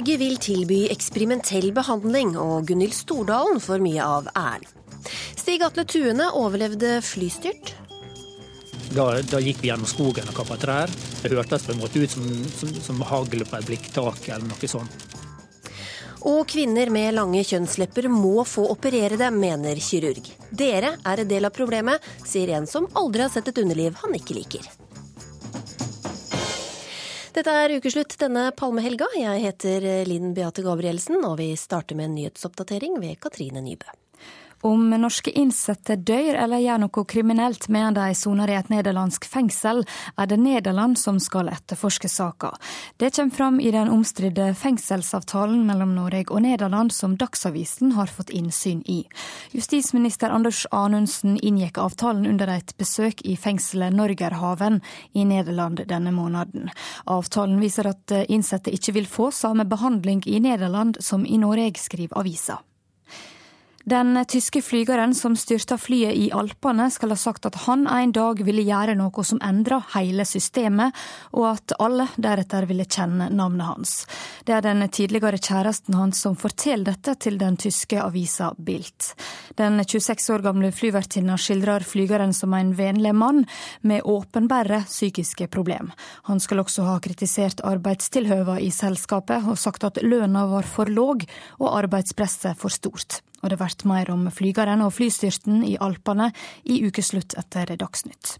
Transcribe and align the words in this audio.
Norge 0.00 0.16
vil 0.16 0.38
tilby 0.40 0.76
eksperimentell 0.88 1.74
behandling, 1.76 2.30
og 2.40 2.70
Gunhild 2.70 2.94
Stordalen 2.96 3.58
får 3.60 3.82
mye 3.84 4.00
av 4.00 4.30
æren. 4.32 4.64
Stig 5.36 5.60
Atle 5.60 5.84
Tuene 5.84 6.30
overlevde 6.40 6.94
flystyrt. 7.04 7.74
Da, 8.96 9.04
da, 9.20 9.42
gikk 9.44 9.60
vi 9.60 9.68
gjennom 9.68 9.90
skogen 9.90 10.32
og 10.32 10.38
kappa 10.38 10.56
trær. 10.62 10.96
Det 11.20 11.34
hørtes 11.34 11.68
på 11.68 11.74
en 11.74 11.82
måte 11.82 12.00
ut 12.00 12.16
som, 12.16 12.32
som, 12.56 12.72
som 12.80 13.04
hagl 13.12 13.44
på 13.44 13.60
et 13.60 13.68
blikktak 13.68 14.24
eller 14.30 14.48
noe 14.48 14.72
sånt. 14.72 15.04
Og 16.32 16.46
kvinner 16.48 16.88
med 16.88 17.18
lange 17.18 17.44
kjønnslepper 17.44 18.08
må 18.08 18.46
få 18.48 18.70
operere 18.72 19.20
dem, 19.20 19.36
mener 19.44 19.84
kirurg. 19.84 20.32
Dere 20.48 20.96
er 21.04 21.26
en 21.26 21.34
del 21.36 21.44
av 21.44 21.52
problemet, 21.52 22.00
sier 22.24 22.56
en 22.56 22.64
som 22.64 22.88
aldri 22.96 23.28
har 23.28 23.36
sett 23.36 23.52
et 23.52 23.66
underliv 23.66 24.00
han 24.00 24.16
ikke 24.16 24.40
liker. 24.40 24.64
Dette 27.30 27.52
er 27.54 27.70
ukeslutt 27.78 28.16
denne 28.18 28.48
palmehelga. 28.58 29.06
Jeg 29.14 29.42
heter 29.44 29.84
Linn 30.08 30.32
Beate 30.34 30.64
Gabrielsen, 30.66 31.20
og 31.22 31.36
vi 31.38 31.52
starter 31.54 31.94
med 31.94 32.08
en 32.08 32.16
nyhetsoppdatering 32.18 32.98
ved 32.98 33.20
Katrine 33.22 33.62
Nybø. 33.62 33.86
Om 34.62 34.90
norske 34.90 35.30
innsatte 35.30 35.94
dør 35.96 36.36
eller 36.36 36.60
gjør 36.60 36.82
noe 36.82 37.04
kriminelt 37.08 37.68
mens 37.72 37.96
de 37.96 38.10
soner 38.18 38.50
i 38.52 38.58
et 38.58 38.68
nederlandsk 38.68 39.24
fengsel, 39.24 39.80
er 40.20 40.28
det 40.28 40.36
Nederland 40.36 40.98
som 41.00 41.16
skal 41.22 41.48
etterforske 41.48 42.10
saka. 42.12 42.52
Det 43.00 43.14
kommer 43.16 43.36
fram 43.36 43.60
i 43.60 43.72
den 43.72 43.88
omstridte 43.88 44.50
fengselsavtalen 44.60 45.64
mellom 45.64 45.94
Norge 45.96 46.28
og 46.28 46.44
Nederland 46.44 46.92
som 46.92 47.16
Dagsavisen 47.16 47.96
har 47.96 48.12
fått 48.12 48.34
innsyn 48.36 48.84
i. 48.84 49.00
Justisminister 49.56 50.28
Anders 50.28 50.66
Anundsen 50.76 51.38
inngikk 51.40 51.80
avtalen 51.80 52.28
under 52.28 52.52
et 52.52 52.76
besøk 52.76 53.24
i 53.24 53.38
fengselet 53.40 53.96
Norgerhaven 53.96 54.82
i 55.16 55.24
Nederland 55.24 55.86
denne 55.88 56.12
måneden. 56.12 56.68
Avtalen 57.08 57.62
viser 57.64 57.88
at 57.94 58.12
innsatte 58.28 58.76
ikke 58.76 58.98
vil 59.00 59.08
få 59.08 59.32
samme 59.32 59.64
behandling 59.64 60.20
i 60.28 60.36
Nederland 60.40 61.00
som 61.00 61.24
i 61.24 61.40
Norge, 61.40 61.80
skriver 61.80 62.20
avisa. 62.20 62.60
Den 63.84 64.24
tyske 64.28 64.60
flygeren 64.62 65.14
som 65.14 65.36
styrta 65.36 65.78
flyet 65.78 66.12
i 66.12 66.26
Alpene, 66.36 66.90
skal 66.92 67.14
ha 67.14 67.16
sagt 67.16 67.46
at 67.48 67.54
han 67.64 67.86
en 67.88 68.12
dag 68.12 68.42
ville 68.44 68.60
gjøre 68.66 68.92
noe 68.98 69.24
som 69.24 69.40
endra 69.40 69.78
hele 69.94 70.26
systemet, 70.28 70.92
og 71.32 71.46
at 71.54 71.72
alle 71.80 72.04
deretter 72.20 72.66
ville 72.68 72.84
kjenne 72.84 73.30
navnet 73.32 73.66
hans. 73.66 73.94
Det 74.44 74.52
er 74.52 74.66
den 74.66 74.84
tidligere 74.92 75.40
kjæresten 75.40 75.96
hans 75.96 76.20
som 76.20 76.36
forteller 76.36 76.90
dette 76.92 77.14
til 77.24 77.38
den 77.40 77.56
tyske 77.56 77.96
avisa 78.02 78.50
Bilt. 78.58 79.14
Den 79.56 79.80
26 79.80 80.28
år 80.34 80.44
gamle 80.44 80.72
flyvertinna 80.76 81.38
skildrer 81.40 81.80
flygeren 81.80 82.36
som 82.36 82.52
en 82.54 82.74
vennlig 82.76 83.14
mann 83.16 83.46
med 83.80 84.04
åpenbare 84.04 84.82
psykiske 84.90 85.48
problem. 85.48 85.88
Han 86.28 86.40
skal 86.40 86.60
også 86.66 86.84
ha 86.84 86.98
kritisert 87.00 87.64
arbeidstilhøva 87.64 88.60
i 88.60 88.68
selskapet 88.74 89.48
og 89.48 89.58
sagt 89.58 89.88
at 89.88 90.04
lønna 90.04 90.44
var 90.52 90.68
for 90.68 90.92
låg 90.92 91.24
og 91.58 91.72
arbeidspresset 91.80 92.60
for 92.60 92.68
stort. 92.68 93.22
Og 93.40 93.50
det 93.50 93.58
blir 93.60 93.88
mer 93.88 94.12
om 94.12 94.28
flygeren 94.30 94.84
og 94.84 94.94
flystyrten 94.96 95.64
i 95.64 95.76
Alpene 95.80 96.30
i 96.64 96.82
ukeslutt 96.86 97.36
etter 97.40 97.76
Dagsnytt. 97.80 98.38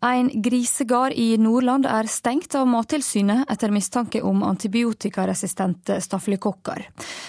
En 0.00 0.28
grisegard 0.42 1.12
i 1.18 1.32
Nordland 1.42 1.86
er 1.90 2.06
stengt 2.06 2.54
av 2.54 2.68
Mattilsynet 2.70 3.48
etter 3.50 3.72
mistanke 3.74 4.20
om 4.22 4.44
antibiotikaresistente 4.46 5.96
stafylokokker. 6.00 6.84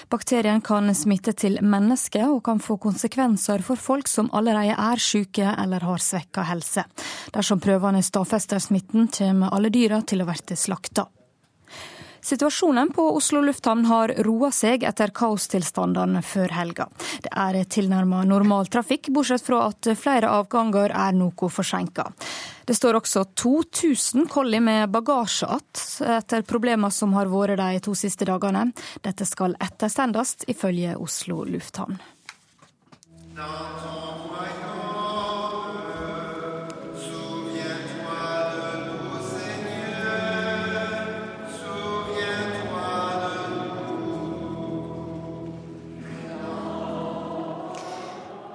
Bakterien 0.10 0.62
kan 0.62 0.94
smitte 0.94 1.34
til 1.34 1.58
mennesker 1.66 2.30
og 2.30 2.44
kan 2.46 2.62
få 2.62 2.78
konsekvenser 2.78 3.66
for 3.66 3.82
folk 3.82 4.08
som 4.08 4.30
allerede 4.38 4.78
er 4.78 5.02
syke 5.02 5.50
eller 5.50 5.82
har 5.90 6.06
svekka 6.06 6.46
helse. 6.46 6.86
Dersom 7.34 7.62
prøvene 7.64 8.06
stadfester 8.06 8.62
smitten, 8.62 9.10
kommer 9.18 9.50
alle 9.50 9.74
dyra 9.74 10.04
til 10.06 10.22
å 10.22 10.30
bli 10.30 10.58
slakta. 10.58 11.10
Situasjonen 12.22 12.92
på 12.96 13.06
Oslo 13.16 13.42
lufthavn 13.42 13.86
har 13.86 14.14
roa 14.26 14.52
seg 14.52 14.84
etter 14.88 15.14
kaostilstandene 15.16 16.22
før 16.26 16.54
helga. 16.54 16.90
Det 17.24 17.32
er 17.32 17.58
tilnærma 17.64 18.24
normal 18.28 18.68
trafikk, 18.72 19.12
bortsett 19.16 19.46
fra 19.46 19.66
at 19.70 19.92
flere 20.00 20.32
avganger 20.40 20.94
er 20.96 21.16
noe 21.16 21.50
forsinka. 21.50 22.10
Det 22.66 22.76
står 22.78 23.00
også 23.00 23.24
2000 23.34 24.28
kolli 24.30 24.60
med 24.62 24.92
bagasje 24.94 25.48
igjen 25.50 26.18
etter 26.20 26.44
problemer 26.46 26.94
som 26.94 27.16
har 27.18 27.32
vært 27.32 27.58
de 27.58 27.80
to 27.82 27.96
siste 27.98 28.28
dagene. 28.30 28.68
Dette 29.02 29.26
skal 29.26 29.56
ettersendes, 29.60 30.36
ifølge 30.48 30.96
Oslo 31.00 31.44
lufthavn. 31.50 31.98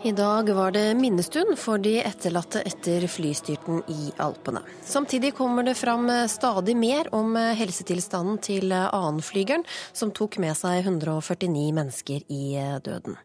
I 0.04 0.12
dag 0.12 0.50
var 0.52 0.70
det 0.70 0.94
minnestund 0.94 1.54
for 1.56 1.80
de 1.80 1.94
etterlatte 2.04 2.60
etter 2.68 3.06
flystyrten 3.08 3.78
i 3.88 4.10
Alpene. 4.20 4.60
Samtidig 4.84 5.30
kommer 5.38 5.64
det 5.64 5.78
fram 5.80 6.10
stadig 6.28 6.74
mer 6.76 7.08
om 7.16 7.32
helsetilstanden 7.32 8.36
til 8.44 8.74
annenflygeren, 8.74 9.64
som 9.96 10.12
tok 10.12 10.36
med 10.44 10.58
seg 10.60 10.82
149 10.82 11.72
mennesker 11.80 12.20
i 12.28 12.44
døden. 12.84 13.16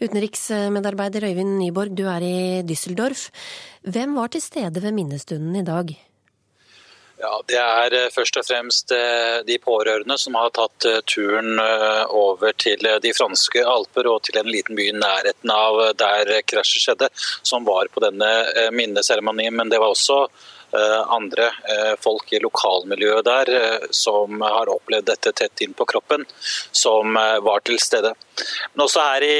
Utenriksmedarbeider 0.00 1.28
Øyvind 1.28 1.58
Nyborg, 1.60 1.92
du 1.92 2.06
er 2.08 2.24
i 2.24 2.64
Düsseldorf. 2.64 3.28
Hvem 3.84 4.16
var 4.16 4.32
til 4.32 4.48
stede 4.48 4.80
ved 4.80 4.96
minnestunden 4.96 5.60
i 5.60 5.66
dag? 5.68 5.92
Ja, 7.18 7.42
Det 7.46 7.58
er 7.58 7.94
eh, 7.94 8.10
først 8.12 8.36
og 8.40 8.46
fremst 8.46 8.92
eh, 8.92 9.38
de 9.46 9.58
pårørende 9.62 10.16
som 10.18 10.34
har 10.38 10.50
tatt 10.56 10.86
eh, 10.90 11.00
turen 11.06 11.60
over 12.10 12.52
til 12.58 12.82
de 13.02 13.12
franske 13.14 13.62
alper 13.62 14.08
og 14.10 14.24
til 14.26 14.40
en 14.40 14.50
liten 14.50 14.76
by 14.76 14.88
i 14.90 14.96
nærheten 14.96 15.52
av 15.54 15.80
der 15.98 16.32
krasjet 16.48 16.82
skjedde, 16.82 17.08
som 17.42 17.64
var 17.66 17.90
på 17.94 18.02
denne 18.02 18.30
minneseremonien. 18.74 19.54
Men 19.54 19.70
det 19.70 19.80
var 19.82 19.94
også 19.94 20.26
andre 21.14 21.46
eh, 21.70 21.92
folk 22.02 22.32
i 22.32 22.40
lokalmiljøet 22.42 23.26
der 23.26 23.50
eh, 23.54 23.86
som 23.94 24.42
har 24.44 24.70
opplevd 24.72 25.06
dette 25.10 25.32
tett 25.36 25.62
inn 25.64 25.74
på 25.76 25.86
kroppen, 25.88 26.24
som 26.72 27.14
var 27.14 27.62
til 27.66 27.78
stede. 27.80 28.12
Men 28.72 28.84
også 28.84 29.02
her 29.04 29.24
i 29.26 29.36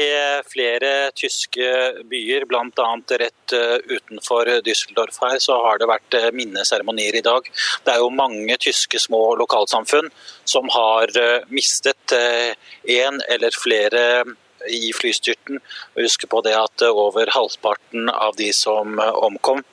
flere 0.47 0.91
tyske 1.17 1.67
byer, 2.09 2.45
bl.a. 2.47 2.87
rett 3.19 3.55
utenfor 3.89 4.49
Düsseldorf 4.65 5.19
her, 5.25 5.37
så 5.43 5.57
har 5.65 5.81
det 5.81 5.89
vært 5.89 6.17
minneseremonier 6.35 7.19
i 7.19 7.25
dag. 7.25 7.49
Det 7.83 7.93
er 7.93 8.01
jo 8.03 8.13
mange 8.13 8.57
tyske 8.63 9.01
små 9.03 9.21
lokalsamfunn 9.41 10.07
som 10.47 10.71
har 10.71 11.11
mistet 11.51 12.15
én 12.15 13.19
eller 13.27 13.59
flere 13.59 14.23
i 14.71 14.93
flystyrten. 14.95 15.59
Husk 15.99 16.27
på 16.31 16.41
det 16.45 16.55
at 16.57 16.87
over 16.87 17.29
halvparten 17.35 18.09
av 18.09 18.37
de 18.39 18.51
som 18.55 18.99
omkom, 18.99 19.63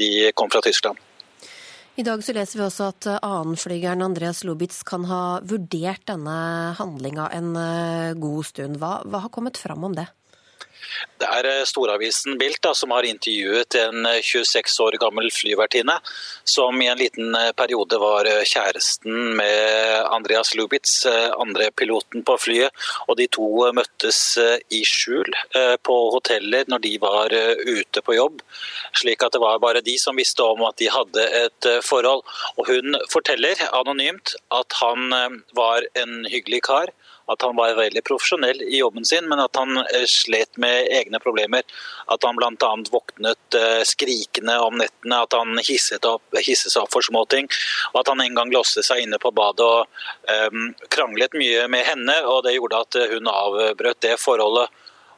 de 0.00 0.30
kom 0.34 0.50
fra 0.52 0.62
Tyskland. 0.64 1.00
I 2.00 2.04
dag 2.06 2.22
så 2.24 2.32
leser 2.32 2.56
vi 2.58 2.64
også 2.64 2.86
at 2.88 3.06
annenflygeren 3.18 4.00
Andreas 4.04 4.40
Lubitz 4.48 4.80
kan 4.88 5.04
ha 5.10 5.42
vurdert 5.44 6.06
denne 6.08 6.36
handlinga 6.78 7.28
en 7.36 7.50
eh, 7.60 8.14
god 8.16 8.48
stund. 8.48 8.78
Hva, 8.80 9.02
hva 9.04 9.26
har 9.26 9.32
kommet 9.34 9.60
fram 9.60 9.84
om 9.84 9.96
det? 9.98 10.06
Det 11.22 11.28
er 11.30 11.46
eh, 11.46 11.64
storavisen 11.68 12.38
Bilt 12.40 12.66
som 12.74 12.92
har 12.94 13.06
intervjuet 13.06 13.76
en 13.78 14.06
26 14.06 14.58
eh, 14.58 14.84
år 14.84 14.96
gammel 15.02 15.30
flyvertinne, 15.34 15.94
som 16.44 16.80
i 16.82 16.88
en 16.90 16.98
liten 16.98 17.34
eh, 17.38 17.52
periode 17.58 17.98
var 18.02 18.26
kjæresten 18.48 19.36
med 19.38 20.08
Andreas 20.12 20.54
Lubitz, 20.58 21.04
andre 21.38 21.70
piloten 21.78 22.24
på 22.26 22.36
flyet. 22.40 22.74
Og 23.06 23.16
de 23.20 23.28
to 23.32 23.48
møttes 23.74 24.18
i 24.72 24.82
skjul 24.86 25.28
på 25.86 25.96
hoteller 26.14 26.68
når 26.70 26.82
de 26.84 26.92
var 27.02 27.32
ute 27.32 28.02
på 28.04 28.16
jobb. 28.16 28.40
Slik 28.98 29.22
at 29.24 29.34
det 29.34 29.42
var 29.42 29.60
bare 29.62 29.82
de 29.84 29.94
som 30.00 30.18
visste 30.18 30.44
om 30.44 30.64
at 30.66 30.78
de 30.80 30.90
hadde 30.92 31.26
et 31.42 31.68
forhold. 31.86 32.24
Og 32.56 32.68
hun 32.70 32.98
forteller 33.12 33.60
anonymt 33.72 34.34
at 34.54 34.78
han 34.80 35.12
var 35.56 35.86
en 35.98 36.22
hyggelig 36.30 36.62
kar 36.68 36.92
at 37.26 37.42
han 37.42 37.56
var 37.56 37.74
veldig 37.74 38.02
profesjonell 38.04 38.62
i 38.62 38.78
jobben 38.78 39.04
sin, 39.04 39.28
men 39.28 39.40
at 39.40 39.56
han 39.56 39.78
eh, 39.78 40.04
slet 40.08 40.56
med 40.60 40.88
egne 40.90 41.20
problemer. 41.22 41.62
At 42.10 42.24
han 42.26 42.36
bl.a. 42.36 42.70
våknet 42.90 43.58
eh, 43.58 43.82
skrikende 43.86 44.58
om 44.58 44.78
nettene, 44.80 45.20
at 45.22 45.36
han 45.36 45.60
hisset, 45.62 46.04
opp, 46.08 46.24
hisset 46.38 46.74
seg 46.74 46.84
opp 46.84 46.94
for 46.94 47.06
småting. 47.06 47.50
Og 47.92 48.00
at 48.02 48.10
han 48.12 48.24
en 48.24 48.38
gang 48.40 48.52
låste 48.54 48.84
seg 48.86 49.04
inne 49.04 49.20
på 49.22 49.30
badet 49.34 49.66
og 49.66 50.50
um, 50.52 50.72
kranglet 50.92 51.36
mye 51.38 51.66
med 51.70 51.86
henne, 51.86 52.16
og 52.26 52.42
det 52.46 52.56
gjorde 52.56 52.80
at 52.82 52.98
hun 53.12 53.30
avbrøt 53.30 54.02
det 54.04 54.16
forholdet. 54.20 54.72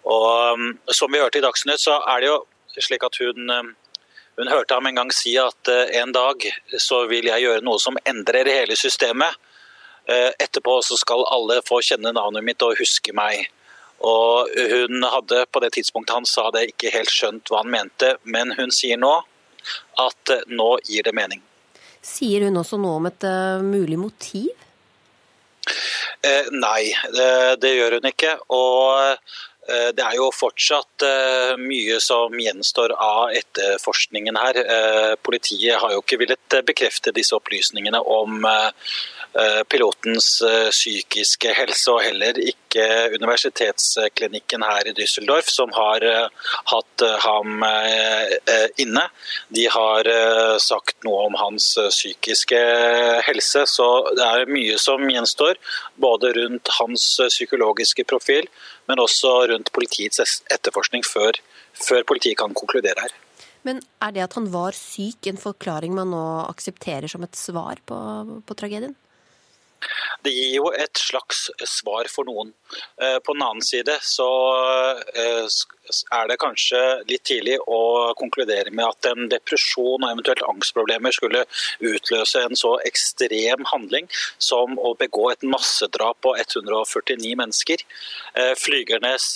Og 0.05 0.29
um, 0.59 0.69
som 0.93 1.12
vi 1.12 1.23
hørte 1.23 1.41
i 1.41 1.45
Dagsnytt, 1.45 1.81
så 1.81 1.97
er 2.12 2.21
det 2.21 2.31
jo 2.33 2.39
slik 2.85 3.07
at 3.07 3.17
hun 3.23 3.49
um, 3.49 3.73
hun 4.35 4.50
hørte 4.50 4.75
ham 4.75 4.89
en 4.91 4.97
gang 4.99 5.11
si 5.15 5.37
at 5.39 5.69
en 5.95 6.11
dag 6.11 6.43
så 6.83 7.05
vil 7.07 7.29
jeg 7.31 7.45
gjøre 7.45 7.62
noe 7.62 7.79
som 7.79 7.95
endrer 8.03 8.50
hele 8.50 8.75
systemet. 8.75 9.31
Eh, 10.06 10.31
etterpå 10.39 10.81
så 10.83 10.97
skal 11.01 11.25
alle 11.33 11.61
få 11.65 11.81
kjenne 11.85 12.12
navnet 12.12 12.45
mitt 12.45 12.62
og 12.65 12.77
huske 12.81 13.15
meg. 13.17 13.47
Og 14.05 14.51
hun 14.53 15.06
hadde 15.09 15.45
på 15.49 15.62
det 15.65 15.73
tidspunktet 15.79 16.19
han 16.19 16.29
sa 16.29 16.51
det, 16.53 16.67
ikke 16.75 16.93
helt 16.93 17.12
skjønt 17.12 17.49
hva 17.49 17.62
han 17.62 17.73
mente, 17.73 18.17
men 18.29 18.53
hun 18.59 18.75
sier 18.75 19.01
nå 19.01 19.15
at 20.03 20.35
eh, 20.35 20.45
nå 20.53 20.75
gir 20.85 21.06
det 21.06 21.15
mening. 21.17 21.41
Sier 22.05 22.45
hun 22.45 22.61
også 22.61 22.77
noe 22.77 22.99
om 22.99 23.09
et 23.09 23.25
uh, 23.25 23.65
mulig 23.65 23.97
motiv? 23.97 24.51
Eh, 26.21 26.50
nei, 26.53 26.93
det, 27.15 27.31
det, 27.62 27.71
gjør 27.79 27.97
hun 27.97 28.11
ikke. 28.11 28.35
Og 28.53 29.17
Eh, 29.69 29.91
det 29.97 30.05
er 30.05 30.17
jo 30.19 30.29
fortsatt 30.35 31.05
eh, 31.07 31.55
mye 31.61 31.97
som 32.03 32.35
gjenstår 32.37 32.93
av 33.00 33.33
etterforskningen 33.39 34.37
her. 34.37 34.59
Eh, 34.61 35.12
politiet 35.25 35.81
har 35.81 35.95
jo 35.95 36.03
ikke 36.03 36.21
villet 36.21 36.59
bekrefte 36.69 37.15
disse 37.17 37.37
opplysningene 37.39 38.03
om 38.03 38.45
pilotens 39.69 40.29
psykiske 40.71 41.55
helse, 41.57 41.91
og 41.91 42.05
heller 42.05 42.39
ikke 42.39 42.85
universitetsklinikken 43.15 44.63
her 44.67 44.91
i 44.91 44.95
Düsseldorf, 44.97 45.49
som 45.51 45.73
har 45.75 46.05
hatt 46.71 47.05
ham 47.25 47.65
inne. 48.83 49.05
De 49.55 49.67
har 49.71 50.11
sagt 50.63 51.03
noe 51.07 51.27
om 51.29 51.39
hans 51.39 51.73
psykiske 51.79 52.61
helse, 53.27 53.65
så 53.71 53.89
det 54.15 54.27
er 54.27 54.55
mye 54.55 54.79
som 54.79 55.03
gjenstår. 55.11 55.59
Både 55.99 56.33
rundt 56.39 56.71
hans 56.79 57.09
psykologiske 57.29 58.07
profil, 58.11 58.47
men 58.91 59.03
også 59.03 59.37
rundt 59.51 59.73
politiets 59.75 60.41
etterforskning 60.53 61.07
før, 61.07 61.39
før 61.75 62.07
politiet 62.07 62.39
kan 62.39 62.55
konkludere 62.55 63.07
her. 63.07 63.15
Men 63.65 63.81
er 64.05 64.13
det 64.13 64.27
at 64.27 64.35
han 64.37 64.51
var 64.53 64.77
syk 64.77 65.31
en 65.31 65.41
forklaring 65.41 65.95
man 65.97 66.11
nå 66.13 66.25
aksepterer 66.51 67.09
som 67.09 67.25
et 67.25 67.39
svar 67.39 67.81
på, 67.89 67.97
på 68.45 68.57
tragedien? 68.61 68.93
Det 70.25 70.33
gir 70.33 70.55
jo 70.57 70.71
et 70.73 70.99
slags 70.99 71.47
svar 71.69 72.09
for 72.13 72.29
noen. 72.29 72.53
Eh, 73.03 73.19
på 73.25 73.35
den 73.35 73.45
annen 73.45 73.65
side 73.65 73.97
så 74.05 74.29
eh, 75.15 75.47
er 76.17 76.29
det 76.31 76.39
kanskje 76.41 76.81
litt 77.11 77.25
tidlig 77.29 77.59
å 77.61 78.15
konkludere 78.19 78.73
med 78.73 78.87
at 78.87 79.11
en 79.11 79.29
depresjon 79.33 80.01
og 80.03 80.09
eventuelt 80.09 80.45
angstproblemer 80.49 81.15
skulle 81.15 81.45
utløse 81.85 82.45
en 82.47 82.57
så 82.59 82.75
ekstrem 82.89 83.67
handling 83.73 84.09
som 84.39 84.79
å 84.79 84.95
begå 85.01 85.29
et 85.33 85.45
massedrap 85.45 86.21
på 86.25 86.35
149 86.41 87.35
mennesker. 87.41 87.85
Eh, 88.35 88.55
Flygernes 88.59 89.35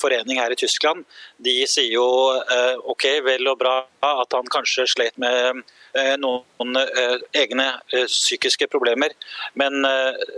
forening 0.00 0.40
her 0.40 0.54
i 0.54 0.58
Tyskland 0.58 1.04
de 1.42 1.60
sier 1.68 1.92
jo 1.92 2.06
OK, 2.90 3.06
vel 3.24 3.48
og 3.50 3.58
bra 3.60 3.74
at 4.06 4.34
han 4.36 4.48
kanskje 4.50 4.86
slet 4.88 5.18
med 5.20 5.62
noen 6.22 6.76
egne 7.34 7.66
psykiske 8.06 8.68
problemer, 8.70 9.14
men 9.58 9.82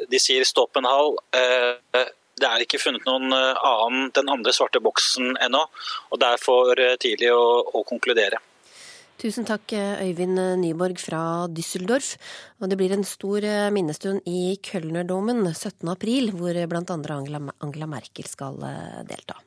de 0.09 0.21
sier 0.23 0.47
Stoppenhall 0.49 1.17
eh, 1.37 2.09
det 2.41 2.49
er 2.49 2.65
ikke 2.65 2.81
funnet 2.81 3.05
noen 3.07 3.33
eh, 3.37 3.67
annen 3.69 4.09
den 4.17 4.31
andre 4.33 4.55
svarte 4.57 4.83
boksen 4.83 5.37
ennå. 5.43 5.67
og 6.11 6.23
Det 6.23 6.31
er 6.31 6.41
for 6.43 6.81
eh, 6.81 6.97
tidlig 7.01 7.31
å, 7.35 7.45
å, 7.69 7.85
konkludere. 7.89 8.41
Tusen 9.23 9.47
takk, 9.47 9.71
Øyvind 10.03 10.41
Nyborg 10.59 10.99
fra 10.99 11.47
Düsseldorf. 11.53 12.17
Og 12.59 12.73
det 12.73 12.79
blir 12.81 12.95
en 12.97 13.07
stor 13.07 13.45
minnestund 13.71 14.25
i 14.27 14.57
Kölnerdomen 14.67 15.45
17.4, 15.53 16.33
hvor 16.35 16.59
bl.a. 16.73 16.83
Angela, 16.99 17.45
Angela 17.63 17.91
Merkel 17.93 18.27
skal 18.27 18.59
delta. 19.07 19.39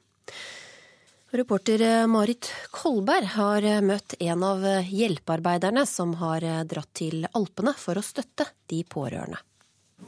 Reporter 1.32 2.08
Marit 2.08 2.52
Kolberg 2.72 3.26
har 3.34 3.66
møtt 3.82 4.14
en 4.20 4.44
av 4.46 4.62
hjelpearbeiderne 4.86 5.86
som 5.90 6.14
har 6.22 6.46
dratt 6.70 6.94
til 6.94 7.26
Alpene 7.34 7.74
for 7.78 7.98
å 7.98 8.06
støtte 8.06 8.46
de 8.70 8.84
pårørende. 8.84 9.42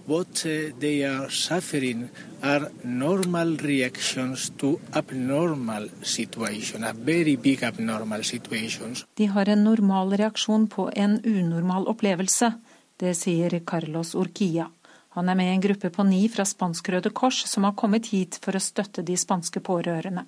What 0.06 0.46
they 0.80 1.04
are 1.04 1.30
suffering 1.30 2.10
are 2.42 2.70
normal 2.84 3.58
reactions 3.58 4.50
to 4.58 4.80
abnormal 4.94 5.90
situations, 6.04 6.86
very 7.04 7.36
big 7.36 7.64
abnormal 7.64 8.24
situations. 8.24 9.06
De 9.16 9.26
har 9.26 9.50
en 9.50 9.64
normal 9.64 10.14
reaksjon 10.20 10.68
på 10.68 10.90
en 10.96 11.20
unormal 11.24 11.88
opplevelse. 11.92 12.54
Det 12.98 13.14
sier 13.16 13.60
Carlos 13.66 14.16
Urquia. 14.16 14.70
Han 15.18 15.30
er 15.30 15.36
med 15.36 15.50
i 15.50 15.56
en 15.56 15.62
gruppe 15.62 15.90
på 15.90 16.04
ni 16.06 16.28
fra 16.30 16.46
Spansk 16.46 16.90
Røde 16.94 17.10
Kors 17.10 17.44
som 17.50 17.64
har 17.66 17.76
kommet 17.76 18.12
hit 18.14 18.40
for 18.44 18.56
å 18.56 18.64
støtte 18.64 19.04
de 19.04 19.18
spanske 19.18 19.64
pårørende. 19.66 20.28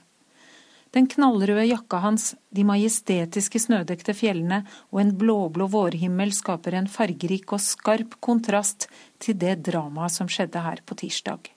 Den 0.95 1.05
knallrøde 1.07 1.67
jakka 1.69 1.99
hans, 2.01 2.31
de 2.49 2.63
majestetiske 2.65 3.61
snødekte 3.61 4.15
fjellene 4.17 4.63
og 4.89 5.03
en 5.03 5.13
blåblå 5.17 5.67
vårhimmel 5.69 6.33
skaper 6.33 6.79
en 6.79 6.89
fargerik 6.89 7.53
og 7.53 7.61
skarp 7.61 8.17
kontrast 8.25 8.87
til 9.21 9.37
det 9.37 9.59
dramaet 9.69 10.15
som 10.15 10.31
skjedde 10.31 10.65
her 10.65 10.81
på 10.85 10.97
tirsdag. 10.97 11.51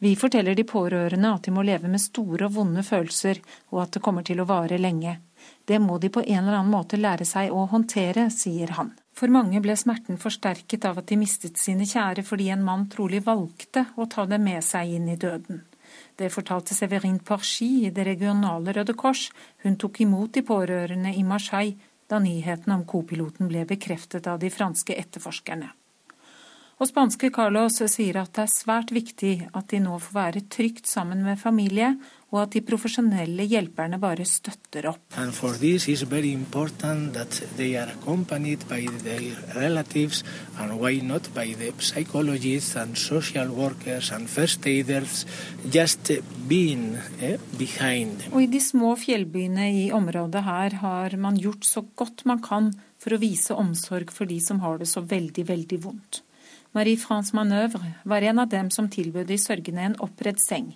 Vi 0.00 0.14
forteller 0.16 0.54
de 0.56 0.64
pårørende 0.64 1.32
at 1.34 1.44
de 1.44 1.52
må 1.52 1.62
leve 1.66 1.90
med 1.90 2.00
store 2.00 2.46
og 2.46 2.54
vonde 2.54 2.80
følelser, 2.86 3.42
og 3.74 3.82
at 3.82 3.96
det 3.96 4.00
kommer 4.06 4.24
til 4.24 4.40
å 4.40 4.46
vare 4.48 4.78
lenge. 4.80 5.18
Det 5.68 5.76
må 5.82 5.98
de 6.00 6.08
på 6.08 6.22
en 6.22 6.38
eller 6.38 6.56
annen 6.56 6.72
måte 6.72 6.96
lære 6.96 7.26
seg 7.28 7.52
å 7.52 7.66
håndtere, 7.68 8.30
sier 8.32 8.72
han. 8.78 8.94
For 9.12 9.28
mange 9.28 9.60
ble 9.60 9.76
smerten 9.76 10.16
forsterket 10.22 10.86
av 10.88 11.02
at 11.02 11.10
de 11.10 11.18
mistet 11.20 11.60
sine 11.60 11.84
kjære 11.84 12.24
fordi 12.24 12.48
en 12.54 12.64
mann 12.64 12.86
trolig 12.88 13.20
valgte 13.26 13.90
å 14.00 14.08
ta 14.08 14.24
dem 14.30 14.46
med 14.46 14.64
seg 14.64 14.94
inn 14.96 15.10
i 15.12 15.18
døden. 15.20 15.60
Det 16.16 16.32
fortalte 16.32 16.74
Severin 16.74 17.18
Parchi 17.18 17.86
i 17.86 17.90
det 17.94 18.06
regionale 18.06 18.74
Røde 18.76 18.94
Kors. 18.94 19.28
Hun 19.64 19.76
tok 19.76 20.00
imot 20.00 20.34
de 20.34 20.44
pårørende 20.46 21.14
i 21.14 21.24
Marseille 21.26 21.76
da 22.10 22.18
nyheten 22.18 22.72
om 22.74 22.86
kopiloten 22.88 23.48
ble 23.50 23.66
bekreftet 23.68 24.26
av 24.26 24.40
de 24.42 24.50
franske 24.50 24.96
etterforskerne. 24.98 25.70
Og 26.80 26.88
spanske 26.88 27.28
Carlos 27.28 27.76
sier 27.92 28.16
at 28.22 28.32
det 28.36 28.46
er 28.46 28.52
svært 28.54 28.90
viktig 28.96 29.34
at 29.52 29.68
de 29.68 29.82
nå 29.84 29.98
får 30.00 30.16
være 30.16 30.46
trygt 30.48 30.88
sammen 30.88 31.20
med 31.26 31.38
familie, 31.38 31.92
og 32.30 32.42
at 32.44 32.54
de 32.54 32.62
profesjonelle 32.62 33.46
hjelperne 33.50 33.98
bare 34.00 34.24
støtter 34.28 34.86
opp. 34.90 35.02
And 35.18 35.34
for 35.34 35.56
this 35.58 35.88
is 35.88 36.02
very 36.02 36.32
important 36.32 37.14
that 37.14 37.42
they 37.56 37.74
are 37.76 37.90
accompanied 37.90 38.66
by 38.68 38.86
their 39.02 39.34
relatives 39.56 40.22
and 40.58 40.78
why 40.80 41.00
not 41.02 41.28
by 41.34 41.54
the 41.58 41.72
psychologists 41.78 42.76
and 42.76 42.96
social 42.96 43.50
workers 43.50 44.12
and 44.12 44.28
first 44.28 44.66
aiders 44.66 45.26
being 46.48 46.96
eh, 47.20 47.38
Og 48.32 48.42
i 48.42 48.46
de 48.50 48.60
små 48.60 48.94
fjellbyene 48.96 49.66
i 49.84 49.84
området 49.92 50.42
her 50.44 50.74
har 50.82 51.16
man 51.16 51.36
gjort 51.38 51.64
så 51.64 51.82
godt 51.96 52.24
man 52.26 52.40
kan 52.42 52.72
for 52.98 53.14
å 53.14 53.20
vise 53.20 53.54
omsorg 53.54 54.10
for 54.12 54.26
de 54.26 54.40
som 54.40 54.60
har 54.60 54.78
det 54.78 54.88
så 54.90 55.00
veldig, 55.00 55.46
veldig 55.48 55.78
vondt. 55.84 56.22
Marie-France 56.76 57.34
Manøvre 57.34 57.96
var 58.06 58.22
en 58.22 58.38
av 58.38 58.50
dem 58.50 58.68
som 58.70 58.88
tilbød 58.90 59.26
de 59.26 59.38
sørgende 59.42 59.88
en 59.88 59.96
oppredd 60.04 60.38
seng. 60.42 60.68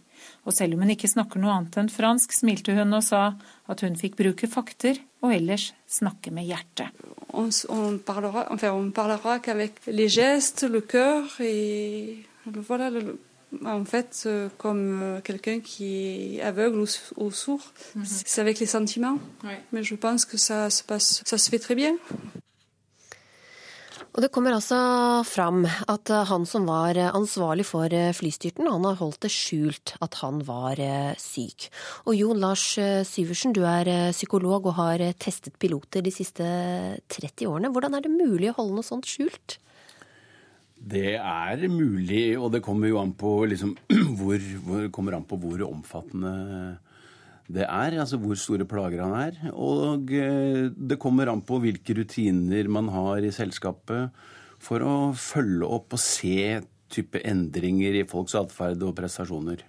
Og 0.45 0.53
selv 0.57 0.75
om 0.75 0.85
hun 0.85 0.95
ikke 0.95 1.11
snakker 1.11 1.41
noe 1.41 1.55
annet 1.57 1.77
enn 1.81 1.91
fransk, 1.93 2.33
smilte 2.33 2.75
hun 2.77 2.93
og 2.97 3.05
sa 3.07 3.35
at 3.69 3.85
hun 3.85 3.97
fikk 3.97 4.17
bruke 4.21 4.49
fakter 4.51 5.01
og 5.25 5.33
ellers 5.35 5.73
snakke 5.89 6.33
med 6.35 6.49
hjertet. 6.51 6.93
On, 7.33 7.51
on 7.69 7.99
parlera, 7.99 8.47
enfin, 8.51 8.73
on 8.73 8.91
parlera 8.93 9.41
les 9.87 10.09
gestes, 10.09 10.63
le 10.63 10.81
cœur 10.81 11.25
et 11.41 12.25
voilà, 12.47 12.91
le, 12.91 13.19
en 13.65 13.85
fait, 13.85 14.25
euh, 14.27 14.49
comme 14.59 15.01
euh, 15.03 15.21
quelqu'un 15.21 15.61
qui 15.61 16.37
est 16.37 16.43
aveugle 16.43 16.81
ou, 16.81 16.87
ou 17.17 17.31
sourd, 17.31 17.73
mm 17.95 18.03
-hmm. 18.03 18.23
c'est 18.27 18.41
avec 18.41 18.59
les 18.61 18.67
sentiments. 18.67 19.19
Ouais. 19.43 19.61
Mais 19.73 19.83
je 19.83 19.95
pense 19.95 20.25
que 20.25 20.37
ça 20.37 20.71
se 20.71 20.83
passe, 20.83 21.23
ça 21.25 21.39
se 21.39 21.51
fait 21.51 21.63
très 21.67 21.75
bien. 21.75 21.95
Og 24.15 24.23
Det 24.23 24.31
kommer 24.31 24.55
altså 24.55 24.77
fram 25.27 25.65
at 25.67 26.11
han 26.31 26.45
som 26.47 26.69
var 26.71 26.95
ansvarlig 27.09 27.65
for 27.67 27.91
flystyrten, 28.15 28.71
han 28.71 28.87
har 28.87 29.01
holdt 29.01 29.25
det 29.27 29.33
skjult 29.35 29.97
at 30.07 30.21
han 30.21 30.39
var 30.47 30.79
syk. 31.19 31.67
Og 32.07 32.15
Jon 32.15 32.39
Lars 32.39 32.63
Syversen, 33.11 33.51
du 33.51 33.65
er 33.67 34.15
psykolog 34.15 34.71
og 34.71 34.79
har 34.79 35.03
testet 35.19 35.59
piloter 35.59 36.07
de 36.07 36.15
siste 36.15 36.47
30 37.11 37.51
årene. 37.51 37.73
Hvordan 37.75 37.99
er 37.99 38.07
det 38.07 38.15
mulig 38.15 38.53
å 38.53 38.59
holde 38.61 38.79
noe 38.79 38.87
sånt 38.87 39.11
skjult? 39.11 39.59
Det 40.85 41.15
er 41.17 41.63
mulig, 41.73 42.37
og 42.37 42.51
det 42.53 42.63
kommer 42.65 42.91
jo 42.91 42.99
an 43.01 43.15
på, 43.17 43.39
liksom, 43.49 43.73
hvor, 44.19 44.43
hvor, 44.67 44.89
kommer 44.93 45.17
an 45.17 45.25
på 45.29 45.39
hvor 45.41 45.63
omfattende 45.67 46.35
det 47.53 47.67
er, 47.67 47.99
altså 48.01 48.17
hvor 48.21 48.39
store 48.41 48.65
plager 48.69 49.03
han 49.05 49.15
er. 49.19 49.37
Og 49.53 50.13
eh, 50.17 50.71
det 50.73 51.01
kommer 51.01 51.29
an 51.29 51.45
på 51.45 51.61
hvilke 51.61 51.97
rutiner 51.99 52.71
man 52.73 52.89
har 52.95 53.25
i 53.25 53.35
selskapet 53.35 54.15
for 54.65 54.81
å 54.81 54.97
følge 55.13 55.69
opp 55.69 55.93
og 55.97 56.01
se 56.01 56.63
type 56.95 57.21
endringer 57.27 58.01
i 58.01 58.09
folks 58.09 58.37
atferd 58.39 58.83
og 58.87 58.95
prestasjoner. 58.97 59.65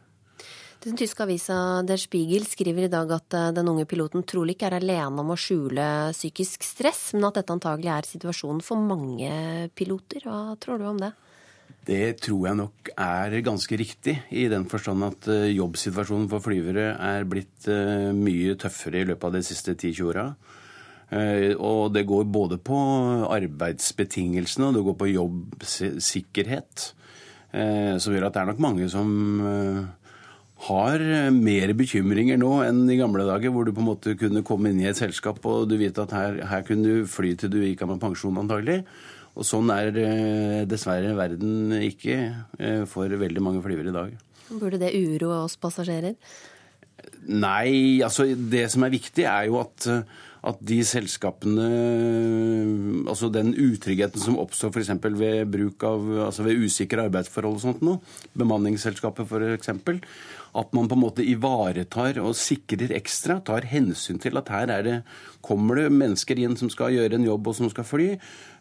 Den 0.86 1.00
tyske 1.00 1.24
avisa 1.26 1.82
Der 1.88 1.98
Spiegel 1.98 2.44
skriver 2.46 2.86
i 2.86 2.92
dag 2.94 3.12
at 3.16 3.36
eh, 3.36 3.52
den 3.58 3.74
unge 3.74 3.88
piloten 3.90 4.24
trolig 4.24 4.56
ikke 4.56 4.70
er 4.70 4.80
alene 4.80 5.24
om 5.26 5.34
å 5.34 5.40
skjule 5.40 6.14
psykisk 6.16 6.64
stress, 6.64 7.10
men 7.18 7.28
at 7.28 7.42
dette 7.42 7.56
antagelig 7.56 7.92
er 7.92 8.08
situasjonen 8.08 8.64
for 8.64 8.80
mange 8.80 9.68
piloter. 9.76 10.24
Hva 10.24 10.56
tror 10.62 10.80
du 10.80 10.88
om 10.94 11.02
det? 11.02 11.12
Det 11.86 12.18
tror 12.18 12.48
jeg 12.48 12.58
nok 12.58 12.90
er 12.98 13.36
ganske 13.46 13.78
riktig, 13.78 14.16
i 14.34 14.48
den 14.50 14.66
forstand 14.70 15.06
at 15.06 15.28
eh, 15.30 15.52
jobbsituasjonen 15.54 16.28
for 16.32 16.42
flyvere 16.42 16.96
er 16.98 17.28
blitt 17.30 17.68
eh, 17.70 18.10
mye 18.16 18.56
tøffere 18.58 19.04
i 19.04 19.10
løpet 19.12 19.28
av 19.30 19.36
de 19.36 19.42
siste 19.46 19.76
10-20 19.76 20.08
åra. 20.10 20.24
Eh, 21.14 21.52
og 21.54 21.94
det 21.94 22.08
går 22.10 22.26
både 22.34 22.58
på 22.58 22.80
arbeidsbetingelsene 23.30 24.72
og 24.72 24.80
det 24.80 24.86
går 24.88 24.98
på 25.04 25.12
jobbsikkerhet. 25.14 26.92
Som 27.56 28.12
gjør 28.12 28.26
at 28.28 28.34
det 28.36 28.40
er 28.42 28.48
nok 28.50 28.58
mange 28.60 28.86
som 28.92 29.12
har 30.66 31.04
mer 31.32 31.72
bekymringer 31.80 32.36
nå 32.42 32.50
enn 32.66 32.82
i 32.92 32.98
gamle 33.00 33.24
dager, 33.24 33.54
hvor 33.56 33.64
du 33.64 33.72
på 33.72 33.80
en 33.80 33.88
måte 33.94 34.16
kunne 34.20 34.44
komme 34.44 34.74
inn 34.74 34.82
i 34.84 34.90
et 34.90 35.00
selskap 35.00 35.40
og 35.48 35.70
du 35.72 35.78
vet 35.80 36.02
at 36.04 36.12
her, 36.12 36.42
her 36.50 36.66
kunne 36.68 36.84
du 36.84 37.08
fly 37.08 37.32
til 37.40 37.54
du 37.54 37.62
gikk 37.62 37.86
av 37.86 37.94
med 37.94 38.02
pensjon 38.04 38.42
antagelig. 38.42 38.82
Og 39.36 39.44
sånn 39.44 39.72
er 39.74 39.92
dessverre 40.70 41.12
verden 41.18 41.74
ikke 41.84 42.18
for 42.88 43.12
veldig 43.12 43.44
mange 43.44 43.64
flyvere 43.66 43.92
i 43.92 43.96
dag. 43.96 44.14
Burde 44.48 44.80
det 44.80 44.94
uroe 44.96 45.44
oss 45.44 45.58
passasjerer? 45.60 46.16
Nei, 47.26 48.02
altså 48.06 48.28
det 48.38 48.68
som 48.74 48.86
er 48.86 48.94
viktig, 48.94 49.26
er 49.26 49.50
jo 49.50 49.58
at, 49.60 49.88
at 50.46 50.62
de 50.64 50.78
selskapene 50.86 51.66
Altså 53.10 53.30
den 53.34 53.52
utryggheten 53.54 54.22
som 54.22 54.38
oppstår 54.42 54.72
f.eks. 54.74 54.94
ved 55.18 55.52
bruk 55.52 55.84
av 55.88 56.08
altså 56.30 56.46
ved 56.46 56.62
usikre 56.66 57.08
arbeidsforhold 57.10 57.60
og 57.60 57.64
sånt 57.64 57.86
noe, 57.86 58.02
bemanningsselskapet 58.38 59.30
f.eks., 59.30 59.74
at 60.56 60.72
man 60.72 60.88
på 60.88 60.96
en 60.96 61.02
måte 61.02 61.26
ivaretar 61.28 62.22
og 62.24 62.36
sikrer 62.40 62.94
ekstra, 62.96 63.42
tar 63.44 63.68
hensyn 63.68 64.22
til 64.24 64.40
at 64.40 64.52
her 64.54 64.72
er 64.72 64.86
det, 64.86 64.96
kommer 65.44 65.82
det 65.82 65.90
mennesker 65.92 66.40
inn 66.40 66.56
som 66.56 66.72
skal 66.72 66.96
gjøre 66.96 67.20
en 67.20 67.28
jobb 67.28 67.50
og 67.52 67.58
som 67.58 67.72
skal 67.74 67.88
fly. 67.88 68.08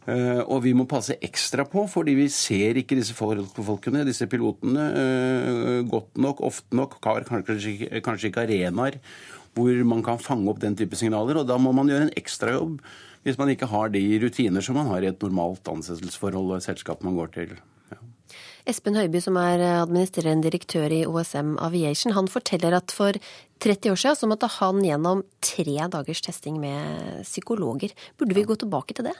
Eh, 0.04 0.40
og 0.42 0.60
vi 0.66 0.74
må 0.76 0.84
passe 0.88 1.16
ekstra 1.24 1.64
på, 1.68 1.86
fordi 1.88 2.12
vi 2.18 2.26
ser 2.32 2.76
ikke 2.76 2.98
disse 2.98 3.16
folkene, 3.16 4.04
disse 4.04 4.28
pilotene, 4.28 4.84
eh, 5.00 5.80
godt 5.88 6.20
nok, 6.20 6.42
ofte 6.44 6.76
nok. 6.76 6.98
Har 7.04 7.24
kanskje, 7.24 8.28
ikke 8.28 8.44
arenaer 8.44 9.00
hvor 9.54 9.84
man 9.86 10.02
kan 10.02 10.18
fange 10.18 10.50
opp 10.50 10.60
den 10.60 10.76
type 10.76 10.96
signaler. 10.98 11.38
Og 11.40 11.46
da 11.46 11.56
må 11.56 11.72
man 11.72 11.88
gjøre 11.88 12.08
en 12.08 12.16
ekstrajobb 12.18 12.80
hvis 13.24 13.38
man 13.38 13.48
ikke 13.48 13.70
har 13.70 13.88
de 13.88 14.02
rutiner 14.20 14.60
som 14.60 14.76
man 14.76 14.90
har 14.90 15.00
i 15.00 15.08
et 15.08 15.22
normalt 15.22 15.64
ansettelsesforhold 15.64 16.58
og 16.58 16.64
selskap 16.64 17.00
man 17.06 17.16
går 17.16 17.30
til. 17.32 17.54
Espen 18.68 18.96
Høiby, 18.96 19.20
som 19.20 19.36
er 19.36 19.60
administrerende 19.60 20.48
direktør 20.48 20.92
i 20.92 21.04
OSM 21.04 21.58
Aviation, 21.60 22.14
han 22.16 22.28
forteller 22.32 22.76
at 22.76 22.92
for 22.92 23.16
30 23.60 23.92
år 23.92 24.00
siden 24.00 24.16
så 24.16 24.28
måtte 24.28 24.48
han 24.58 24.80
gjennom 24.84 25.22
tre 25.44 25.76
dagers 25.92 26.24
testing 26.24 26.56
med 26.60 27.24
psykologer. 27.24 27.92
Burde 28.18 28.36
vi 28.36 28.44
gå 28.48 28.56
tilbake 28.56 28.96
til 28.96 29.08
det? 29.08 29.16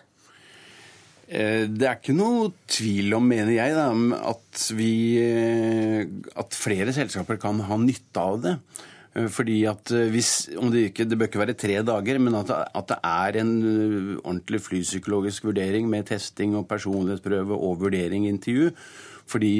Eh, 1.24 1.64
det 1.72 1.86
er 1.88 1.96
ikke 1.96 2.16
noe 2.16 2.50
tvil 2.68 3.14
om, 3.16 3.28
mener 3.28 3.54
jeg, 3.54 3.76
da, 3.76 3.88
at, 4.28 4.64
vi, 4.76 4.90
eh, 5.22 6.02
at 6.36 6.56
flere 6.58 6.92
selskaper 6.96 7.40
kan 7.40 7.62
ha 7.64 7.78
nytte 7.80 8.20
av 8.20 8.42
det. 8.44 8.58
Eh, 9.14 9.30
fordi 9.32 9.62
at 9.70 9.94
hvis, 10.12 10.34
det, 10.52 10.90
ikke, 10.90 11.08
det 11.08 11.18
bør 11.18 11.30
ikke 11.30 11.44
være 11.46 11.56
tre 11.56 11.80
dager, 11.86 12.20
men 12.20 12.36
at, 12.42 12.52
at, 12.52 12.92
det 12.92 13.00
er 13.00 13.40
en 13.40 13.56
ordentlig 14.20 14.60
flypsykologisk 14.66 15.48
vurdering 15.48 15.88
med 15.88 16.10
testing 16.12 16.58
og 16.58 16.68
personlighetsprøve 16.68 17.56
og 17.56 17.82
vurdering 17.86 18.28
intervju. 18.28 18.70
Fordi 19.24 19.50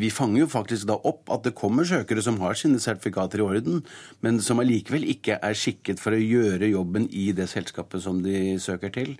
vi 0.00 0.08
fanger 0.10 0.40
jo 0.40 0.46
faktisk 0.50 0.88
da 0.88 0.96
opp 1.06 1.30
at 1.30 1.44
det 1.46 1.54
kommer 1.54 1.86
søkere 1.86 2.24
som 2.26 2.40
har 2.42 2.58
sine 2.58 2.80
sertifikater 2.82 3.38
i 3.38 3.44
orden, 3.44 3.84
men 4.18 4.40
som 4.42 4.58
allikevel 4.58 5.06
ikke 5.12 5.36
er 5.38 5.54
skikket 5.54 6.02
for 6.02 6.16
å 6.16 6.18
gjøre 6.18 6.72
jobben 6.72 7.06
i 7.14 7.28
det 7.30 7.46
selskapet 7.52 8.02
som 8.02 8.18
de 8.24 8.56
søker 8.58 8.90
til. 8.90 9.14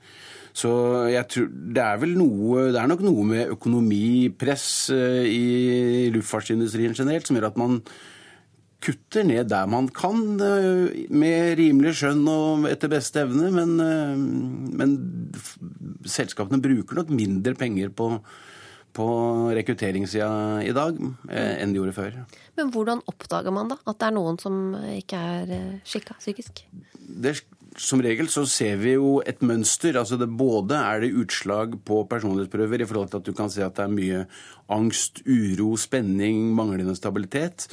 Så 0.56 0.72
jeg 1.12 1.28
tror 1.32 1.48
det 1.76 1.84
er 1.84 2.00
vel 2.00 2.16
noe 2.16 2.68
Det 2.72 2.80
er 2.80 2.88
nok 2.90 3.04
noe 3.04 3.28
med 3.28 3.54
økonomipress 3.56 4.66
eh, 4.94 5.24
i 5.28 5.46
luftfartsindustrien 6.14 6.96
generelt 6.96 7.28
som 7.28 7.36
gjør 7.36 7.50
at 7.50 7.58
man 7.60 7.80
kutter 8.86 9.24
ned 9.26 9.48
der 9.50 9.66
man 9.68 9.88
kan, 9.90 10.20
eh, 10.40 11.06
med 11.10 11.56
rimelig 11.58 11.96
skjønn 11.98 12.24
og 12.30 12.66
etter 12.70 12.92
beste 12.92 13.24
evne. 13.24 13.50
Men, 13.52 13.76
eh, 13.82 14.16
men 14.80 14.96
selskapene 16.08 16.62
bruker 16.62 17.02
nok 17.02 17.12
mindre 17.12 17.56
penger 17.58 17.92
på, 17.92 18.14
på 18.96 19.08
rekrutteringssida 19.58 20.64
i 20.64 20.72
dag 20.76 20.96
enn 20.96 21.74
de 21.74 21.82
gjorde 21.82 21.96
før. 21.98 22.16
Men 22.56 22.72
hvordan 22.72 23.04
oppdager 23.10 23.52
man 23.52 23.74
da 23.74 23.80
at 23.84 24.00
det 24.00 24.08
er 24.08 24.16
noen 24.16 24.40
som 24.40 24.76
ikke 24.94 25.20
er 25.20 25.56
skikka 25.84 26.16
psykisk? 26.22 26.64
Det 26.96 27.36
som 27.76 28.00
regel 28.02 28.28
så 28.32 28.46
ser 28.48 28.78
vi 28.80 28.94
jo 28.94 29.18
et 29.26 29.42
mønster. 29.44 29.96
altså 29.96 30.16
det, 30.16 30.28
Både 30.28 30.76
er 30.76 31.00
det 31.00 31.14
utslag 31.14 31.76
på 31.84 32.04
personlighetsprøver 32.08 32.82
i 32.82 32.88
forhold 32.88 33.10
til 33.10 33.20
at 33.20 33.26
du 33.26 33.32
kan 33.36 33.50
se 33.52 33.64
at 33.64 33.76
det 33.76 33.84
er 33.84 33.92
mye 33.92 34.24
angst, 34.72 35.22
uro, 35.26 35.76
spenning, 35.76 36.54
manglende 36.54 36.96
stabilitet. 36.96 37.68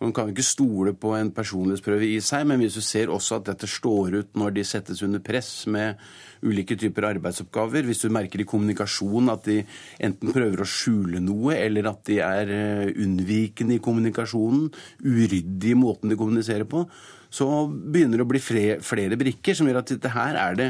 Man 0.00 0.14
kan 0.16 0.30
ikke 0.30 0.46
stole 0.46 0.94
på 0.96 1.12
en 1.12 1.28
personlighetsprøve 1.36 2.06
i 2.08 2.20
seg, 2.24 2.46
men 2.48 2.62
hvis 2.62 2.78
du 2.78 2.80
ser 2.80 3.10
også 3.12 3.36
at 3.36 3.50
dette 3.50 3.68
står 3.68 4.16
ut 4.16 4.38
når 4.38 4.54
de 4.56 4.64
settes 4.64 5.02
under 5.04 5.20
press 5.20 5.66
med 5.68 6.00
ulike 6.40 6.78
typer 6.80 7.10
arbeidsoppgaver, 7.10 7.84
hvis 7.84 8.06
du 8.06 8.08
merker 8.08 8.40
i 8.40 8.48
kommunikasjon 8.48 9.28
at 9.28 9.44
de 9.44 9.58
enten 10.00 10.32
prøver 10.32 10.64
å 10.64 10.68
skjule 10.68 11.20
noe, 11.20 11.52
eller 11.58 11.90
at 11.90 12.00
de 12.08 12.16
er 12.24 12.54
eh, 12.54 12.92
unnvikende 12.96 13.76
i 13.76 13.82
kommunikasjonen, 13.84 14.70
uryddig 15.04 15.74
i 15.74 15.80
måten 15.82 16.08
de 16.08 16.16
kommuniserer 16.16 16.64
på, 16.64 16.86
så 17.30 17.46
begynner 17.70 18.18
det 18.18 18.26
å 18.26 18.30
bli 18.30 18.42
flere, 18.42 19.18
brikker 19.20 19.56
som 19.56 19.68
gjør 19.70 19.80
at 19.82 19.94
dette 19.94 20.12
her 20.12 20.38
er 20.40 20.58
det 20.58 20.68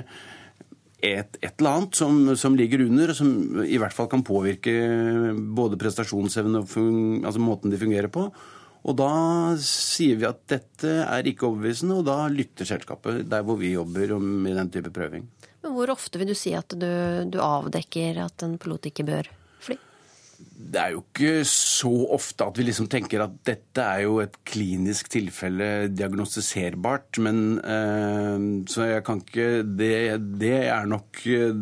et, 1.00 1.38
et, 1.40 1.54
eller 1.56 1.70
annet 1.70 1.96
som, 1.96 2.18
som, 2.36 2.56
ligger 2.56 2.84
under, 2.84 3.12
og 3.12 3.16
som 3.16 3.62
i 3.64 3.78
hvert 3.80 3.96
fall 3.96 4.10
kan 4.12 4.24
påvirke 4.26 4.74
både 5.56 5.78
prestasjonsevne 5.80 6.60
og 6.60 6.74
altså 7.24 7.40
måten 7.40 7.72
de 7.72 7.80
fungerer 7.80 8.12
på. 8.12 8.26
Og 8.80 8.96
da 8.96 9.10
sier 9.60 10.20
vi 10.20 10.28
at 10.28 10.40
dette 10.48 10.92
er 11.04 11.26
ikke 11.28 11.48
overbevisende, 11.48 11.98
og 12.00 12.06
da 12.08 12.28
lytter 12.32 12.68
selskapet 12.68 13.26
der 13.28 13.44
hvor 13.44 13.58
vi 13.60 13.74
jobber 13.74 14.16
med 14.20 14.56
den 14.56 14.72
type 14.72 14.92
prøving. 14.94 15.26
Men 15.60 15.76
hvor 15.76 15.92
ofte 15.92 16.20
vil 16.20 16.32
du 16.32 16.36
si 16.38 16.54
at 16.56 16.72
du, 16.72 16.88
du 17.28 17.40
avdekker 17.44 18.22
at 18.24 18.44
en 18.46 18.56
pilot 18.60 18.88
ikke 18.88 19.08
bør? 19.08 19.28
Det 20.70 20.78
er 20.78 20.94
jo 20.94 21.02
ikke 21.02 21.42
så 21.48 21.90
ofte 22.14 22.46
at 22.46 22.58
vi 22.60 22.66
liksom 22.68 22.88
tenker 22.90 23.24
at 23.24 23.36
dette 23.46 23.82
er 23.82 24.04
jo 24.04 24.18
et 24.22 24.36
klinisk 24.46 25.10
tilfelle 25.12 25.90
diagnostiserbart. 25.90 27.20
Men 27.24 27.58
eh, 27.58 28.48
Så 28.70 28.86
jeg 28.90 29.04
kan 29.06 29.22
ikke 29.24 29.62
Det, 29.66 29.94
det 30.40 30.56
er 30.68 30.90
nok 30.90 31.22
eh, 31.26 31.54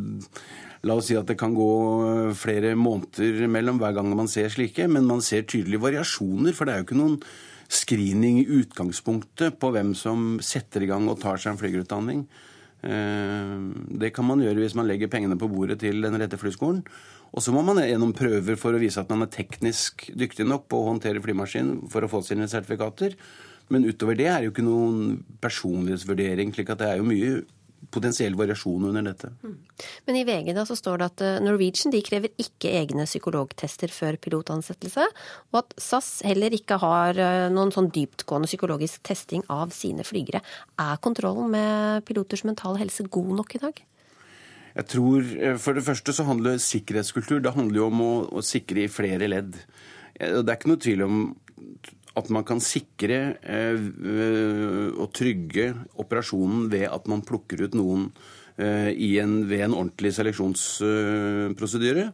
La 0.87 0.95
oss 0.95 1.09
si 1.11 1.17
at 1.19 1.27
det 1.27 1.39
kan 1.41 1.57
gå 1.57 1.71
flere 2.39 2.77
måneder 2.79 3.49
mellom 3.51 3.81
hver 3.81 3.97
gang 3.97 4.13
man 4.15 4.31
ser 4.31 4.47
slike, 4.53 4.87
men 4.87 5.09
man 5.09 5.25
ser 5.27 5.43
tydelige 5.43 5.83
variasjoner. 5.83 6.55
For 6.55 6.65
det 6.69 6.75
er 6.75 6.79
jo 6.79 6.87
ikke 6.87 7.01
noen 7.01 7.17
screening 7.69 8.39
i 8.45 8.47
utgangspunktet 8.61 9.59
på 9.59 9.73
hvem 9.75 9.91
som 9.99 10.39
setter 10.39 10.87
i 10.87 10.91
gang 10.91 11.09
og 11.11 11.19
tar 11.21 11.41
seg 11.43 11.57
en 11.57 11.61
flygerutdanning. 11.61 12.23
Eh, 12.87 13.57
det 14.01 14.13
kan 14.15 14.29
man 14.29 14.45
gjøre 14.45 14.63
hvis 14.63 14.79
man 14.79 14.87
legger 14.87 15.11
pengene 15.11 15.39
på 15.41 15.51
bordet 15.51 15.81
til 15.83 15.99
den 16.05 16.19
rette 16.23 16.39
flyskolen. 16.39 16.85
Og 17.35 17.45
så 17.45 17.53
må 17.55 17.63
man 17.67 17.83
gjennom 17.83 18.15
prøver 18.17 18.57
for 18.61 18.75
å 18.75 18.81
vise 18.81 19.01
at 19.03 19.11
man 19.13 19.27
er 19.27 19.33
teknisk 19.33 20.09
dyktig 20.17 20.47
nok 20.49 20.67
på 20.71 20.81
å 20.81 20.89
håndtere 20.93 21.23
flymaskin 21.25 21.75
for 21.93 22.05
å 22.05 22.11
få 22.11 22.23
sine 22.27 22.49
sertifikater. 22.51 23.19
Men 23.69 23.85
utover 23.85 24.17
det 24.17 24.31
er 24.33 24.47
jo 24.47 24.53
ikke 24.55 24.65
noen 24.65 25.21
personlighetsvurdering. 25.43 26.55
slik 26.57 26.73
at 26.73 26.81
det 26.81 26.89
er 26.89 27.01
jo 27.03 27.09
mye 27.09 27.33
potensiell 27.95 28.35
variasjon 28.37 28.89
under 28.91 29.05
dette. 29.07 29.31
Mm. 29.45 29.57
Men 30.09 30.19
i 30.19 30.25
VG 30.27 30.51
da 30.57 30.65
så 30.69 30.77
står 30.77 30.99
det 30.99 31.09
at 31.13 31.23
eh, 31.25 31.37
Norwegian 31.45 31.93
de 31.95 32.01
krever 32.05 32.33
ikke 32.41 32.73
egne 32.81 33.07
psykologtester 33.09 33.93
før 33.95 34.19
pilotansettelse, 34.21 35.07
og 35.53 35.61
at 35.63 35.77
SAS 35.81 36.11
heller 36.27 36.55
ikke 36.57 36.81
har 36.83 37.21
eh, 37.23 37.47
noen 37.55 37.73
sånn 37.75 37.91
dyptgående 37.95 38.51
psykologisk 38.51 39.05
testing 39.07 39.45
av 39.53 39.73
sine 39.77 40.07
flygere. 40.07 40.43
Er 40.81 41.01
kontrollen 41.05 41.53
med 41.55 42.05
piloters 42.09 42.45
mentale 42.49 42.83
helse 42.83 43.07
god 43.09 43.37
nok 43.41 43.57
i 43.57 43.63
dag? 43.69 43.81
Jeg 44.79 44.87
tror, 44.87 45.25
eh, 45.43 45.57
For 45.59 45.75
det 45.75 45.83
første 45.83 46.15
så 46.15 46.25
handler 46.29 46.59
sikkerhetskultur 46.63 47.43
det 47.43 47.55
handler 47.57 47.81
jo 47.81 47.87
om 47.91 48.01
å, 48.05 48.13
å 48.39 48.45
sikre 48.47 48.85
i 48.85 48.93
flere 48.93 49.27
ledd. 49.27 49.57
Eh, 50.15 50.39
det 50.39 50.53
er 50.53 50.59
ikke 50.59 50.71
noe 50.71 50.85
tvil 50.85 51.03
om 51.07 51.23
at 52.19 52.31
man 52.35 52.45
kan 52.47 52.61
sikre 52.63 53.19
eh, 53.43 53.79
og 54.99 55.11
trygge 55.15 55.73
operasjonen 55.99 56.69
ved 56.71 56.87
at 56.91 57.07
man 57.11 57.23
plukker 57.27 57.63
ut 57.67 57.75
noen 57.79 58.11
en, 58.59 59.35
ved 59.47 59.61
en 59.63 59.75
ordentlig 59.77 60.11
seleksjonsprosedyre. 60.17 62.09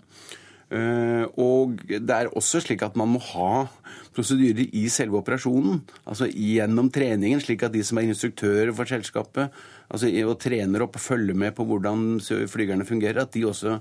Eh, 0.73 1.25
og 1.40 1.83
det 1.88 2.14
er 2.14 2.30
også 2.33 2.62
slik 2.64 2.83
at 2.87 2.97
man 2.97 3.12
må 3.12 3.21
ha 3.33 3.66
prosedyrer 4.14 4.71
i 4.73 4.87
selve 4.92 5.18
operasjonen. 5.21 5.83
Altså 6.09 6.28
gjennom 6.30 6.90
treningen, 6.94 7.42
slik 7.42 7.66
at 7.66 7.75
de 7.75 7.83
som 7.85 8.00
er 8.00 8.09
instruktører 8.09 8.73
for 8.76 8.88
selskapet, 8.88 9.54
altså 9.90 10.11
og 10.25 10.38
trener 10.42 10.87
opp 10.87 10.99
og 10.99 11.04
følger 11.04 11.37
med 11.37 11.54
på 11.56 11.66
hvordan 11.68 12.21
flygerne 12.50 12.87
fungerer, 12.88 13.25
at 13.25 13.35
de 13.35 13.44
også 13.49 13.78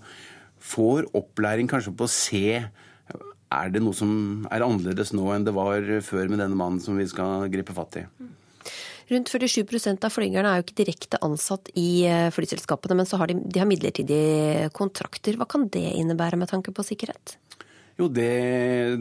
får 0.64 1.10
opplæring 1.18 1.70
kanskje 1.70 1.96
på 1.96 2.08
å 2.08 2.12
se 2.12 2.48
er 3.54 3.70
det 3.70 3.84
noe 3.84 3.94
som 3.94 4.48
er 4.50 4.64
annerledes 4.66 5.12
nå 5.14 5.28
enn 5.34 5.46
det 5.46 5.54
var 5.54 5.86
før 6.06 6.32
med 6.32 6.42
denne 6.42 6.58
mannen 6.58 6.82
som 6.82 6.98
vi 6.98 7.06
skal 7.10 7.46
gripe 7.54 7.76
fatt 7.76 8.00
i. 8.02 8.06
Rundt 9.12 9.32
47% 9.34 10.06
av 10.08 10.14
flygerne 10.14 10.52
er 10.52 10.60
jo 10.60 10.66
ikke 10.68 10.80
direkte 10.80 11.20
ansatt 11.26 11.72
i 11.80 12.06
eh, 12.08 12.30
flyselskapene, 12.34 12.96
men 13.00 13.10
så 13.10 13.20
har 13.20 13.32
de, 13.32 13.40
de 13.44 13.62
har 13.62 13.68
midlertidige 13.70 14.70
kontrakter. 14.76 15.36
Hva 15.40 15.48
kan 15.50 15.68
det 15.74 15.90
innebære 16.00 16.40
med 16.40 16.52
tanke 16.52 16.72
på 16.76 16.86
sikkerhet? 16.88 17.38
Jo, 18.00 18.08
det 18.10 18.98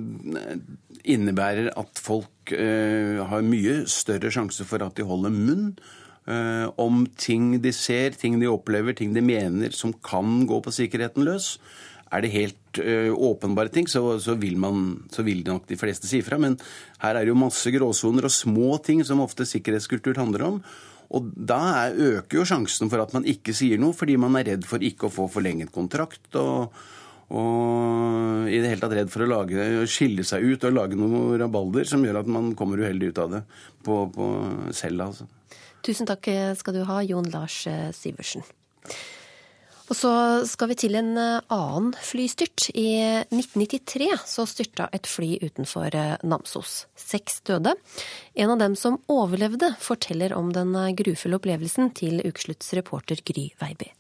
innebærer 1.09 1.71
at 1.80 2.00
folk 2.02 2.52
uh, 2.52 3.23
har 3.30 3.47
mye 3.47 3.82
større 3.90 4.30
sjanse 4.35 4.66
for 4.68 4.85
at 4.85 4.99
de 4.99 5.06
holder 5.09 5.32
munn. 5.32 5.71
Uh, 6.28 6.68
om 6.78 7.02
ting 7.18 7.56
de 7.64 7.73
ser, 7.75 8.14
ting 8.14 8.37
de 8.38 8.50
opplever, 8.50 8.94
ting 8.94 9.14
de 9.16 9.25
mener 9.25 9.73
som 9.75 9.94
kan 10.04 10.44
gå 10.47 10.61
på 10.62 10.75
sikkerheten 10.76 11.25
løs. 11.26 11.56
Er 12.12 12.25
det 12.25 12.33
helt 12.35 12.81
ø, 12.81 13.11
åpenbare 13.33 13.73
ting, 13.73 13.88
så, 13.88 14.04
så, 14.21 14.37
vil 14.40 14.59
man, 14.61 15.02
så, 15.12 15.25
vil 15.25 15.42
nok 15.47 15.66
de 15.71 15.78
fleste 15.81 16.09
si 16.11 16.21
fra. 16.25 16.38
Men 16.40 16.59
her 17.02 17.16
er 17.16 17.25
det 17.25 17.33
jo 17.33 17.40
masse 17.40 17.73
gråsoner 17.73 18.28
og 18.28 18.35
små 18.35 18.76
ting 18.85 19.00
som 19.09 19.23
ofte 19.25 19.49
sikkerhetskultur 19.49 20.21
handler 20.21 20.49
om. 20.49 20.59
Og 21.12 21.28
da 21.37 21.90
øker 21.90 22.40
jo 22.40 22.49
sjansen 22.49 22.92
for 22.92 23.02
at 23.02 23.12
man 23.16 23.26
ikke 23.28 23.54
sier 23.57 23.81
noe, 23.81 23.97
fordi 23.97 24.19
man 24.21 24.37
er 24.38 24.52
redd 24.52 24.66
for 24.69 24.85
ikke 24.85 25.09
å 25.09 25.14
få 25.14 25.28
forlenget 25.33 25.73
kontrakt. 25.75 26.28
og 26.37 26.73
og 27.33 28.49
i 28.52 28.59
det 28.61 28.69
hele 28.69 28.83
tatt 28.83 28.92
redd 28.92 29.09
for 29.09 29.25
å 29.25 29.28
lage, 29.31 29.87
skille 29.88 30.21
seg 30.26 30.45
ut 30.45 30.66
og 30.69 30.75
lage 30.76 30.99
noe 31.00 31.38
rabalder 31.40 31.88
som 31.88 32.02
gjør 32.04 32.19
at 32.21 32.28
man 32.28 32.50
kommer 32.59 32.83
uheldig 32.83 33.09
ut 33.09 33.21
av 33.23 33.31
det 33.33 33.40
på, 33.87 33.95
på 34.12 34.26
selv. 34.76 35.07
Altså. 35.07 35.25
Tusen 35.81 36.11
takk 36.11 36.28
skal 36.61 36.76
du 36.76 36.83
ha, 36.90 36.99
Jon 37.09 37.31
Lars 37.33 37.62
Sivertsen. 37.97 38.45
Og 39.92 39.96
så 39.99 40.11
skal 40.49 40.70
vi 40.70 40.76
til 40.80 40.94
en 40.96 41.11
annen 41.20 41.90
flystyrt. 42.00 42.70
I 42.72 43.20
1993 43.28 44.06
så 44.25 44.46
styrta 44.49 44.87
et 44.96 45.04
fly 45.04 45.34
utenfor 45.42 45.92
Namsos. 46.25 46.87
Seks 46.96 47.42
døde. 47.44 47.75
En 48.32 48.54
av 48.54 48.62
dem 48.62 48.72
som 48.72 48.96
overlevde, 49.12 49.75
forteller 49.84 50.32
om 50.32 50.49
den 50.56 50.72
grufulle 50.96 51.37
opplevelsen 51.37 51.92
til 51.99 52.22
ukeslutts 52.25 52.72
reporter 52.78 53.20
Gry 53.20 53.50
Veiby. 53.61 53.90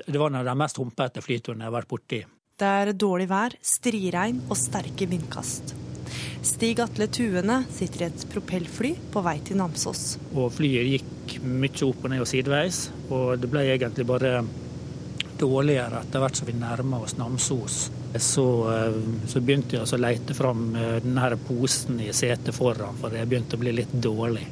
Det 0.00 0.16
var 0.16 0.32
en 0.32 0.38
av 0.40 0.48
de 0.48 0.54
mest 0.56 0.80
humpete 0.80 1.20
flyturene 1.20 1.66
jeg 1.66 1.68
har 1.68 1.76
vært 1.76 1.90
borti. 1.90 2.20
Det 2.58 2.70
er 2.80 2.92
dårlig 2.96 3.26
vær, 3.28 3.52
striregn 3.60 4.40
og 4.48 4.56
sterke 4.56 5.10
vindkast. 5.10 5.74
Stig 6.48 6.80
Atle 6.80 7.10
Tuene 7.12 7.58
sitter 7.74 8.06
i 8.06 8.08
et 8.08 8.24
propellfly 8.32 8.94
på 9.12 9.22
vei 9.26 9.36
til 9.44 9.60
Namsos. 9.60 10.14
Og 10.32 10.48
Flyet 10.56 10.88
gikk 10.94 11.36
mye 11.44 11.84
opp 11.84 12.08
og 12.08 12.14
ned 12.14 12.24
og 12.24 12.30
sideveis, 12.32 12.86
og 13.12 13.42
det 13.42 13.52
ble 13.52 13.66
egentlig 13.74 14.08
bare 14.08 14.32
dårligere 15.40 16.02
etter 16.02 16.22
hvert 16.22 16.38
som 16.38 16.48
vi 16.48 16.56
nærma 16.58 17.02
oss 17.04 17.16
Namsos. 17.18 17.78
Så, 18.16 18.44
så, 19.28 19.40
begynte 19.44 19.76
jeg 19.76 19.84
å 19.84 20.00
lete 20.00 20.34
fram 20.36 20.70
denne 20.74 21.36
posen 21.48 22.00
i 22.00 22.08
setet 22.16 22.56
foran, 22.56 22.96
for 23.00 23.14
jeg 23.14 23.28
begynte 23.28 23.58
å 23.58 23.62
bli 23.62 23.74
litt 23.76 23.92
dårlig. 23.92 24.46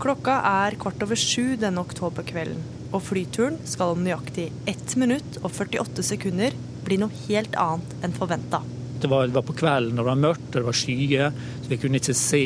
Klokka 0.00 0.38
er 0.48 0.76
kvart 0.80 1.02
over 1.04 1.18
sju 1.18 1.56
denne 1.60 1.82
oktoberkvelden, 1.84 2.60
og 2.90 3.02
flyturen 3.04 3.58
skal 3.68 3.94
om 3.94 4.04
nøyaktig 4.04 4.48
1 4.70 4.96
minutt 5.00 5.40
og 5.42 5.50
48 5.52 6.04
sekunder 6.12 6.56
bli 6.86 6.96
noe 7.00 7.12
helt 7.26 7.56
annet 7.60 7.92
enn 8.04 8.16
forventa. 8.16 8.62
Det, 9.00 9.08
det 9.08 9.10
var, 9.12 9.44
på 9.44 9.56
kvelden 9.60 9.98
og 9.98 10.04
det 10.04 10.08
var 10.08 10.24
mørkt 10.24 10.48
det 10.56 10.64
var 10.64 10.76
skyer, 10.76 11.36
så 11.60 11.72
vi 11.72 11.78
kunne 11.80 12.00
ikke 12.00 12.16
se 12.16 12.44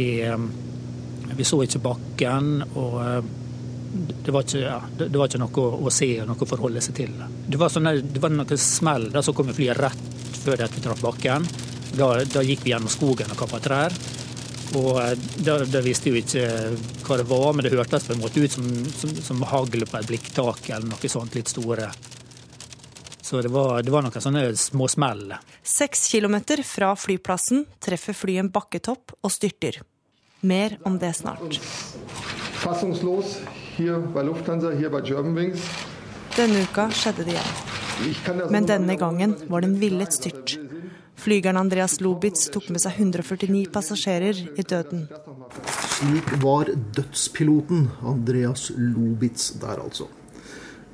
Vi 1.34 1.44
så 1.46 1.56
ikke 1.64 1.80
bakken. 1.82 2.62
og 2.78 3.24
det 3.94 4.32
var 4.34 4.42
ikke, 4.42 4.60
ja, 4.64 4.80
det, 4.98 5.12
var 5.14 5.28
ikke 5.28 5.40
noe 5.42 5.66
å, 5.86 5.90
se 5.92 6.08
og 6.22 6.28
noe 6.30 6.42
å 6.42 6.48
forholde 6.48 6.82
seg 6.82 6.96
til. 6.98 7.14
Det 7.46 7.60
var, 7.60 7.70
sånne, 7.70 7.94
det 8.02 8.22
var 8.22 8.32
noe 8.34 8.58
smell. 8.58 9.08
Da 9.14 9.22
så 9.22 9.34
kom 9.36 9.52
flyet 9.54 9.78
rett 9.78 10.38
før 10.42 10.58
det 10.60 10.70
vi 10.74 10.82
traff 10.82 11.02
bakken. 11.04 11.46
Da, 11.94 12.08
da, 12.26 12.42
gikk 12.42 12.64
vi 12.64 12.72
gjennom 12.72 12.90
skogen 12.90 13.30
og 13.30 13.38
kappa 13.38 13.60
trær. 13.62 13.94
Og 14.74 14.98
da, 15.46 15.60
da, 15.62 15.82
visste 15.84 16.10
vi 16.10 16.24
ikke 16.24 16.48
hva 17.06 17.20
det 17.20 17.28
var, 17.30 17.52
men 17.54 17.66
det 17.66 17.74
hørtes 17.76 18.08
på 18.08 18.16
en 18.16 18.24
måte 18.24 18.42
ut 18.42 18.56
som, 18.56 18.66
som, 18.96 19.14
som 19.22 19.46
hagl 19.52 19.86
på 19.86 20.00
et 20.00 20.10
blikktak 20.10 20.70
eller 20.72 20.90
noe 20.90 21.10
sånt 21.12 21.38
litt 21.38 21.52
store. 21.52 21.92
Så 23.24 23.40
det 23.44 23.52
var, 23.54 23.82
det 23.82 23.94
var 23.94 24.04
noen 24.04 24.20
sånne 24.20 24.48
små 24.58 24.88
smell. 24.90 25.30
Seks 25.62 26.08
kilometer 26.10 26.60
fra 26.66 26.90
flyplassen 26.98 27.64
treffer 27.80 28.16
flyet 28.18 28.42
en 28.42 28.50
bakketopp 28.52 29.14
og 29.22 29.32
styrter. 29.32 29.80
Mer 30.44 30.76
om 30.84 30.98
det 31.00 31.14
snart. 31.22 31.60
Denne 36.34 36.64
uka 36.66 36.88
skjedde 36.90 37.26
det 37.26 37.36
igjen. 37.36 38.50
Men 38.50 38.66
denne 38.66 38.96
gangen 38.98 39.36
var 39.48 39.62
det 39.62 39.70
en 39.70 39.78
villet 39.78 40.14
styrt. 40.14 40.56
Flygeren 41.24 41.56
Andreas 41.56 42.00
Lobitz 42.02 42.48
tok 42.54 42.68
med 42.74 42.82
seg 42.82 42.98
149 42.98 43.68
passasjerer 43.74 44.42
i 44.58 44.64
døden. 44.66 45.06
Slik 45.94 46.34
var 46.42 46.70
dødspiloten 46.96 47.88
Andreas 48.02 48.70
Lobitz 48.74 49.52
der, 49.62 49.78
altså 49.78 50.10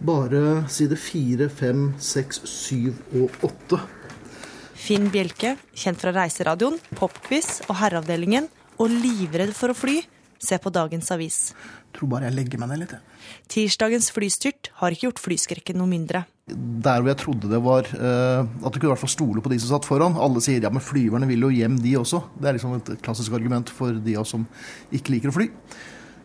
bare 0.00 0.64
side 0.72 0.96
fire, 0.96 1.48
fem, 1.52 1.90
seks, 2.00 2.40
syv 2.48 2.96
og 3.20 3.34
8. 3.44 3.80
Finn 4.80 5.10
Bjelke, 5.12 5.56
kjent 5.76 6.00
fra 6.00 6.12
Reiseradioen, 6.16 6.78
Popquiz 6.96 7.60
og 7.68 7.76
Herreavdelingen, 7.82 8.48
og 8.80 8.94
livredd 8.94 9.52
for 9.56 9.74
å 9.74 9.76
fly, 9.76 9.98
se 10.40 10.58
på 10.60 10.72
dagens 10.72 11.10
avis. 11.14 11.38
Jeg 11.52 11.96
tror 11.98 12.10
bare 12.14 12.28
jeg 12.28 12.36
legger 12.38 12.60
meg 12.62 12.70
ned 12.72 12.82
litt, 12.82 12.94
jeg. 12.96 13.36
Tirsdagens 13.52 14.10
flystyrt 14.14 14.70
har 14.80 14.94
ikke 14.94 15.08
gjort 15.08 15.22
flyskrekken 15.22 15.78
noe 15.80 15.90
mindre. 15.90 16.24
Der 16.50 17.02
hvor 17.02 17.10
jeg 17.12 17.20
trodde 17.20 17.50
det 17.50 17.60
var 17.62 17.86
uh, 17.92 18.42
at 18.42 18.72
du 18.72 18.78
kunne 18.78 18.88
i 18.88 18.92
hvert 18.94 19.02
fall 19.04 19.12
stole 19.12 19.44
på 19.44 19.52
de 19.52 19.60
som 19.62 19.74
satt 19.74 19.88
foran. 19.88 20.18
Alle 20.18 20.42
sier 20.44 20.64
ja, 20.64 20.72
men 20.72 20.84
flyverne 20.84 21.28
vil 21.30 21.46
jo 21.46 21.52
hjem, 21.54 21.78
de 21.82 21.94
også. 22.00 22.24
Det 22.40 22.50
er 22.50 22.58
liksom 22.58 22.78
et 22.78 22.92
klassisk 23.04 23.36
argument 23.38 23.70
for 23.74 23.94
de 23.94 24.16
av 24.16 24.24
oss 24.24 24.34
som 24.34 24.48
ikke 24.96 25.16
liker 25.16 25.32
å 25.32 25.36
fly. 25.36 25.50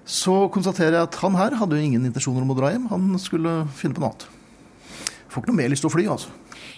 Så 0.06 0.38
konstaterer 0.54 1.00
jeg 1.00 1.10
at 1.10 1.20
han 1.24 1.38
her 1.38 1.58
hadde 1.60 1.78
jo 1.78 1.86
ingen 1.86 2.08
intensjoner 2.08 2.46
om 2.46 2.54
å 2.54 2.58
dra 2.58 2.72
hjem. 2.74 2.90
Han 2.94 3.20
skulle 3.22 3.64
finne 3.78 3.98
på 3.98 4.04
noe 4.04 4.14
annet. 4.14 4.28
Får 5.34 5.44
ikke 5.44 5.52
noe 5.52 5.60
mer 5.60 5.72
lyst 5.74 5.84
til 5.84 5.90
å 5.90 5.96
fly, 5.96 6.08
altså. 6.14 6.34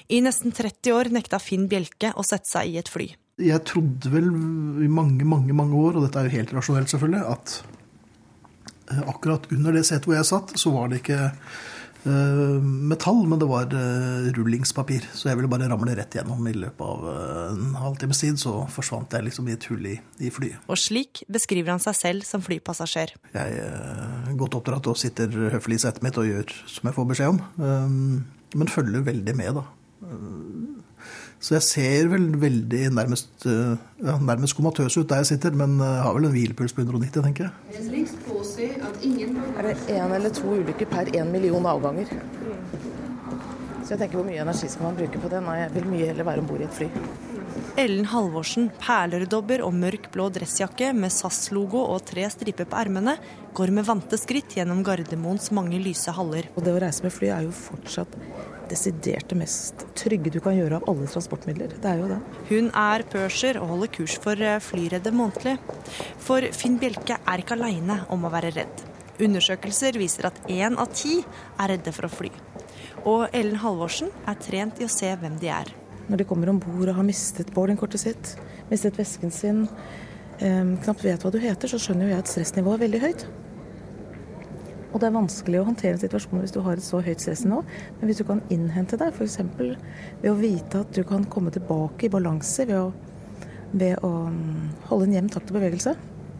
I 0.08 0.22
nesten 0.24 0.54
30 0.56 0.96
år 0.96 1.12
nekta 1.14 1.40
Finn 1.44 1.68
Bjelke 1.70 2.14
å 2.16 2.24
sette 2.26 2.50
seg 2.50 2.72
i 2.72 2.80
et 2.80 2.90
fly. 2.90 3.12
Jeg 3.38 3.62
trodde 3.70 4.10
vel 4.10 4.32
i 4.82 4.90
mange, 4.90 5.26
mange 5.30 5.54
mange 5.54 5.78
år, 5.78 5.98
og 5.98 6.08
dette 6.08 6.18
er 6.18 6.26
jo 6.26 6.38
helt 6.40 6.54
rasjonelt 6.58 6.90
selvfølgelig, 6.90 7.20
at 7.36 7.58
eh, 8.90 9.02
akkurat 9.12 9.46
under 9.54 9.76
det 9.78 9.84
setet 9.86 10.08
hvor 10.10 10.18
jeg 10.18 10.26
satt, 10.26 10.56
så 10.58 10.72
var 10.74 10.90
det 10.90 11.04
ikke 11.04 11.20
uh, 11.28 12.58
metall, 12.58 13.22
men 13.30 13.38
det 13.38 13.50
var 13.52 13.70
uh, 13.70 14.32
rullingspapir. 14.34 15.06
Så 15.14 15.30
jeg 15.30 15.38
ville 15.38 15.52
bare 15.52 15.70
ramle 15.70 15.94
rett 16.00 16.18
gjennom 16.18 16.50
i 16.50 16.56
løpet 16.58 16.82
av 16.82 17.06
en 17.52 17.78
halvtimes 17.78 18.24
tid. 18.24 18.42
Så 18.42 18.56
forsvant 18.74 19.14
jeg 19.14 19.28
liksom 19.28 19.52
i 19.52 19.54
et 19.54 19.70
hull 19.70 19.86
i, 19.86 19.94
i 20.18 20.34
flyet. 20.34 20.58
Og 20.66 20.82
slik 20.82 21.22
beskriver 21.30 21.76
han 21.76 21.84
seg 21.84 22.00
selv 22.00 22.26
som 22.26 22.42
flypassasjer. 22.42 23.14
Jeg 23.38 23.62
er 23.68 24.34
godt 24.40 24.58
oppdratt 24.58 24.90
og 24.90 24.98
sitter 24.98 25.30
høflig 25.54 25.78
i 25.78 25.86
setet 25.86 26.02
mitt 26.06 26.18
og 26.18 26.26
gjør 26.26 26.58
som 26.66 26.90
jeg 26.90 26.98
får 26.98 27.10
beskjed 27.14 27.36
om. 27.36 28.26
Men 28.58 28.74
følger 28.74 29.06
veldig 29.06 29.38
med, 29.38 29.62
da. 29.62 29.68
Så 31.48 31.54
jeg 31.56 31.64
ser 31.64 32.10
vel 32.12 32.26
veldig 32.42 32.90
nærmest, 32.92 33.46
ja, 33.48 34.18
nærmest 34.20 34.58
komatøs 34.58 34.98
ut 35.00 35.08
der 35.08 35.22
jeg 35.22 35.30
sitter, 35.30 35.54
men 35.56 35.78
har 35.80 36.12
vel 36.18 36.28
en 36.28 36.34
hvilepuls 36.34 36.74
på 36.76 36.84
190, 36.84 37.24
tenker 37.24 37.48
jeg. 37.48 37.54
Er 39.56 39.70
det 39.70 39.78
én 39.88 40.16
eller 40.18 40.34
to 40.36 40.50
ulykker 40.58 40.92
per 40.92 41.08
én 41.16 41.32
million 41.32 41.66
avganger? 41.72 42.12
Så 43.86 43.94
jeg 43.94 44.00
tenker 44.02 44.20
hvor 44.20 44.28
mye 44.28 44.44
energi 44.44 44.68
skal 44.68 44.90
man 44.90 45.00
bruke 45.00 45.24
på 45.24 45.32
det? 45.32 45.40
Nei, 45.46 45.56
jeg 45.62 45.72
vil 45.78 45.88
mye 45.94 46.10
heller 46.12 46.28
være 46.28 46.44
om 46.44 46.50
bord 46.52 46.60
i 46.60 46.68
et 46.68 46.76
fly. 46.76 46.90
Ellen 47.78 48.08
Halvorsen, 48.10 48.72
perlerdobber 48.82 49.62
og 49.66 49.76
mørk 49.78 50.10
blå 50.14 50.28
dressjakke 50.34 50.90
med 50.98 51.14
SAS-logo 51.14 51.84
og 51.94 52.08
tre 52.10 52.26
striper 52.34 52.66
på 52.70 52.80
ermene, 52.80 53.14
går 53.58 53.74
med 53.74 53.86
vante 53.86 54.18
skritt 54.18 54.56
gjennom 54.58 54.84
Gardermoens 54.86 55.52
mange 55.54 55.78
lyse 55.82 56.14
haller. 56.18 56.50
Og 56.56 56.66
det 56.66 56.74
å 56.74 56.82
reise 56.82 57.06
med 57.06 57.14
fly 57.14 57.30
er 57.36 57.46
jo 57.46 57.54
fortsatt 57.54 58.18
desidert 58.72 59.30
det 59.32 59.38
mest 59.40 59.86
trygge 59.98 60.34
du 60.34 60.40
kan 60.44 60.58
gjøre 60.58 60.82
av 60.82 60.90
alle 60.92 61.08
transportmidler. 61.12 61.78
Det 61.78 61.92
er 61.92 62.02
jo 62.02 62.10
det. 62.12 62.20
Hun 62.50 62.70
er 62.74 63.06
pørser 63.14 63.62
og 63.62 63.72
holder 63.74 63.94
kurs 64.00 64.18
for 64.26 64.44
eh, 64.44 64.60
Flyredde 64.64 65.14
månedlig. 65.16 65.58
For 66.24 66.50
Finn 66.58 66.78
Bjelke 66.82 67.20
er 67.22 67.44
ikke 67.44 67.58
aleine 67.58 68.02
om 68.14 68.28
å 68.28 68.34
være 68.34 68.54
redd. 68.58 68.86
Undersøkelser 69.24 69.98
viser 69.98 70.30
at 70.30 70.44
én 70.52 70.78
av 70.78 70.92
ti 70.94 71.20
er 71.22 71.74
redde 71.74 71.94
for 71.96 72.10
å 72.10 72.14
fly. 72.14 72.34
Og 73.08 73.28
Ellen 73.32 73.62
Halvorsen 73.64 74.12
er 74.28 74.42
trent 74.42 74.82
i 74.82 74.88
å 74.90 74.92
se 74.92 75.14
hvem 75.22 75.40
de 75.42 75.54
er. 75.54 75.78
Når 76.08 76.22
de 76.22 76.28
kommer 76.28 76.52
om 76.52 76.60
bord 76.64 76.88
og 76.88 76.96
har 76.96 77.06
mistet 77.08 77.50
boardingkortet 77.56 78.04
sitt, 78.04 78.36
mistet 78.70 78.98
vesken 79.00 79.34
sin, 79.34 79.66
eh, 80.40 80.76
knapt 80.84 81.04
vet 81.04 81.24
hva 81.24 81.32
du 81.32 81.40
heter, 81.40 81.68
så 81.68 81.80
skjønner 81.82 82.08
jo 82.08 82.16
jeg 82.16 82.24
at 82.24 82.32
stressnivået 82.32 82.80
er 82.80 82.86
veldig 82.86 83.04
høyt. 83.04 83.28
Og 84.94 85.02
det 85.02 85.10
er 85.10 85.18
vanskelig 85.18 85.60
å 85.60 85.66
håndtere 85.68 85.98
en 85.98 86.02
situasjon 86.02 86.42
hvis 86.42 86.54
du 86.56 86.62
har 86.64 86.80
et 86.80 86.86
så 86.86 87.02
høyt 87.04 87.22
stressnivå. 87.22 87.60
Men 88.00 88.10
hvis 88.10 88.22
du 88.22 88.26
kan 88.28 88.40
innhente 88.54 88.98
deg, 89.00 89.12
f.eks. 89.12 89.38
ved 90.24 90.32
å 90.32 90.38
vite 90.40 90.84
at 90.86 90.94
du 90.96 91.04
kan 91.08 91.28
komme 91.28 91.52
tilbake 91.54 92.08
i 92.08 92.14
balanse 92.14 92.66
ved 92.70 92.80
å, 92.80 92.88
ved 93.74 94.00
å 94.02 94.14
mm, 94.32 94.88
holde 94.88 95.10
en 95.10 95.18
jevn 95.20 95.30
takt 95.36 95.52
og 95.52 95.60
bevegelse, 95.60 95.94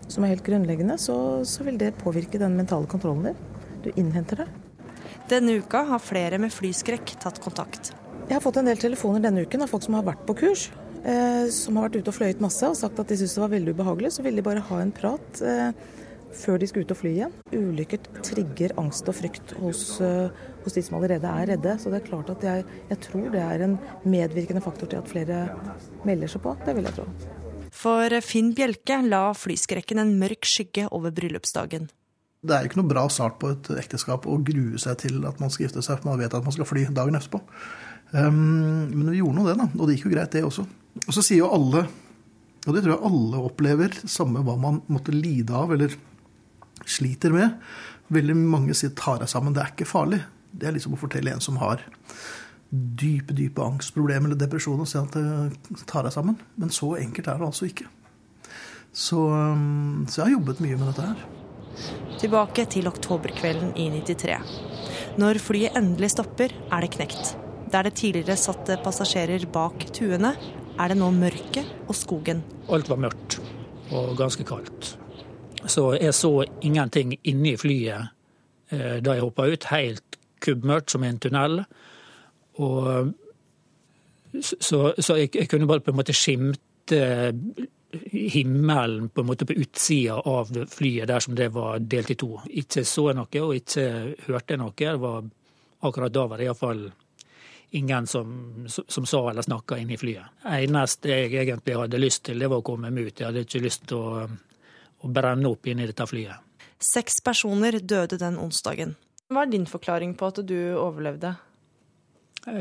som 0.08 0.24
er 0.24 0.32
helt 0.32 0.48
grunnleggende, 0.48 0.96
så, 0.98 1.44
så 1.44 1.68
vil 1.68 1.78
det 1.82 1.98
påvirke 2.00 2.40
den 2.40 2.56
mentale 2.56 2.88
kontrollen 2.88 3.30
din. 3.30 3.44
Du 3.84 3.92
innhenter 3.94 4.46
det. 4.46 4.50
Denne 5.28 5.60
uka 5.60 5.84
har 5.90 6.00
flere 6.00 6.40
med 6.40 6.56
flyskrekk 6.56 7.18
tatt 7.20 7.42
kontakt. 7.44 7.92
Jeg 8.28 8.36
har 8.36 8.44
fått 8.44 8.58
en 8.60 8.68
del 8.68 8.80
telefoner 8.82 9.24
denne 9.24 9.46
uken 9.48 9.64
av 9.64 9.72
folk 9.72 9.86
som 9.86 9.96
har 9.96 10.04
vært 10.04 10.26
på 10.28 10.36
kurs. 10.42 10.68
Eh, 11.08 11.46
som 11.54 11.78
har 11.78 11.88
vært 11.88 12.02
ute 12.02 12.12
og 12.12 12.18
fløyet 12.18 12.42
masse 12.44 12.68
og 12.68 12.76
sagt 12.76 13.00
at 13.00 13.08
de 13.08 13.16
syntes 13.16 13.38
det 13.38 13.44
var 13.46 13.54
veldig 13.54 13.76
ubehagelig. 13.78 14.12
Så 14.18 14.26
ville 14.26 14.42
de 14.42 14.48
bare 14.50 14.64
ha 14.68 14.80
en 14.84 14.92
prat. 14.92 15.42
Eh, 15.42 15.72
før 16.38 16.60
de 16.60 16.68
skal 16.68 16.84
ut 16.84 16.92
og 16.92 17.00
fly 17.00 17.12
igjen. 17.14 17.36
Ulykker 17.56 18.02
trigger 18.26 18.74
angst 18.82 19.08
og 19.08 19.16
frykt 19.16 19.54
hos, 19.62 20.02
eh, 20.04 20.28
hos, 20.66 20.76
de 20.76 20.84
som 20.84 20.98
allerede 21.00 21.24
er 21.24 21.54
redde. 21.54 21.78
Så 21.80 21.90
det 21.94 22.02
er 22.02 22.10
klart 22.10 22.30
at 22.36 22.44
jeg, 22.44 22.66
jeg, 22.90 23.00
tror 23.08 23.32
det 23.32 23.42
er 23.42 23.64
en 23.64 23.78
medvirkende 24.04 24.62
faktor 24.62 24.92
til 24.92 25.00
at 25.00 25.08
flere 25.08 25.40
melder 26.04 26.28
seg 26.28 26.44
på. 26.44 26.58
Det 26.66 26.76
vil 26.76 26.90
jeg 26.90 27.00
tro. 27.00 27.08
For 27.72 28.20
Finn 28.26 28.52
Bjelke 28.58 29.00
la 29.08 29.32
flyskrekken 29.38 30.04
en 30.04 30.18
mørk 30.20 30.44
skygge 30.50 30.90
over 30.92 31.16
bryllupsdagen. 31.16 31.88
Det 32.48 32.54
er 32.54 32.68
ikke 32.68 32.80
noe 32.80 32.92
bra 32.92 33.08
start 33.10 33.40
på 33.42 33.50
et 33.56 33.68
ekteskap 33.80 34.28
å 34.30 34.38
grue 34.46 34.78
seg 34.82 35.00
til 35.02 35.24
at 35.28 35.40
man 35.42 35.50
skal 35.50 35.68
gifte 35.68 35.82
seg, 35.82 36.00
for 36.00 36.12
man 36.12 36.20
vet 36.22 36.36
at 36.38 36.46
man 36.46 36.54
skal 36.54 36.68
fly 36.70 36.86
dagen 36.94 37.18
etterpå. 37.18 37.42
Um, 38.12 38.88
men 38.94 39.12
vi 39.12 39.20
gjorde 39.20 39.40
nå 39.40 39.48
det, 39.48 39.58
da. 39.60 39.68
Og 39.76 39.88
det 39.88 39.98
gikk 39.98 40.08
jo 40.08 40.14
greit, 40.16 40.32
det 40.34 40.46
også. 40.48 40.66
Og 41.04 41.14
så 41.14 41.24
sier 41.24 41.44
jo 41.44 41.52
alle, 41.54 41.84
og 42.66 42.74
det 42.74 42.84
tror 42.84 42.96
jeg 42.96 43.10
alle 43.10 43.44
opplever, 43.50 44.00
samme 44.10 44.44
hva 44.46 44.58
man 44.60 44.82
måtte 44.92 45.16
lide 45.16 45.56
av 45.56 45.74
eller 45.76 45.94
sliter 46.88 47.36
med. 47.36 47.60
Veldig 48.14 48.36
mange 48.40 48.76
sier 48.78 48.96
'ta 48.96 49.18
deg 49.20 49.28
sammen', 49.28 49.54
det 49.54 49.64
er 49.64 49.72
ikke 49.74 49.90
farlig. 49.90 50.22
Det 50.52 50.68
er 50.68 50.74
liksom 50.74 50.94
å 50.96 51.00
fortelle 51.00 51.32
en 51.32 51.44
som 51.44 51.58
har 51.58 51.84
dype 52.72 53.34
dype 53.34 53.64
angstproblemer 53.64 54.28
eller 54.28 54.40
depresjon, 54.40 54.80
og 54.80 54.88
si 54.88 54.98
at 54.98 55.12
det 55.12 55.86
tar 55.88 56.04
deg 56.04 56.12
sammen. 56.12 56.38
Men 56.58 56.70
så 56.70 56.98
enkelt 56.98 57.28
er 57.28 57.38
det 57.38 57.48
altså 57.48 57.68
ikke. 57.68 57.88
Så, 58.94 59.20
um, 59.30 60.06
så 60.08 60.22
jeg 60.22 60.26
har 60.26 60.40
jobbet 60.40 60.60
mye 60.60 60.78
med 60.78 60.88
dette 60.88 61.08
her. 61.08 61.26
Tilbake 62.18 62.66
til 62.66 62.88
oktoberkvelden 62.88 63.76
i 63.78 63.90
93. 63.94 64.40
Når 65.18 65.40
flyet 65.40 65.78
endelig 65.78 66.12
stopper, 66.16 66.54
er 66.72 66.82
det 66.82 66.96
knekt. 66.98 67.38
Der 67.72 67.84
det 67.84 67.98
tidligere 68.00 68.38
satt 68.40 68.70
passasjerer 68.84 69.44
bak 69.52 69.90
tuene, 69.92 70.32
er 70.78 70.92
det 70.92 70.98
nå 71.00 71.10
mørket 71.12 71.88
og 71.90 71.96
skogen. 71.98 72.44
Alt 72.72 72.90
var 72.90 73.02
mørkt 73.02 73.40
og 73.92 74.16
ganske 74.20 74.46
kaldt. 74.48 74.94
Så 75.68 75.90
jeg 75.98 76.14
så 76.16 76.46
ingenting 76.64 77.16
inni 77.28 77.56
flyet 77.60 78.14
eh, 78.72 79.00
da 79.04 79.16
jeg 79.16 79.26
hoppa 79.26 79.48
ut. 79.52 79.68
Helt 79.72 80.20
kubbmørkt 80.44 80.94
som 80.94 81.04
en 81.04 81.20
tunnel. 81.20 81.64
Og 82.64 83.14
så, 84.42 84.94
så 85.00 85.18
jeg, 85.18 85.34
jeg, 85.36 85.50
kunne 85.50 85.68
bare 85.68 85.84
på 85.84 85.92
en 85.92 86.00
måte 86.00 86.16
skimte 86.16 87.02
himmelen 88.12 89.10
på 89.10 89.24
en 89.24 89.28
måte 89.28 89.48
på 89.48 89.56
utsida 89.58 90.20
av 90.28 90.52
flyet 90.70 91.08
der 91.08 91.24
som 91.24 91.36
det 91.36 91.50
var 91.56 91.80
delt 91.80 92.12
i 92.12 92.20
to. 92.20 92.38
Ikke 92.62 92.86
så 92.86 93.10
noe 93.18 93.44
og 93.44 93.56
ikke 93.58 93.88
hørte 94.28 94.60
noe. 94.60 94.76
Det 94.78 94.96
var, 95.02 95.28
akkurat 95.88 96.14
da 96.14 96.26
var 96.28 96.40
det 96.40 96.48
iallfall 96.48 96.88
ingen 97.76 98.08
som, 98.08 98.66
som, 98.68 99.06
sa 99.06 99.30
eller 99.30 99.42
snakka 99.42 99.78
inne 99.78 99.94
i 99.94 100.00
flyet. 100.00 100.44
eneste 100.46 101.10
jeg 101.10 101.34
egentlig 101.34 101.76
hadde 101.76 102.00
lyst 102.00 102.24
til, 102.30 102.40
det 102.40 102.48
var 102.48 102.62
å 102.62 102.66
komme 102.66 102.92
meg 102.92 103.10
ut. 103.10 103.20
Jeg 103.20 103.28
hadde 103.28 103.44
ikke 103.44 103.64
lyst 103.64 103.88
til 103.90 103.98
å, 103.98 104.24
å 105.04 105.12
brenne 105.12 105.50
opp 105.52 105.68
inni 105.68 105.88
dette 105.90 106.08
flyet. 106.08 106.64
Seks 106.80 107.22
personer 107.26 107.80
døde 107.82 108.20
den 108.22 108.38
onsdagen. 108.40 108.96
Hva 109.28 109.44
er 109.44 109.52
din 109.52 109.68
forklaring 109.68 110.16
på 110.16 110.32
at 110.32 110.42
du 110.48 110.58
overlevde? 110.78 111.34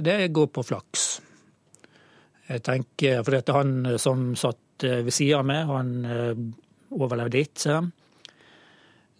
Det 0.02 0.18
går 0.34 0.46
på 0.50 0.64
flaks. 0.66 1.08
Jeg 2.48 2.62
tenker, 2.66 3.22
for 3.22 3.34
dette 3.34 3.54
Han 3.54 3.98
som 4.02 4.32
satt 4.38 4.62
Eh, 4.82 5.02
ved 5.02 5.12
sida 5.12 5.38
av 5.38 5.46
meg. 5.48 5.64
Han 5.70 5.92
eh, 6.04 6.42
overlevde 6.96 7.40
ikke. 7.40 7.80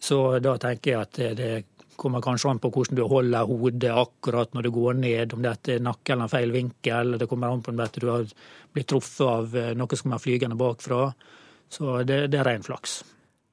Så 0.01 0.21
da 0.45 0.57
tenker 0.61 0.93
jeg 0.93 1.07
at 1.07 1.21
det 1.39 1.53
kommer 1.99 2.23
kanskje 2.25 2.51
an 2.53 2.61
på 2.63 2.71
hvordan 2.75 2.99
du 2.99 3.03
holder 3.09 3.49
hodet 3.49 3.93
akkurat 3.93 4.55
når 4.55 4.67
du 4.67 4.71
går 4.75 4.99
ned, 5.01 5.35
om 5.35 5.43
dette 5.45 5.77
er 5.77 5.85
nakke 5.85 6.15
eller 6.15 6.31
feil 6.33 6.55
vinkel. 6.55 7.17
Det 7.19 7.29
kommer 7.31 7.53
an 7.53 7.65
på 7.65 7.73
om 7.73 7.81
du 7.81 8.09
har 8.11 8.29
blitt 8.73 8.89
truffet 8.93 9.27
av 9.27 9.57
eh, 9.57 9.75
noe 9.79 9.99
som 9.99 10.15
er 10.15 10.23
flygende 10.23 10.59
bakfra. 10.61 11.11
Så 11.69 12.03
det, 12.07 12.27
det 12.33 12.41
er 12.41 12.49
ren 12.49 12.67
flaks. 12.67 13.01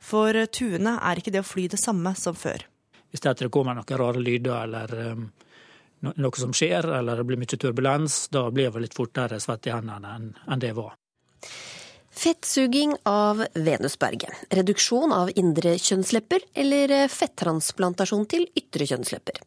For 0.03 0.35
tuene 0.51 0.97
er 0.99 1.19
ikke 1.19 1.33
det 1.33 1.41
å 1.43 1.47
fly 1.47 1.69
det 1.71 1.79
samme 1.81 2.11
som 2.19 2.35
før. 2.35 2.65
Hvis 3.13 3.23
det 3.23 3.49
kommer 3.53 3.77
noen 3.77 3.99
rare 3.99 4.19
lyder 4.19 4.65
eller 4.65 4.93
um, 5.13 5.27
noe 6.11 6.39
som 6.39 6.53
skjer, 6.55 6.89
eller 6.97 7.19
det 7.19 7.27
blir 7.29 7.39
mye 7.39 7.59
turbulens, 7.59 8.27
da 8.33 8.47
blir 8.51 8.73
det 8.73 8.87
litt 8.87 8.97
fortere 8.97 9.39
svett 9.39 9.69
i 9.69 9.73
hendene 9.73 10.15
enn 10.17 10.61
det 10.61 10.73
var. 10.75 10.97
Fettsuging 12.13 12.93
av 13.09 13.39
venusberget, 13.57 14.43
reduksjon 14.53 15.11
av 15.15 15.31
indre 15.39 15.73
kjønnslepper 15.81 16.43
eller 16.61 16.91
fettransplantasjon 17.09 18.27
til 18.29 18.45
ytre 18.59 18.85
kjønnslepper. 18.91 19.39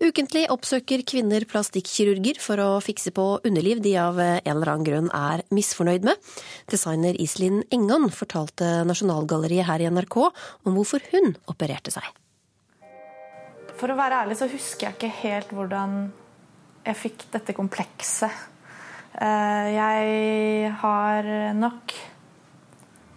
Ukentlig 0.00 0.46
oppsøker 0.52 1.04
kvinner 1.04 1.44
plastikkirurger 1.48 2.40
for 2.40 2.62
å 2.64 2.68
fikse 2.84 3.12
på 3.14 3.26
underliv 3.44 3.82
de 3.84 3.92
av 4.00 4.16
en 4.24 4.40
eller 4.40 4.72
annen 4.72 4.88
grunn 4.88 5.10
er 5.12 5.44
misfornøyd 5.54 6.08
med. 6.08 6.32
Designer 6.72 7.18
Iselin 7.20 7.60
Engan 7.74 8.08
fortalte 8.08 8.70
Nasjonalgalleriet 8.88 9.68
her 9.68 9.84
i 9.84 9.90
NRK 9.92 10.16
om 10.24 10.78
hvorfor 10.78 11.04
hun 11.12 11.36
opererte 11.52 11.92
seg. 11.92 12.08
For 13.76 13.92
å 13.92 13.98
være 14.00 14.24
ærlig 14.24 14.40
så 14.40 14.48
husker 14.48 14.88
jeg 14.88 14.96
ikke 14.96 15.12
helt 15.20 15.52
hvordan 15.52 16.00
jeg 16.88 17.00
fikk 17.04 17.28
dette 17.36 17.52
komplekset. 17.56 18.32
Eh, 19.14 19.68
jeg 19.76 20.74
har 20.80 21.30
nok 21.60 21.92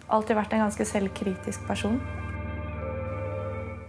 alltid 0.08 0.38
vært 0.38 0.54
en 0.56 0.64
ganske 0.66 0.86
selvkritisk 0.88 1.66
person. 1.68 2.00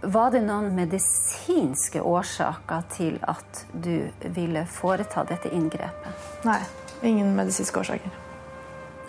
Var 0.00 0.30
det 0.32 0.40
noen 0.46 0.70
medisinske 0.72 2.00
årsaker 2.00 2.86
til 2.94 3.18
at 3.28 3.64
du 3.72 4.08
ville 4.32 4.64
foreta 4.70 5.26
dette 5.28 5.52
inngrepet? 5.52 6.26
Nei, 6.48 6.60
ingen 7.04 7.34
medisinske 7.36 7.82
årsaker. 7.82 8.16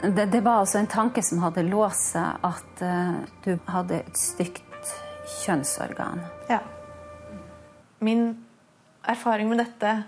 Det, 0.02 0.26
det 0.34 0.42
var 0.42 0.64
altså 0.64 0.82
en 0.82 0.90
tanke 0.92 1.24
som 1.24 1.40
hadde 1.46 1.64
låst 1.68 2.16
seg, 2.16 2.44
at 2.44 2.84
uh, 2.84 3.22
du 3.46 3.54
hadde 3.70 4.02
et 4.02 4.20
stygt 4.20 4.96
kjønnsorgan? 5.42 6.24
Ja. 6.50 6.60
Min 8.02 8.34
erfaring 9.08 9.48
med 9.50 9.62
dette 9.62 10.02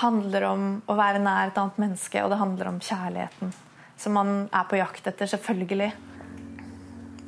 handler 0.00 0.46
om 0.46 0.68
å 0.86 0.96
være 0.96 1.20
nær 1.22 1.50
et 1.50 1.58
annet 1.58 1.80
menneske, 1.82 2.22
og 2.22 2.30
det 2.32 2.38
handler 2.40 2.70
om 2.70 2.78
kjærligheten. 2.80 3.52
Som 4.00 4.16
man 4.16 4.32
er 4.48 4.68
på 4.70 4.78
jakt 4.80 5.10
etter, 5.10 5.28
selvfølgelig. 5.28 5.90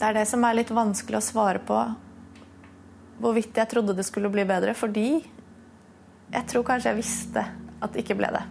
Det 0.03 0.09
er 0.09 0.17
det 0.17 0.25
som 0.27 0.43
er 0.43 0.57
litt 0.59 0.71
vanskelig 0.75 1.21
å 1.21 1.23
svare 1.23 1.61
på. 1.62 1.77
Hvorvidt 3.23 3.55
jeg 3.55 3.71
trodde 3.71 3.95
det 3.95 4.03
skulle 4.03 4.33
bli 4.35 4.43
bedre. 4.43 4.75
Fordi 4.75 5.21
jeg 5.23 6.49
tror 6.51 6.65
kanskje 6.67 6.91
jeg 6.91 6.99
visste 6.99 7.45
at 7.47 7.95
det 7.95 8.03
ikke 8.03 8.17
ble 8.19 8.33
det. 8.35 8.43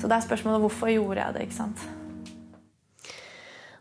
Så 0.00 0.08
det 0.08 0.16
er 0.16 0.24
spørsmålet 0.24 0.64
hvorfor 0.64 0.88
gjorde 0.88 1.20
jeg 1.20 1.36
det, 1.36 1.44
ikke 1.44 1.58
sant. 1.58 1.84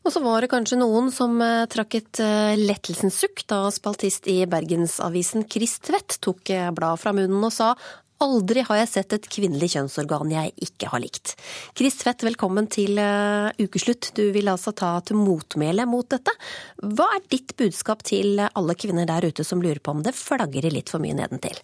Og 0.04 0.12
så 0.12 0.20
var 0.28 0.44
det 0.44 0.52
kanskje 0.52 0.82
noen 0.82 1.08
som 1.16 1.40
eh, 1.42 1.64
trakk 1.72 1.96
et 2.02 2.20
eh, 2.22 2.60
lettelsens 2.60 3.16
sukk 3.24 3.46
da 3.48 3.64
spaltist 3.74 4.28
i 4.30 4.42
Bergensavisen 4.50 5.48
Chris 5.48 5.80
Tvedt 5.88 6.20
tok 6.22 6.52
eh, 6.52 6.68
bladet 6.76 7.02
fra 7.02 7.16
munnen 7.16 7.48
og 7.48 7.56
sa 7.56 7.72
Aldri 8.24 8.64
har 8.64 8.80
jeg 8.80 8.92
sett 8.92 9.14
et 9.18 9.28
kvinnelig 9.28 9.74
kjønnsorgan 9.74 10.32
jeg 10.32 10.54
ikke 10.64 10.88
har 10.94 11.02
likt. 11.04 11.34
Chris 11.76 11.98
Tvedt, 12.00 12.24
velkommen 12.24 12.70
til 12.72 12.96
uh, 12.96 13.52
ukeslutt. 13.60 14.14
Du 14.16 14.24
vil 14.32 14.48
altså 14.48 14.72
ta 14.72 14.94
til 15.04 15.20
motmæle 15.20 15.84
mot 15.90 16.08
dette. 16.14 16.32
Hva 16.80 17.10
er 17.18 17.26
ditt 17.28 17.52
budskap 17.60 18.06
til 18.08 18.40
alle 18.48 18.78
kvinner 18.80 19.10
der 19.10 19.28
ute 19.28 19.44
som 19.44 19.64
lurer 19.64 19.84
på 19.84 19.98
om 19.98 20.04
det 20.06 20.16
flagrer 20.16 20.72
litt 20.72 20.94
for 20.94 21.04
mye 21.04 21.18
nedentil? 21.18 21.60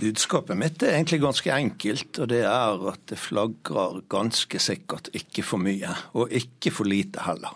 Budskapet 0.00 0.58
mitt 0.58 0.82
er 0.82 0.96
egentlig 0.96 1.20
ganske 1.22 1.52
enkelt, 1.54 2.18
og 2.18 2.32
det 2.32 2.42
er 2.48 2.88
at 2.90 3.04
det 3.12 3.20
flagrer 3.20 4.00
ganske 4.10 4.58
sikkert 4.58 5.12
ikke 5.14 5.44
for 5.46 5.62
mye, 5.62 5.92
og 6.16 6.32
ikke 6.34 6.72
for 6.74 6.88
lite 6.88 7.22
heller. 7.28 7.54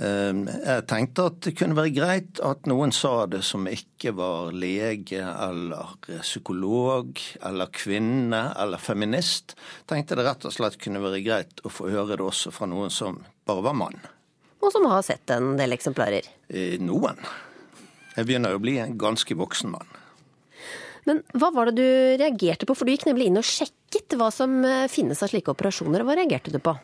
Ehm, 0.00 0.46
jeg 0.48 0.84
tenkte 0.88 1.26
at 1.28 1.38
det 1.44 1.52
kunne 1.58 1.76
være 1.76 1.92
greit 1.92 2.40
at 2.44 2.68
noen 2.70 2.94
sa 2.96 3.26
det 3.28 3.42
som 3.44 3.66
ikke 3.68 4.14
var 4.16 4.54
lege 4.56 5.20
eller 5.20 5.98
psykolog 6.22 7.20
eller 7.44 7.72
kvinne 7.76 8.42
eller 8.56 8.80
feminist. 8.80 9.56
Tenkte 9.90 10.16
det 10.16 10.24
rett 10.26 10.48
og 10.48 10.54
slett 10.56 10.80
kunne 10.80 11.02
være 11.04 11.20
greit 11.26 11.60
å 11.64 11.72
få 11.72 11.90
høre 11.92 12.16
det 12.16 12.24
også 12.24 12.54
fra 12.56 12.68
noen 12.70 12.92
som 12.92 13.20
bare 13.48 13.64
var 13.68 13.76
mann. 13.76 14.00
Og 14.62 14.72
som 14.72 14.86
har 14.88 15.04
sett 15.04 15.28
en 15.34 15.56
del 15.58 15.74
eksemplarer? 15.74 16.28
Eh, 16.48 16.78
noen. 16.80 17.18
Jeg 18.16 18.28
begynner 18.28 18.54
å 18.54 18.62
bli 18.62 18.78
en 18.80 18.96
ganske 19.00 19.36
voksen 19.36 19.74
mann. 19.74 19.98
Men 21.08 21.20
hva 21.34 21.50
var 21.50 21.68
det 21.68 21.82
du 21.82 22.22
reagerte 22.22 22.68
på, 22.68 22.76
for 22.78 22.86
du 22.86 22.94
gikk 22.94 23.08
nemlig 23.08 23.28
inn 23.28 23.40
og 23.40 23.46
sjekket 23.48 23.81
hva 24.18 24.30
som 24.32 24.64
eh, 24.64 24.86
finnes 24.90 25.22
av 25.22 25.30
slike 25.32 25.52
operasjoner. 25.52 26.04
Hva 26.06 26.16
reagerte 26.18 26.52
du 26.52 26.58
på? 26.62 26.74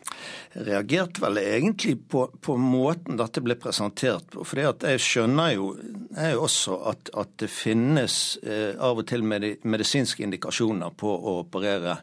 Jeg 0.55 0.65
reagerte 0.67 1.23
vel 1.23 1.41
egentlig 1.41 1.95
på, 2.09 2.25
på 2.41 2.57
måten 2.59 3.19
dette 3.19 3.43
ble 3.45 3.57
presentert 3.59 4.29
på. 4.33 4.45
For 4.47 4.61
jeg 4.61 5.03
skjønner 5.03 5.53
jo 5.55 5.71
jeg 6.15 6.39
også 6.39 6.79
at, 6.89 7.11
at, 7.13 7.35
det 7.39 7.49
finnes 7.53 8.13
eh, 8.43 8.73
av 8.75 8.99
og 9.01 9.07
til 9.09 9.23
medisinske 9.23 10.25
indikasjoner 10.25 10.93
på 10.97 11.11
å 11.13 11.39
operere 11.43 11.99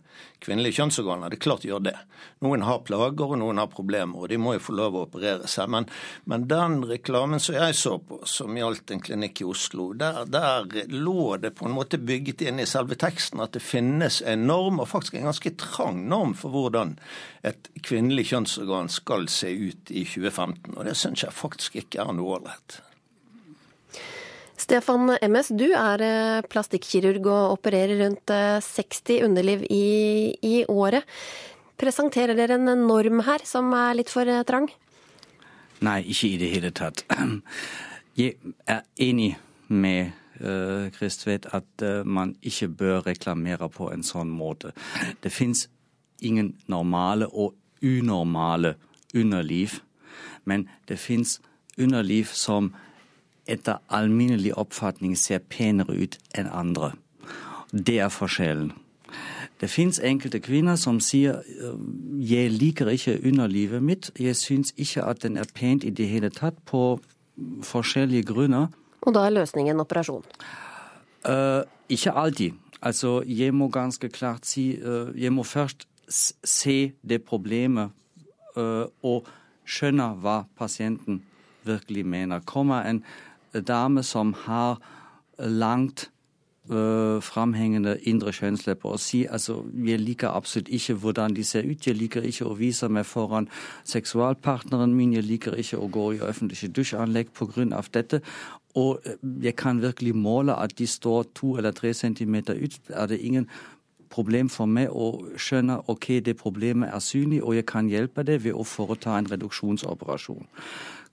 kvinnelige 0.46 0.78
kjønnsorganer. 0.78 1.30
Det 1.32 1.38
er 1.40 1.44
klart 1.46 1.64
de 1.64 1.70
gjør 1.72 1.84
det. 1.88 1.96
Noen 2.44 2.64
har 2.66 2.82
plager 2.86 3.34
og 3.34 3.40
noen 3.40 3.60
har 3.60 3.70
problemer, 3.72 4.22
og 4.22 4.30
de 4.30 4.38
må 4.40 4.54
jo 4.56 4.62
få 4.62 4.76
lov 4.78 4.96
å 4.96 5.04
operere 5.06 5.50
seg. 5.50 5.70
Men, 5.72 5.88
men 6.30 6.46
den 6.50 6.78
reklamen 6.88 7.42
som 7.42 7.58
jeg 7.58 7.76
så 7.78 7.96
på, 7.98 8.20
som 8.28 8.56
gjaldt 8.56 8.94
en 8.94 9.04
klinikk 9.04 9.42
i 9.42 9.48
Oslo, 9.50 9.90
der, 9.98 10.22
der, 10.30 10.68
lå 10.92 11.36
det 11.42 11.54
på 11.58 11.68
en 11.68 11.76
måte 11.76 12.00
bygget 12.00 12.46
inn 12.46 12.62
i 12.62 12.68
selve 12.68 12.98
teksten 13.00 13.42
at 13.44 13.56
det 13.56 13.64
finnes 13.64 14.22
en 14.22 14.46
norm, 14.48 14.80
og 14.82 14.90
faktisk 14.90 15.18
en 15.18 15.30
ganske 15.30 15.54
trang 15.60 16.04
norm 16.10 16.36
for 16.38 16.54
hvordan 16.54 16.96
et 17.46 17.70
kvinnelig 17.86 18.28
kjønnsorgan 18.32 18.90
skal 18.92 19.28
se 19.32 19.52
ut 19.52 19.92
i 19.92 20.06
2015. 20.06 20.76
Og 20.76 20.84
det 20.86 20.96
syns 20.98 21.26
jeg 21.26 21.36
faktisk 21.36 21.80
ikke 21.82 22.04
er 22.04 22.16
noe 22.16 22.38
ålreit. 22.40 22.80
Stefan 24.66 25.12
MS, 25.22 25.52
du 25.54 25.68
er 25.78 26.02
eh, 26.02 26.44
plastikkirurg 26.50 27.28
og 27.30 27.52
opererer 27.54 28.00
rundt 28.00 28.32
60 28.66 29.12
eh, 29.14 29.22
underliv 29.22 29.60
i, 29.70 30.34
i 30.42 30.64
året. 30.66 31.06
Presenterer 31.78 32.34
dere 32.34 32.56
en 32.58 32.82
norm 32.88 33.20
her 33.28 33.44
som 33.46 33.70
er 33.78 33.94
litt 34.00 34.10
for 34.10 34.26
eh, 34.26 34.42
trang? 34.48 34.66
Nei, 35.86 36.00
ikke 36.10 36.32
i 36.32 36.40
det 36.40 36.48
hele 36.50 36.72
tatt. 36.74 37.04
Jeg 38.18 38.34
er 38.66 38.82
enig 39.06 39.36
med 39.68 40.14
Chris 40.96 41.22
at 41.28 41.82
man 42.04 42.34
ikke 42.44 42.68
bør 42.68 43.06
reklamere 43.06 43.68
på 43.72 43.86
en 43.92 44.02
sånn 44.04 44.28
måte. 44.32 44.72
Det 45.24 45.32
fins 45.32 45.66
ingen 46.20 46.54
normale 46.68 47.28
og 47.28 47.54
unormale 47.84 48.74
underliv, 49.14 49.78
men 50.44 50.66
det 50.88 50.98
fins 51.00 51.38
underliv 51.78 52.32
som 52.32 52.72
etter 53.46 53.80
alminnelig 53.88 54.54
oppfatning 54.58 55.16
ser 55.16 55.38
penere 55.38 55.94
ut 55.94 56.18
enn 56.34 56.50
andre. 56.52 56.92
Det 57.72 57.98
er 58.00 58.12
forskjellen. 58.12 58.72
Det 59.60 59.70
fins 59.72 59.98
enkelte 60.04 60.40
kvinner 60.44 60.76
som 60.76 60.98
sier 61.00 61.40
jeg 62.20 62.50
liker 62.52 62.90
ikke 62.92 63.20
underlivet 63.24 63.82
mitt, 63.82 64.10
jeg 64.20 64.36
syns 64.36 64.74
ikke 64.76 65.04
at 65.08 65.22
den 65.22 65.38
er 65.40 65.48
pent 65.54 65.84
i 65.84 65.90
det 65.90 66.08
hele 66.08 66.30
tatt, 66.30 66.58
på 66.66 66.98
forskjellige 67.64 68.26
grunner. 68.28 68.68
Og 69.06 69.14
da 69.14 69.26
er 69.26 69.36
løsningen 69.36 69.80
operasjon? 69.80 70.24
Uh, 71.28 71.62
ikke 71.88 72.12
alltid. 72.12 72.52
Altså, 72.82 73.22
jeg 73.26 73.54
må 73.54 73.68
ganske 73.68 74.08
klart 74.08 74.46
si 74.46 74.76
uh, 74.76 75.08
Jeg 75.16 75.32
må 75.32 75.42
først 75.42 75.88
se 76.08 76.92
det 77.02 77.22
problemet 77.24 77.90
uh, 78.56 78.84
og 79.02 79.26
skjønne 79.66 80.12
hva 80.22 80.42
pasienten 80.58 81.22
virkelig 81.66 82.06
mener. 82.06 82.44
Kommer 82.46 82.86
en 82.86 83.02
dame 83.60 84.02
som 84.02 84.34
har 84.46 84.80
langt 85.38 86.10
øh, 86.70 87.22
framhengende 87.22 87.98
indre 88.02 88.32
kjønnslepper 88.32 88.96
og 88.96 89.00
sier 89.00 89.32
altså 89.32 89.60
jeg 89.86 90.00
liker 90.00 90.28
absolutt 90.28 90.68
ikke 90.68 90.94
hvordan 90.94 91.36
de 91.36 91.44
ser 91.44 91.68
ut, 91.70 91.86
jeg 91.86 91.96
liker 91.96 92.22
ikke 92.22 92.46
å 92.46 92.56
vise 92.58 92.88
meg 92.88 93.06
foran 93.06 93.48
seksualpartneren 93.84 94.94
min, 94.94 95.14
jeg 95.14 95.24
liker 95.24 95.54
ikke 95.54 95.78
å 95.78 95.88
gå 95.88 96.10
i 96.16 96.20
offentlige 96.20 96.72
dusjanlegg 96.72 97.32
pga. 97.32 97.82
dette. 97.92 98.20
Og 98.74 99.00
jeg 99.42 99.56
kan 99.56 99.82
virkelig 99.82 100.14
måle 100.14 100.54
at 100.54 100.78
de 100.78 100.86
står 100.86 101.24
to 101.34 101.56
eller 101.56 101.70
tre 101.70 101.94
centimeter 101.94 102.54
ut. 102.54 102.80
Er 102.88 103.06
det 103.06 103.20
ingen 103.20 103.48
problem 104.10 104.48
for 104.48 104.66
meg 104.66 104.90
å 104.90 105.12
skjønne 105.36 105.80
ok, 105.90 106.20
det 106.24 106.36
problemet 106.40 106.92
er 106.94 107.02
synlig, 107.04 107.42
og 107.42 107.56
jeg 107.56 107.66
kan 107.66 107.88
hjelpe 107.88 108.22
det 108.22 108.42
ved 108.44 108.54
å 108.54 108.64
foreta 108.64 109.16
en 109.18 109.30
reduksjonsoperasjon. 109.30 110.46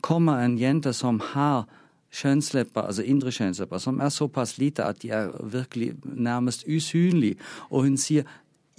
Kommer 0.01 0.43
en 0.43 0.57
jente 0.57 0.93
som 0.93 1.19
har 1.33 1.65
kjønnslepper, 2.13 2.81
altså 2.81 3.03
indre 3.03 3.33
kjønnslepper, 3.33 3.81
som 3.81 3.99
er 3.99 4.13
såpass 4.13 4.57
lite 4.57 4.85
at 4.85 5.01
de 5.01 5.09
er 5.09 5.33
virkelig 5.43 5.93
nærmest 6.03 6.65
usynlige, 6.67 7.35
og 7.69 7.87
hun 7.87 7.97
sier 7.97 8.23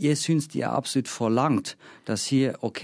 jeg 0.00 0.18
syns 0.18 0.48
de 0.50 0.62
er 0.62 0.74
absolutt 0.74 1.08
for 1.08 1.30
langt. 1.30 1.76
Da 2.08 2.16
sier 2.18 2.56
OK, 2.66 2.82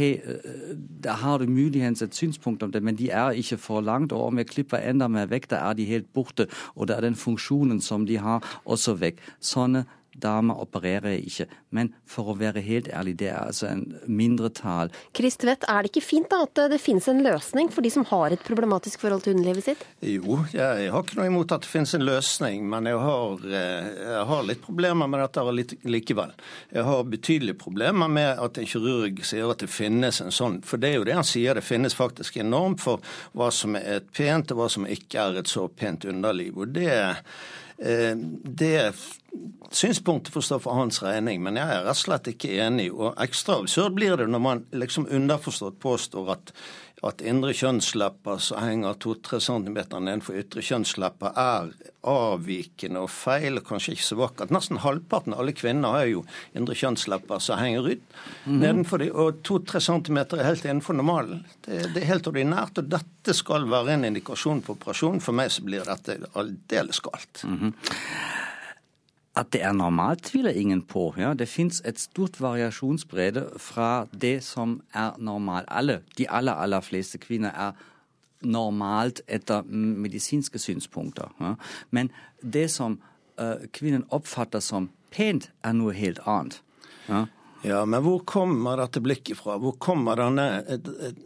da 1.03 1.17
har 1.19 1.43
du 1.43 1.51
muligens 1.51 2.03
et 2.03 2.15
synspunkt 2.15 2.63
om 2.63 2.71
det, 2.71 2.83
men 2.83 2.95
de 2.95 3.11
er 3.11 3.35
ikke 3.35 3.59
for 3.59 3.83
langt. 3.83 4.13
Og 4.13 4.29
om 4.29 4.39
jeg 4.39 4.47
klipper 4.47 4.79
enda 4.79 5.09
mer 5.11 5.27
vekk, 5.27 5.51
da 5.51 5.65
er 5.71 5.75
de 5.75 5.89
helt 5.91 6.13
borte. 6.15 6.47
Og 6.77 6.87
da 6.89 6.97
er 6.97 7.09
den 7.09 7.19
funksjonen 7.19 7.81
som 7.83 8.07
de 8.07 8.21
har, 8.23 8.47
også 8.65 8.95
vekk. 9.01 9.19
Sånne 9.43 9.89
damer 10.23 10.61
opererer 10.63 11.19
ikke. 11.19 11.47
Men 11.75 11.93
for 12.09 12.33
å 12.33 12.37
være 12.39 12.63
helt 12.65 12.91
ærlig, 12.93 13.17
det 13.21 13.31
er 13.33 13.41
altså 13.47 13.69
en 13.71 13.85
mindretall. 14.07 14.93
Krist 15.17 15.41
Tvedt, 15.45 15.67
er 15.71 15.85
det 15.85 15.93
ikke 15.93 16.05
fint 16.05 16.31
da 16.31 16.43
at 16.45 16.63
det 16.73 16.81
finnes 16.83 17.09
en 17.11 17.23
løsning 17.25 17.71
for 17.73 17.87
de 17.87 17.93
som 17.93 18.07
har 18.11 18.35
et 18.35 18.45
problematisk 18.45 19.03
forhold 19.05 19.25
til 19.25 19.37
underlivet 19.37 19.71
sitt? 19.71 19.85
Jo, 20.05 20.41
jeg 20.53 20.91
har 20.93 21.05
ikke 21.05 21.21
noe 21.21 21.31
imot 21.31 21.55
at 21.55 21.65
det 21.65 21.71
finnes 21.71 21.95
en 21.97 22.07
løsning, 22.07 22.67
men 22.71 22.89
jeg 22.91 23.01
har, 23.01 23.47
jeg 23.55 24.27
har 24.33 24.49
litt 24.49 24.63
problemer 24.65 25.11
med 25.11 25.25
dette 25.25 25.79
likevel. 25.91 26.35
Jeg 26.75 26.87
har 26.87 27.09
betydelige 27.11 27.61
problemer 27.61 28.11
med 28.13 28.43
at 28.43 28.61
en 28.61 28.69
kirurg 28.69 29.23
sier 29.27 29.51
at 29.51 29.65
det 29.65 29.71
finnes 29.73 30.21
en 30.23 30.35
sånn, 30.35 30.61
for 30.67 30.81
det 30.81 30.93
er 30.93 31.01
jo 31.01 31.09
det 31.09 31.19
han 31.21 31.27
sier, 31.27 31.57
det 31.57 31.67
finnes 31.67 31.97
faktisk 31.97 32.41
en 32.41 32.53
norm 32.53 32.77
for 32.81 33.03
hva 33.37 33.51
som 33.55 33.79
er 33.79 34.01
et 34.01 34.13
pent 34.17 34.53
og 34.53 34.63
hva 34.63 34.69
som 34.73 34.89
ikke 34.89 35.25
er 35.25 35.41
et 35.41 35.51
så 35.51 35.67
pent 35.69 36.07
underliv. 36.11 36.59
og 36.59 36.75
det 36.77 36.91
det 37.81 38.93
synspunktet 39.73 40.35
får 40.35 40.45
stå 40.45 40.59
for 40.61 40.77
hans 40.77 40.99
regning, 41.03 41.41
men 41.43 41.57
jeg 41.57 41.65
er 41.65 41.85
rett 41.87 41.97
og 41.97 42.01
slett 42.03 42.29
ikke 42.33 42.51
enig. 42.61 42.91
Og 42.93 43.15
ekstra 43.23 43.57
absurd 43.63 43.95
blir 43.97 44.19
det 44.21 44.27
når 44.29 44.43
man 44.45 44.65
liksom 44.77 45.09
underforstått 45.09 45.79
påstår 45.81 46.35
at 46.35 46.53
at 47.07 47.23
indre 47.25 47.55
kjønnslepper 47.57 48.41
som 48.45 48.61
henger 48.61 48.99
to-tre 49.01 49.41
centimeter 49.41 50.03
nedenfor 50.05 50.37
ytre 50.41 50.65
kjønnslepper, 50.65 51.33
er 51.39 51.71
avvikende 52.11 53.03
og 53.05 53.11
feil, 53.13 53.59
og 53.61 53.67
kanskje 53.69 53.95
ikke 53.97 54.07
så 54.07 54.19
vakkert. 54.21 54.53
Nesten 54.53 54.81
halvparten 54.85 55.35
av 55.37 55.43
alle 55.43 55.55
kvinner 55.57 55.97
har 55.97 56.09
jo 56.11 56.25
indre 56.57 56.77
kjønnslepper 56.77 57.43
som 57.45 57.61
henger 57.61 57.95
ut 57.95 58.05
mm 58.45 58.59
nedenfor 58.61 59.01
dem, 59.01 59.15
og 59.17 59.41
to-tre 59.47 59.81
centimeter 59.81 60.41
er 60.41 60.51
helt 60.51 60.65
innenfor 60.67 60.97
normalen. 60.97 61.45
Det, 61.65 61.79
det, 61.95 62.03
er 62.03 62.11
helt 62.11 62.29
ordinært, 62.29 62.77
og 62.81 62.91
dette 62.93 63.35
skal 63.37 63.65
være 63.71 63.95
en 63.95 64.05
indikasjon 64.11 64.61
på 64.67 64.75
operasjon. 64.77 65.21
For 65.25 65.37
meg 65.37 65.53
så 65.55 65.65
blir 65.65 65.87
dette 65.89 66.19
aldeles 66.37 67.01
galt. 67.01 67.45
Mm 67.45 67.59
-hmm. 67.59 67.73
At 69.37 69.53
det 69.53 69.63
er 69.63 69.73
normalt, 69.73 70.25
tviler 70.27 70.51
ingen 70.51 70.83
på. 70.83 71.15
Ja, 71.19 71.35
det 71.35 71.49
fins 71.49 71.83
et 71.87 72.01
stort 72.01 72.41
variasjonsbredde 72.41 73.47
fra 73.57 74.07
det 74.13 74.43
som 74.45 74.81
er 74.95 75.15
normalt. 75.19 75.69
Alle, 75.69 76.01
de 76.19 76.27
aller, 76.31 76.53
aller 76.53 76.81
fleste 76.81 77.19
kvinner 77.19 77.51
er 77.55 77.73
normalt 78.43 79.21
etter 79.29 79.63
medisinske 79.71 80.59
synspunkter. 80.59 81.31
Ja. 81.41 81.55
Men 81.91 82.11
det 82.43 82.71
som 82.71 82.99
uh, 83.41 83.55
kvinnen 83.73 84.05
oppfatter 84.11 84.61
som 84.61 84.91
pent, 85.11 85.51
er 85.63 85.73
noe 85.79 85.95
helt 85.95 86.19
annet. 86.27 86.63
Ja. 87.09 87.27
Ja, 87.63 87.83
men 87.85 88.01
hvor 88.01 88.23
kommer 88.25 88.81
dette 88.81 89.03
blikket 89.05 89.37
fra? 89.37 89.59
Hvor 89.61 89.75
kommer 89.77 90.17
denne, 90.17 90.63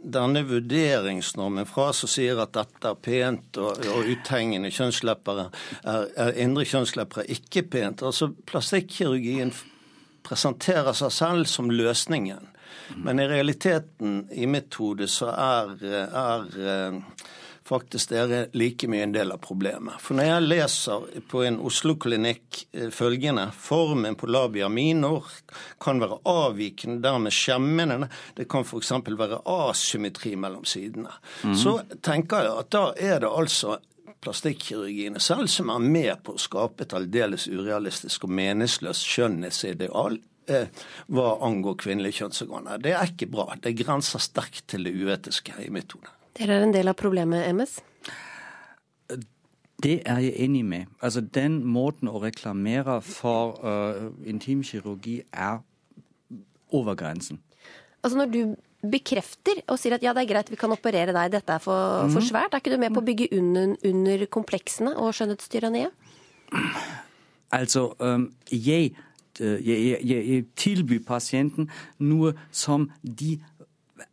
denne 0.03 0.43
vurderingsnormen 0.49 1.69
fra 1.71 1.93
som 1.95 2.11
sier 2.11 2.41
at 2.43 2.57
dette 2.57 2.91
er 2.91 2.99
pent 2.99 3.61
og, 3.63 3.85
og 3.95 4.11
uthengende 4.11 4.73
kjønnsleppere 4.75 5.47
er, 5.85 6.09
er 6.25 6.41
indre 6.43 6.67
kjønnslepper 6.67 7.23
er 7.23 7.31
ikke 7.37 7.63
pent? 7.77 8.03
Altså 8.03 8.33
Plastikkirurgien 8.51 9.55
presenterer 10.27 10.97
seg 10.99 11.15
selv 11.15 11.47
som 11.51 11.71
løsningen. 11.71 12.51
Men 12.99 13.23
i 13.23 13.29
realiteten, 13.31 14.25
i 14.35 14.49
mitt 14.51 14.75
hode, 14.81 15.07
så 15.09 15.31
er, 15.31 15.71
er 15.87 16.45
faktisk 17.65 18.11
dere 18.13 18.47
like 18.53 18.89
mye 18.91 19.07
en 19.07 19.15
del 19.15 19.33
av 19.33 19.41
problemet. 19.45 20.01
For 20.03 20.17
når 20.19 20.29
jeg 20.29 20.47
leser 20.49 21.07
på 21.31 21.45
en 21.47 21.57
Oslo-klinikk 21.65 22.61
eh, 22.73 22.91
følgende 22.93 23.47
formen 23.57 24.19
på 24.21 24.29
labia 24.29 24.69
minor 24.69 25.31
kan 25.81 26.03
være 26.03 26.21
avvikende, 26.29 27.01
dermed 27.05 27.33
skjemmende. 27.33 28.11
Det 28.37 28.49
kan 28.51 28.67
f.eks. 28.67 28.93
være 29.09 29.41
asymmetri 29.49 30.35
mellom 30.37 30.67
sidene. 30.69 31.13
Mm. 31.43 31.57
Så 31.57 31.79
tenker 32.05 32.45
jeg 32.45 32.55
at 32.61 32.71
da 32.75 32.85
er 33.01 33.25
det 33.25 33.33
altså 33.33 33.79
plastikkirurgiene 34.25 35.21
selv 35.21 35.49
som 35.53 35.73
er 35.73 35.85
med 35.85 36.13
på 36.25 36.37
å 36.37 36.41
skape 36.41 36.85
et 36.85 36.95
aldeles 36.97 37.47
urealistisk 37.49 38.25
og 38.25 38.33
meningsløst 38.39 39.05
skjønnhetsideal 39.09 40.19
eh, 40.53 40.85
hva 41.13 41.31
angår 41.45 41.79
kvinnelige 41.85 42.23
kjønnsorganer. 42.23 42.81
Det 42.85 42.93
er 42.97 43.13
ikke 43.13 43.31
bra. 43.33 43.49
Det 43.61 43.77
grenser 43.79 44.23
sterkt 44.23 44.67
til 44.73 44.89
det 44.89 44.95
uetiske 44.97 45.57
i 45.65 45.71
mitt 45.73 45.97
hode. 45.97 46.13
Dere 46.35 46.59
er 46.59 46.67
en 46.67 46.75
del 46.75 46.91
av 46.91 46.97
problemet, 46.99 47.47
MS? 47.55 47.79
Det 49.85 50.01
er 50.09 50.21
jeg 50.25 50.35
enig 50.47 50.65
med. 50.65 50.91
Altså, 51.03 51.21
Den 51.21 51.61
måten 51.65 52.09
å 52.09 52.21
reklamere 52.23 53.01
for 53.05 53.59
uh, 53.63 54.11
intimkirurgi 54.27 55.21
er 55.33 55.61
over 56.75 56.95
grensen. 56.99 57.41
Altså 58.03 58.19
Når 58.19 58.33
du 58.33 58.41
bekrefter 58.91 59.63
og 59.71 59.79
sier 59.81 59.97
at 59.97 60.03
ja, 60.05 60.13
det 60.13 60.25
er 60.25 60.33
greit, 60.33 60.51
vi 60.53 60.61
kan 60.61 60.73
operere 60.75 61.15
deg, 61.15 61.33
dette 61.33 61.55
er 61.55 61.63
for, 61.63 62.05
mm. 62.05 62.13
for 62.13 62.27
svært, 62.27 62.53
er 62.53 62.61
ikke 62.61 62.75
du 62.75 62.81
med 62.83 62.93
på 62.93 63.01
å 63.01 63.07
bygge 63.07 63.31
under, 63.39 63.77
under 63.89 64.27
kompleksene 64.27 64.93
og 65.01 65.15
skjønnhetstyranniet? 65.17 65.95
Altså, 67.55 67.87
um, 68.03 68.29
jeg, 68.51 68.93
jeg, 69.39 69.61
jeg, 69.65 70.03
jeg 70.05 70.45
tilbyr 70.61 71.05
pasienten 71.07 71.71
noe 72.03 72.35
som 72.53 72.91
de 73.03 73.39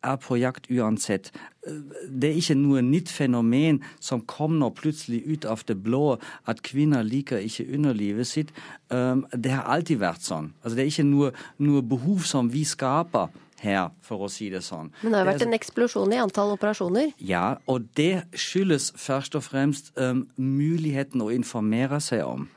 er 0.01 0.17
på 0.21 0.37
jakt 0.39 0.69
uansett. 0.71 1.31
Det 1.61 2.29
er 2.29 2.39
ikke 2.39 2.57
noe 2.57 2.81
nytt 2.81 3.11
fenomen 3.13 3.81
som 4.01 4.23
kommer 4.25 4.73
plutselig 4.73 5.21
ut 5.27 5.45
av 5.45 5.61
det 5.67 5.77
blå, 5.83 6.15
at 6.49 6.63
kvinner 6.65 7.05
liker 7.05 7.43
ikke 7.45 7.67
underlivet 7.75 8.27
sitt. 8.27 8.49
Um, 8.89 9.27
det 9.33 9.53
har 9.53 9.69
alltid 9.69 10.01
vært 10.01 10.25
sånn. 10.25 10.51
Altså, 10.63 10.75
det 10.77 10.83
er 10.83 10.91
ikke 10.93 11.09
noe, 11.11 11.31
noe 11.61 11.83
behov 11.85 12.25
som 12.25 12.49
vi 12.49 12.63
skaper 12.65 13.29
her, 13.61 13.91
for 14.01 14.25
å 14.25 14.29
si 14.31 14.49
det 14.49 14.63
sånn. 14.65 14.89
Men 15.03 15.13
det 15.13 15.19
har 15.19 15.29
vært 15.29 15.45
en 15.45 15.57
eksplosjon 15.57 16.15
i 16.15 16.21
antall 16.21 16.55
operasjoner? 16.55 17.11
Ja, 17.21 17.59
og 17.69 17.85
det 17.99 18.23
skyldes 18.33 18.91
først 18.97 19.37
og 19.37 19.45
fremst 19.45 19.93
um, 20.01 20.25
muligheten 20.41 21.21
å 21.21 21.29
informere 21.33 22.01
seg 22.03 22.25
om. 22.25 22.47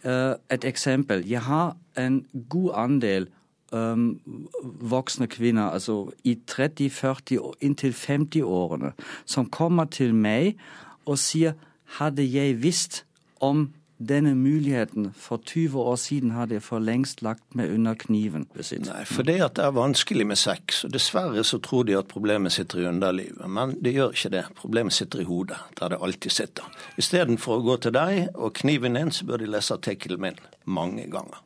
Uh, 0.00 0.40
et 0.48 0.64
eksempel. 0.64 1.26
Jeg 1.28 1.44
har 1.44 1.74
en 2.00 2.22
god 2.48 2.72
andel 2.86 3.28
um, 3.70 4.20
voksne 4.62 5.26
kvinner, 5.30 5.70
altså 5.70 6.10
i 6.24 6.36
30-, 6.50 6.90
40- 6.90 7.52
inntil 7.60 7.94
50-årene, 7.96 8.92
som 9.24 9.50
kommer 9.50 9.84
til 9.90 10.14
meg 10.14 10.58
og 11.06 11.18
sier 11.18 11.56
hadde 11.98 12.24
jeg 12.26 12.60
visst 12.62 13.04
om 13.40 13.70
denne 14.00 14.34
muligheten 14.34 15.10
for 15.16 15.40
20 15.46 15.80
år 15.80 15.96
siden 16.00 16.30
hadde 16.32 16.56
jeg 16.56 16.64
for 16.64 16.80
lengst 16.80 17.20
lagt 17.22 17.54
meg 17.56 17.72
under 17.74 17.94
kniven. 18.00 18.46
Nei, 18.56 19.04
for 19.04 19.26
det 19.28 19.36
at 19.44 19.58
det 19.58 19.66
er 19.66 19.76
vanskelig 19.76 20.26
med 20.30 20.40
sex, 20.40 20.84
og 20.88 20.94
dessverre 20.94 21.44
så 21.44 21.60
tror 21.60 21.84
de 21.88 21.98
at 21.98 22.08
problemet 22.08 22.54
sitter 22.56 22.80
i 22.80 22.88
underlivet. 22.88 23.44
Men 23.48 23.76
det 23.82 23.94
gjør 23.98 24.16
ikke 24.16 24.32
det. 24.36 24.44
Problemet 24.56 24.96
sitter 24.96 25.20
i 25.20 25.28
hodet, 25.28 25.60
der 25.80 25.92
det 25.92 26.00
alltid 26.00 26.36
sitter. 26.36 26.72
Istedenfor 27.00 27.60
å 27.60 27.66
gå 27.68 27.78
til 27.84 27.96
deg 27.96 28.34
og 28.34 28.54
kniven 28.62 28.96
inn, 28.96 29.12
så 29.12 29.28
bør 29.28 29.44
de 29.44 29.52
lese 29.52 29.76
artikkelen 29.76 30.24
min 30.24 30.40
mange 30.64 31.06
ganger. 31.12 31.44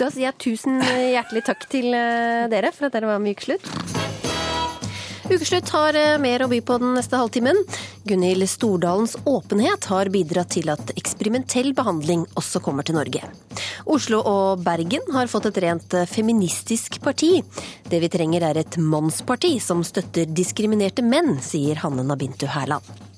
Da 0.00 0.08
sier 0.08 0.30
jeg 0.30 0.38
tusen 0.40 0.80
hjertelig 0.80 1.44
takk 1.50 1.66
til 1.72 1.92
eh, 1.92 2.46
dere 2.52 2.72
for 2.72 2.88
at 2.88 2.96
dere 2.96 3.10
var 3.10 3.20
myk 3.20 3.44
slutt. 3.44 4.29
Ukeslutt 5.30 5.68
har 5.70 5.94
eh, 5.94 6.16
mer 6.18 6.42
å 6.42 6.48
by 6.50 6.58
på 6.66 6.76
den 6.82 6.96
neste 6.96 7.18
halvtimen. 7.20 7.60
Gunhild 8.02 8.48
Stordalens 8.50 9.12
åpenhet 9.30 9.86
har 9.92 10.10
bidratt 10.10 10.50
til 10.56 10.72
at 10.72 10.90
eksperimentell 10.98 11.70
behandling 11.78 12.24
også 12.40 12.58
kommer 12.64 12.82
til 12.86 12.98
Norge. 12.98 13.22
Oslo 13.86 14.18
og 14.26 14.64
Bergen 14.66 15.06
har 15.14 15.30
fått 15.30 15.46
et 15.52 15.60
rent 15.62 15.94
eh, 15.94 16.08
feministisk 16.10 16.98
parti. 17.04 17.36
Det 17.86 18.02
vi 18.02 18.10
trenger 18.10 18.48
er 18.48 18.58
et 18.64 18.80
mannsparti 18.82 19.54
som 19.62 19.84
støtter 19.86 20.26
diskriminerte 20.26 21.06
menn, 21.06 21.36
sier 21.46 21.78
Hanne 21.84 22.02
Nabintu 22.10 22.48
Hærland. 22.50 23.09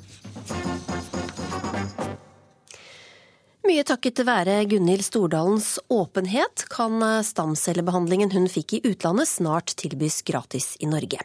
Mye 3.62 3.84
takket 3.86 4.18
være 4.26 4.56
Gunhild 4.66 5.04
Stordalens 5.06 5.76
åpenhet 5.92 6.64
kan 6.72 6.96
stamcellebehandlingen 7.22 8.32
hun 8.34 8.48
fikk 8.50 8.72
i 8.74 8.80
utlandet 8.90 9.30
snart 9.30 9.70
tilbys 9.78 10.16
gratis 10.26 10.72
i 10.82 10.88
Norge. 10.90 11.20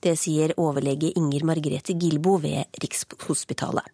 Det 0.00 0.14
sier 0.16 0.54
overlege 0.56 1.10
Inger 1.20 1.44
Margrethe 1.50 1.92
Gilbo 2.00 2.38
ved 2.40 2.64
Rikshospitalet. 2.80 3.84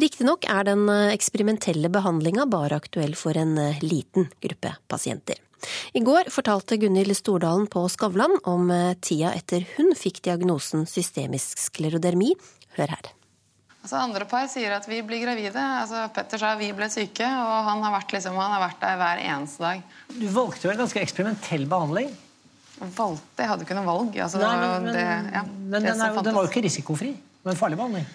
Riktignok 0.00 0.48
er 0.48 0.64
den 0.70 0.88
eksperimentelle 0.88 1.90
behandlinga 1.92 2.46
bare 2.48 2.78
aktuell 2.80 3.12
for 3.12 3.36
en 3.36 3.58
liten 3.84 4.30
gruppe 4.40 4.72
pasienter. 4.88 5.36
I 5.92 6.00
går 6.04 6.32
fortalte 6.32 6.78
Gunhild 6.80 7.12
Stordalen 7.18 7.68
på 7.68 7.84
Skavlan 7.92 8.38
om 8.48 8.72
tida 9.04 9.34
etter 9.36 9.68
hun 9.76 9.92
fikk 9.92 10.22
diagnosen 10.24 10.88
systemisk 10.88 11.60
sklerodermi. 11.60 12.32
Hør 12.80 12.96
her. 12.96 13.12
Altså 13.84 13.98
Andre 14.00 14.24
par 14.24 14.46
sier 14.48 14.72
at 14.72 14.86
vi 14.88 15.02
blir 15.04 15.20
gravide. 15.20 15.60
Altså 15.60 16.06
Petter 16.16 16.40
sa 16.40 16.54
vi 16.56 16.70
ble 16.72 16.86
syke, 16.88 17.26
og 17.28 17.66
han 17.68 17.82
har 17.84 17.92
vært, 17.98 18.14
liksom, 18.16 18.38
han 18.40 18.54
har 18.56 18.62
vært 18.62 18.78
der 18.80 18.94
hver 18.96 19.20
eneste 19.20 19.60
dag. 19.60 19.82
Du 20.08 20.24
valgte 20.32 20.64
jo 20.64 20.72
en 20.72 20.80
ganske 20.80 21.02
eksperimentell 21.02 21.66
behandling? 21.68 22.08
Valgte? 22.80 23.42
Jeg 23.42 23.50
hadde 23.50 23.66
ikke 23.66 23.76
noe 23.76 23.86
valg. 23.90 24.16
Altså, 24.24 24.40
Nei, 24.40 24.54
men, 24.62 24.86
men, 24.86 24.96
det, 24.96 25.04
ja, 25.36 25.42
men 25.44 25.76
den, 25.76 26.00
er, 26.00 26.16
den, 26.16 26.36
var 26.38 26.46
jo 26.46 26.50
ikke 26.54 26.64
risikofri. 26.64 27.12
Det 27.12 27.44
var 27.44 27.52
en 27.52 27.60
farlig 27.60 27.78
behandling. 27.82 28.08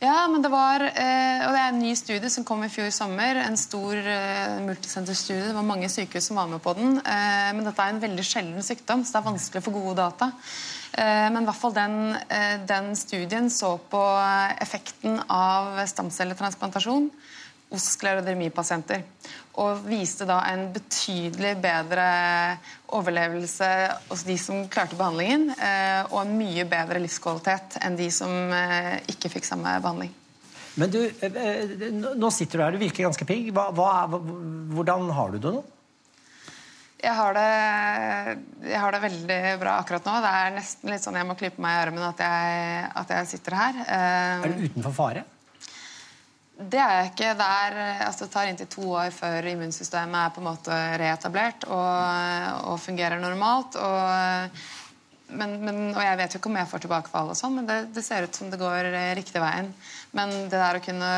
Ja, 0.00 0.24
men 0.32 0.40
det 0.40 0.48
var 0.48 0.80
eh, 0.80 1.42
Og 1.44 1.52
det 1.52 1.60
er 1.60 1.74
en 1.74 1.82
ny 1.82 1.90
studie 1.98 2.28
som 2.32 2.44
kom 2.48 2.62
i 2.64 2.70
fjor 2.72 2.88
sommer. 2.94 3.36
En 3.42 3.58
stor 3.60 3.98
eh, 4.00 4.56
multisenterstudie. 4.64 5.50
Det 5.50 5.56
var 5.58 5.66
mange 5.68 5.90
sykehus 5.92 6.30
som 6.30 6.40
var 6.40 6.48
med 6.48 6.62
på 6.64 6.72
den. 6.78 6.94
Eh, 7.04 7.50
men 7.52 7.66
dette 7.68 7.84
er 7.84 7.92
en 7.92 8.00
veldig 8.00 8.24
sjelden 8.24 8.64
sykdom, 8.64 9.04
så 9.04 9.12
det 9.12 9.20
er 9.20 9.26
vanskelig 9.28 9.60
å 9.60 9.66
få 9.66 9.74
gode 9.76 9.98
data. 10.00 10.32
Men 10.90 11.44
i 11.44 11.46
hvert 11.46 11.56
fall 11.60 11.72
den, 11.76 11.92
den, 12.66 12.88
studien 12.98 13.46
så 13.54 13.76
på 13.92 14.00
effekten 14.58 15.20
av 15.30 15.78
stamcelletransplantasjon 15.86 17.06
hos 17.70 17.86
sklerodermipasienter. 17.96 19.04
Og 19.62 19.82
viste 19.86 20.26
da 20.28 20.40
en 20.50 20.68
betydelig 20.74 21.56
bedre 21.62 22.06
overlevelse 22.96 23.68
hos 24.08 24.24
de 24.26 24.36
som 24.40 24.64
klarte 24.72 24.98
behandlingen, 24.98 25.50
eh, 25.56 26.02
og 26.10 26.22
en 26.22 26.36
mye 26.38 26.66
bedre 26.70 27.02
livskvalitet 27.02 27.80
enn 27.84 27.98
de 27.98 28.08
som 28.14 28.54
ikke 29.10 29.32
fikk 29.36 29.46
samme 29.48 29.76
behandling. 29.82 30.14
Men 30.78 30.92
du, 30.92 31.00
nå 32.16 32.30
sitter 32.32 32.58
du 32.58 32.64
her, 32.64 32.74
du 32.74 32.80
virker 32.80 33.08
ganske 33.08 33.26
pigg. 33.26 33.50
Hva, 33.54 33.68
hva, 33.74 34.06
hvordan 34.70 35.10
har 35.16 35.34
du 35.34 35.40
det 35.42 35.52
nå? 35.58 35.62
Jeg 37.00 37.16
har, 37.16 37.32
det, 37.32 38.40
jeg 38.68 38.80
har, 38.82 38.92
det, 38.92 39.00
veldig 39.06 39.38
bra 39.62 39.78
akkurat 39.80 40.04
nå. 40.04 40.16
Det 40.20 40.32
er 40.36 40.50
nesten 40.58 40.92
litt 40.92 41.04
sånn 41.04 41.16
jeg 41.16 41.28
må 41.30 41.36
klype 41.40 41.62
meg 41.64 41.78
i 41.78 41.82
armen 41.86 42.04
at 42.10 42.20
jeg, 42.20 42.88
at 43.02 43.12
jeg 43.16 43.30
sitter 43.30 43.56
her. 43.56 43.78
Er 43.88 44.52
du 44.52 44.66
utenfor 44.68 44.96
fare? 44.98 45.24
Det 46.60 46.80
er 46.80 46.90
jeg 46.98 47.12
ikke. 47.12 47.30
Det, 47.38 47.46
er, 47.46 47.78
altså 48.04 48.26
det 48.26 48.32
tar 48.34 48.50
inntil 48.50 48.68
to 48.68 48.90
år 49.00 49.14
før 49.16 49.48
immunsystemet 49.48 50.18
er 50.20 50.34
på 50.34 50.42
en 50.42 50.48
måte 50.50 50.76
reetablert 51.00 51.64
og, 51.70 52.68
og 52.72 52.76
fungerer 52.82 53.22
normalt. 53.22 53.78
Og, 53.80 54.60
men, 55.40 55.56
men, 55.64 55.80
og 55.94 56.02
jeg 56.04 56.20
vet 56.20 56.36
jo 56.36 56.42
ikke 56.42 56.52
om 56.52 56.60
jeg 56.60 56.70
får 56.74 56.84
tilbakefall, 56.84 57.32
og 57.32 57.38
sånn, 57.38 57.56
men 57.56 57.68
det, 57.70 57.80
det, 57.94 58.04
ser 58.04 58.26
ut 58.26 58.36
som 58.36 58.52
det 58.52 58.60
går 58.60 58.90
riktig 59.16 59.40
veien. 59.40 59.72
Men 60.12 60.34
det 60.50 60.58
der 60.58 60.80
å 60.80 60.84
kunne, 60.84 61.10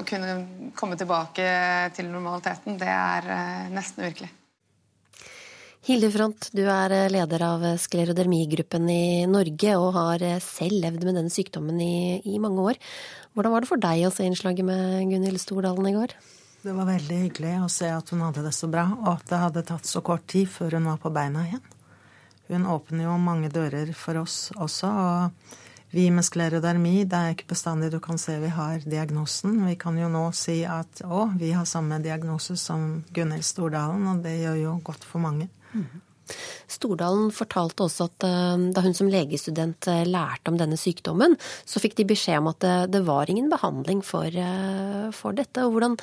å 0.00 0.04
kunne 0.08 0.36
komme 0.78 0.98
tilbake 0.98 1.48
til 1.94 2.10
normaliteten, 2.10 2.80
det 2.80 2.92
er 2.92 3.34
nesten 3.70 4.06
uvirkelig. 4.06 4.32
Hilde 5.82 6.12
Front, 6.14 6.46
du 6.54 6.60
er 6.70 6.92
eh, 6.94 7.08
leder 7.10 7.42
av 7.42 7.64
sklerodermigruppen 7.82 8.84
i 8.86 9.24
Norge 9.26 9.72
og 9.80 9.88
har 9.96 10.22
eh, 10.22 10.36
selv 10.38 10.78
levd 10.78 11.08
med 11.08 11.16
denne 11.18 11.32
sykdommen 11.34 11.80
i, 11.82 12.20
i, 12.22 12.36
mange 12.38 12.62
år. 12.70 12.78
Hvordan 13.32 13.54
var 13.54 13.64
det 13.64 13.70
for 13.70 13.80
deg 13.80 14.04
å 14.04 14.12
se 14.12 14.26
innslaget 14.28 14.66
med 14.68 15.08
Gunhild 15.08 15.40
Stordalen 15.40 15.88
i 15.88 15.94
går? 15.96 16.12
Det 16.62 16.74
var 16.76 16.86
veldig 16.86 17.16
hyggelig 17.24 17.54
å 17.64 17.70
se 17.72 17.88
at 17.90 18.12
hun 18.12 18.20
hadde 18.22 18.44
det 18.44 18.52
så 18.54 18.68
bra, 18.70 18.84
og 19.00 19.08
at 19.16 19.24
det 19.30 19.40
hadde 19.40 19.64
tatt 19.66 19.88
så 19.88 20.02
kort 20.04 20.26
tid 20.30 20.50
før 20.52 20.76
hun 20.76 20.90
var 20.90 21.00
på 21.02 21.10
beina 21.14 21.46
igjen. 21.48 21.64
Hun 22.52 22.68
åpner 22.68 23.06
jo 23.06 23.16
mange 23.22 23.48
dører 23.50 23.90
for 23.96 24.20
oss 24.20 24.52
også. 24.60 24.92
og 24.92 25.58
vi 25.92 26.06
med 26.08 26.24
sklerodermi, 26.24 27.02
det 27.04 27.18
er 27.18 27.34
ikke 27.34 27.50
bestandig 27.50 27.90
du 27.92 27.98
kan 28.00 28.16
se 28.20 28.38
vi 28.40 28.48
har 28.48 28.80
diagnosen. 28.84 29.58
Vi 29.66 29.74
kan 29.76 29.98
jo 30.00 30.06
nå 30.08 30.22
si 30.32 30.62
at 30.64 31.02
å, 31.04 31.26
vi 31.36 31.50
har 31.52 31.68
samme 31.68 31.98
diagnose 32.00 32.56
som 32.56 33.02
Gunhild 33.12 33.44
Stordalen, 33.44 34.06
og 34.08 34.22
det 34.24 34.38
gjør 34.38 34.56
jo 34.60 34.78
godt 34.84 35.04
for 35.04 35.20
mange. 35.20 35.50
Stordalen 36.70 37.30
fortalte 37.34 37.86
også 37.86 38.08
at 38.10 38.26
eh, 38.28 38.66
da 38.74 38.84
hun 38.84 38.96
som 38.96 39.10
legestudent 39.12 39.88
eh, 39.90 40.04
lærte 40.08 40.52
om 40.52 40.58
denne 40.60 40.78
sykdommen, 40.80 41.36
så 41.64 41.82
fikk 41.82 41.98
de 42.00 42.08
beskjed 42.12 42.42
om 42.42 42.50
at 42.52 42.64
det, 42.92 43.02
var 43.06 43.30
ingen 43.30 43.50
behandling 43.52 44.02
for, 44.06 44.26
eh, 44.26 45.08
for 45.16 45.36
dette. 45.36 45.66
Og 45.66 45.76
hvordan, 45.76 45.96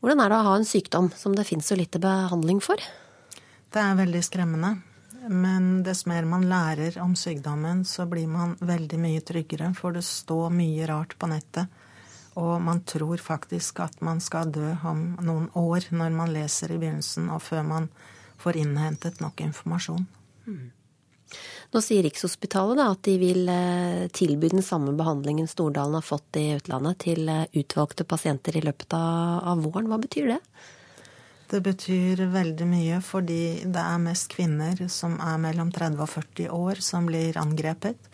hvordan, 0.00 0.24
er 0.24 0.32
det 0.32 0.40
å 0.40 0.48
ha 0.48 0.56
en 0.58 0.68
sykdom 0.68 1.12
som 1.16 1.36
det 1.36 1.46
finnes 1.48 1.68
så 1.70 1.78
lite 1.78 2.02
behandling 2.02 2.60
for? 2.64 2.80
Det 3.74 3.82
er 3.82 4.02
veldig 4.02 4.24
skremmende. 4.24 4.76
Men 5.28 5.82
dess 5.86 6.04
mer 6.06 6.26
man 6.28 6.44
lærer 6.50 6.98
om 7.00 7.14
sykdommen, 7.16 7.84
så 7.88 8.04
blir 8.06 8.28
man 8.28 8.58
veldig 8.60 8.98
mye 9.00 9.22
tryggere, 9.24 9.70
for 9.76 9.96
det 9.96 10.04
står 10.04 10.52
mye 10.52 10.88
rart 10.90 11.16
på 11.18 11.30
nettet. 11.30 11.80
Og 12.34 12.58
man 12.62 12.82
tror 12.84 13.16
faktisk 13.22 13.80
at 13.84 14.00
man 14.02 14.20
skal 14.20 14.50
dø 14.52 14.74
om 14.84 15.14
noen 15.22 15.48
år 15.54 15.86
når 15.94 16.16
man 16.16 16.32
leser 16.34 16.74
i 16.74 16.80
begynnelsen, 16.82 17.30
og 17.30 17.42
før 17.46 17.62
man 17.66 17.88
får 18.44 18.60
innhentet 18.60 19.20
nok 19.24 19.40
informasjon. 19.44 20.06
Mm. 20.46 20.70
Nå 21.74 21.80
sier 21.82 22.04
Rikshospitalet 22.06 22.78
da, 22.78 22.90
at 22.92 23.02
de 23.08 23.16
vil 23.18 23.48
eh, 23.50 24.06
tilby 24.14 24.52
den 24.52 24.62
samme 24.62 24.92
behandlingen 24.94 25.48
Stordalen 25.50 25.98
har 25.98 26.06
fått 26.06 26.38
i 26.38 26.52
utlandet, 26.54 27.00
til 27.02 27.28
eh, 27.28 27.48
utvalgte 27.58 28.06
pasienter 28.06 28.56
i 28.56 28.62
løpet 28.62 28.94
av 28.94 29.64
våren. 29.64 29.90
Hva 29.90 29.98
betyr 30.02 30.36
det? 30.36 30.40
Det 31.50 31.60
betyr 31.64 32.24
veldig 32.32 32.66
mye 32.66 33.00
fordi 33.04 33.42
det 33.66 33.82
er 33.82 34.00
mest 34.02 34.30
kvinner 34.32 34.78
som 34.90 35.18
er 35.22 35.40
mellom 35.42 35.70
30 35.74 36.00
og 36.02 36.10
40 36.14 36.54
år 36.54 36.80
som 36.82 37.10
blir 37.10 37.36
angrepet. 37.40 38.10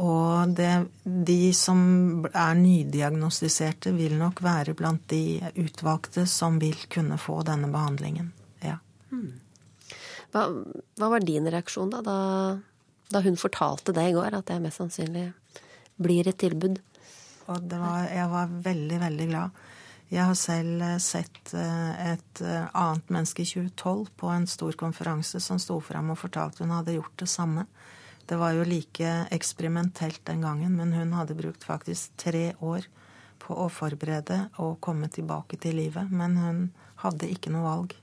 Og 0.00 0.54
det, 0.58 0.72
de 1.04 1.52
som 1.54 2.24
er 2.32 2.56
nydiagnostiserte, 2.58 3.92
vil 3.94 4.16
nok 4.18 4.42
være 4.42 4.74
blant 4.74 5.04
de 5.12 5.38
utvalgte 5.60 6.26
som 6.30 6.58
vil 6.62 6.78
kunne 6.90 7.18
få 7.20 7.42
denne 7.46 7.70
behandlingen. 7.70 8.32
Ja. 8.64 8.80
Hmm. 9.12 9.38
Hva, 10.34 10.48
hva 10.98 11.10
var 11.12 11.22
din 11.22 11.46
reaksjon 11.46 11.92
da, 11.92 12.00
da, 12.02 12.18
da, 13.14 13.22
hun 13.22 13.38
fortalte 13.38 13.94
det 13.94 14.08
i 14.10 14.16
går, 14.16 14.34
at 14.34 14.50
det 14.50 14.58
mest 14.64 14.82
sannsynlig 14.82 15.28
blir 16.02 16.26
et 16.26 16.40
tilbud? 16.42 16.80
Var, 17.46 18.08
jeg 18.10 18.26
var 18.32 18.58
veldig, 18.64 18.98
veldig 19.04 19.28
glad. 19.30 19.64
Jeg 20.12 20.28
har 20.28 20.36
selv 20.38 20.82
eh, 20.84 20.98
sett 21.02 21.54
eh, 21.56 22.12
et 22.12 22.42
eh, 22.44 22.66
annet 22.76 23.12
menneske 23.12 23.44
i 23.44 23.48
2012 23.48 24.10
på 24.20 24.30
en 24.32 24.46
stor 24.50 24.76
konferanse 24.80 25.40
som 25.40 25.58
sto 25.60 25.80
fram 25.82 26.12
og 26.12 26.20
fortalte 26.20 26.64
hun 26.64 26.74
hadde 26.74 26.96
gjort 26.98 27.16
det 27.22 27.30
samme. 27.30 27.66
Det 28.24 28.38
var 28.40 28.54
jo 28.56 28.66
like 28.68 29.14
eksperimentelt 29.34 30.22
den 30.28 30.44
gangen, 30.44 30.76
men 30.76 30.92
hun 30.96 31.12
hadde 31.16 31.36
brukt 31.36 31.64
faktisk 31.64 32.14
tre 32.20 32.52
år 32.60 32.86
på 33.42 33.56
å 33.60 33.68
forberede 33.68 34.46
og 34.64 34.78
komme 34.84 35.10
tilbake 35.12 35.58
til 35.60 35.76
livet. 35.76 36.08
Men 36.10 36.38
hun 36.40 36.62
hadde 37.02 37.28
ikke 37.28 37.52
noe 37.52 37.66
valg. 37.66 37.96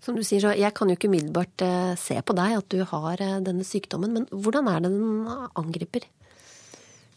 Som 0.00 0.16
du 0.16 0.24
sier, 0.24 0.40
så 0.40 0.56
Jeg 0.56 0.72
kan 0.74 0.88
jo 0.88 0.96
ikke 0.96 1.10
umiddelbart 1.10 1.62
eh, 1.64 1.94
se 2.00 2.16
på 2.24 2.36
deg 2.36 2.56
at 2.56 2.68
du 2.72 2.80
har 2.88 3.20
eh, 3.20 3.40
denne 3.44 3.64
sykdommen, 3.66 4.14
men 4.16 4.26
hvordan 4.32 4.68
er 4.72 4.80
det 4.80 4.92
den 4.94 5.28
angriper? 5.60 6.06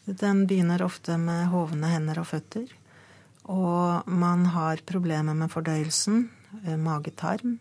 Den 0.04 0.44
begynner 0.46 0.84
ofte 0.84 1.16
med 1.16 1.48
hovne 1.48 1.94
hender 1.94 2.20
og 2.20 2.28
føtter. 2.28 2.66
Og 3.48 4.08
man 4.08 4.44
har 4.52 4.84
problemer 4.84 5.36
med 5.36 5.52
fordøyelsen, 5.52 6.28
magetarm. 6.80 7.58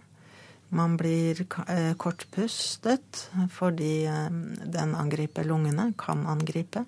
Man 0.72 0.96
blir 1.00 1.42
kortpustet 2.00 3.24
fordi 3.52 4.06
den 4.08 4.94
angriper 4.96 5.48
lungene, 5.48 5.90
kan 6.00 6.24
angripe. 6.28 6.86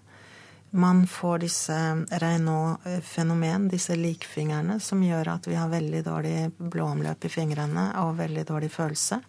Man 0.76 1.05
får 1.07 1.39
disse 1.39 1.76
Reynaud-fenomen, 2.11 3.69
disse 3.71 3.95
likfingrene, 3.95 4.76
som 4.84 5.03
gjør 5.03 5.30
at 5.38 5.45
vi 5.47 5.55
har 5.55 5.69
veldig 5.71 6.01
dårlig 6.03 6.39
blåomløp 6.57 7.23
i 7.23 7.32
fingrene 7.32 7.86
og 8.01 8.17
veldig 8.17 8.43
dårlig 8.49 8.73
følelse. 8.73 9.21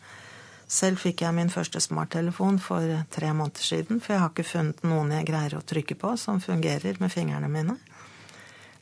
Selv 0.67 0.99
fikk 0.99 1.23
jeg 1.23 1.37
min 1.37 1.53
første 1.53 1.79
smarttelefon 1.85 2.59
for 2.59 2.83
tre 3.15 3.31
måneder 3.31 3.63
siden, 3.63 4.01
for 4.03 4.17
jeg 4.17 4.25
har 4.25 4.33
ikke 4.35 4.49
funnet 4.49 4.83
noen 4.83 5.15
jeg 5.15 5.29
greier 5.29 5.55
å 5.55 5.63
trykke 5.63 5.95
på 6.01 6.17
som 6.19 6.43
fungerer 6.43 6.99
med 6.99 7.15
fingrene 7.15 7.53
mine. 7.53 7.79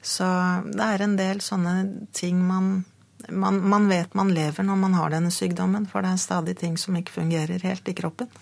Så 0.01 0.25
det 0.65 0.89
er 0.89 1.05
en 1.05 1.19
del 1.21 1.45
sånne 1.45 1.77
ting 2.17 2.41
man, 2.49 2.79
man, 3.29 3.61
man 3.61 3.93
vet 3.93 4.17
man 4.17 4.33
lever 4.33 4.65
når 4.65 4.81
man 4.87 4.97
har 4.97 5.13
denne 5.13 5.33
sykdommen, 5.33 5.85
for 5.85 6.01
det 6.01 6.17
er 6.17 6.25
stadig 6.25 6.57
ting 6.65 6.81
som 6.81 6.97
ikke 6.97 7.19
fungerer 7.21 7.61
helt 7.69 7.93
i 7.93 7.97
kroppen. 8.01 8.33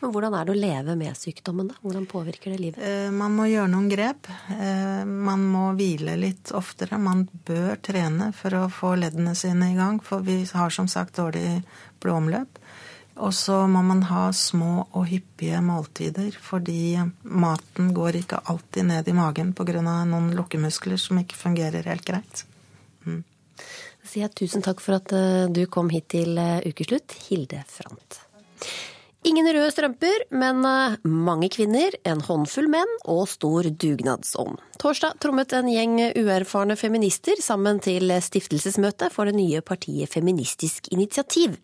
Men 0.00 0.12
Hvordan 0.12 0.34
er 0.36 0.46
det 0.46 0.54
å 0.54 0.58
leve 0.58 0.94
med 0.98 1.16
sykdommen? 1.16 1.68
da? 1.70 1.76
Hvordan 1.82 2.06
påvirker 2.10 2.52
det 2.52 2.60
livet? 2.60 2.82
Eh, 2.84 3.10
man 3.14 3.34
må 3.36 3.46
gjøre 3.48 3.70
noen 3.72 3.88
grep. 3.88 4.28
Eh, 4.52 5.04
man 5.04 5.46
må 5.48 5.70
hvile 5.78 6.16
litt 6.20 6.52
oftere. 6.56 6.98
Man 7.00 7.26
bør 7.46 7.78
trene 7.82 8.32
for 8.36 8.56
å 8.58 8.66
få 8.72 8.94
leddene 9.00 9.34
sine 9.38 9.72
i 9.72 9.78
gang, 9.78 10.00
for 10.04 10.24
vi 10.26 10.42
har 10.52 10.74
som 10.74 10.90
sagt 10.90 11.16
dårlig 11.20 11.62
blodomløp. 12.04 12.60
Og 13.24 13.30
så 13.34 13.60
må 13.70 13.80
man 13.86 14.02
ha 14.10 14.26
små 14.34 14.88
og 14.90 15.06
hyppige 15.06 15.60
måltider, 15.62 16.34
fordi 16.34 16.98
maten 17.22 17.92
går 17.94 18.18
ikke 18.24 18.42
alltid 18.50 18.90
ned 18.90 19.08
i 19.08 19.14
magen 19.14 19.52
pga. 19.54 19.80
noen 19.80 20.32
lukkemuskler 20.34 20.98
som 20.98 21.22
ikke 21.22 21.38
fungerer 21.38 21.86
helt 21.86 22.04
greit. 22.04 22.44
Mm. 23.06 23.22
sier 24.02 24.26
jeg 24.26 24.34
tusen 24.34 24.62
takk 24.62 24.80
for 24.80 24.98
at 24.98 25.12
eh, 25.12 25.46
du 25.48 25.64
kom 25.66 25.88
hit 25.88 26.08
til 26.08 26.36
ukeslutt, 26.66 27.14
Hilde 27.28 27.62
Frant. 27.68 28.20
Ingen 29.24 29.46
røde 29.48 29.70
strømper, 29.72 30.26
men 30.36 30.58
eh, 30.68 30.96
mange 31.08 31.48
kvinner, 31.52 31.94
en 32.04 32.20
håndfull 32.26 32.66
menn 32.68 32.90
og 33.08 33.22
stor 33.32 33.64
dugnadsånd. 33.72 34.60
Torsdag 34.82 35.16
trommet 35.24 35.54
en 35.56 35.70
gjeng 35.72 35.94
uerfarne 36.20 36.76
feminister 36.76 37.40
sammen 37.40 37.80
til 37.84 38.12
stiftelsesmøte 38.20 39.08
for 39.14 39.30
det 39.30 39.38
nye 39.38 39.62
partiet 39.64 40.12
Feministisk 40.12 40.92
initiativ. 40.92 41.56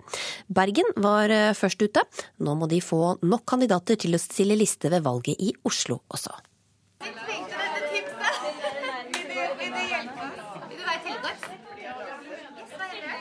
Bergen 0.48 0.88
var 1.04 1.28
eh, 1.28 1.52
først 1.52 1.84
ute. 1.84 2.06
Nå 2.40 2.56
må 2.56 2.70
de 2.70 2.80
få 2.80 3.18
nok 3.20 3.44
kandidater 3.52 4.00
til 4.00 4.16
å 4.16 4.22
stille 4.22 4.56
liste 4.56 4.88
ved 4.88 5.04
valget 5.04 5.36
i 5.44 5.52
Oslo 5.68 6.00
også. 6.08 6.32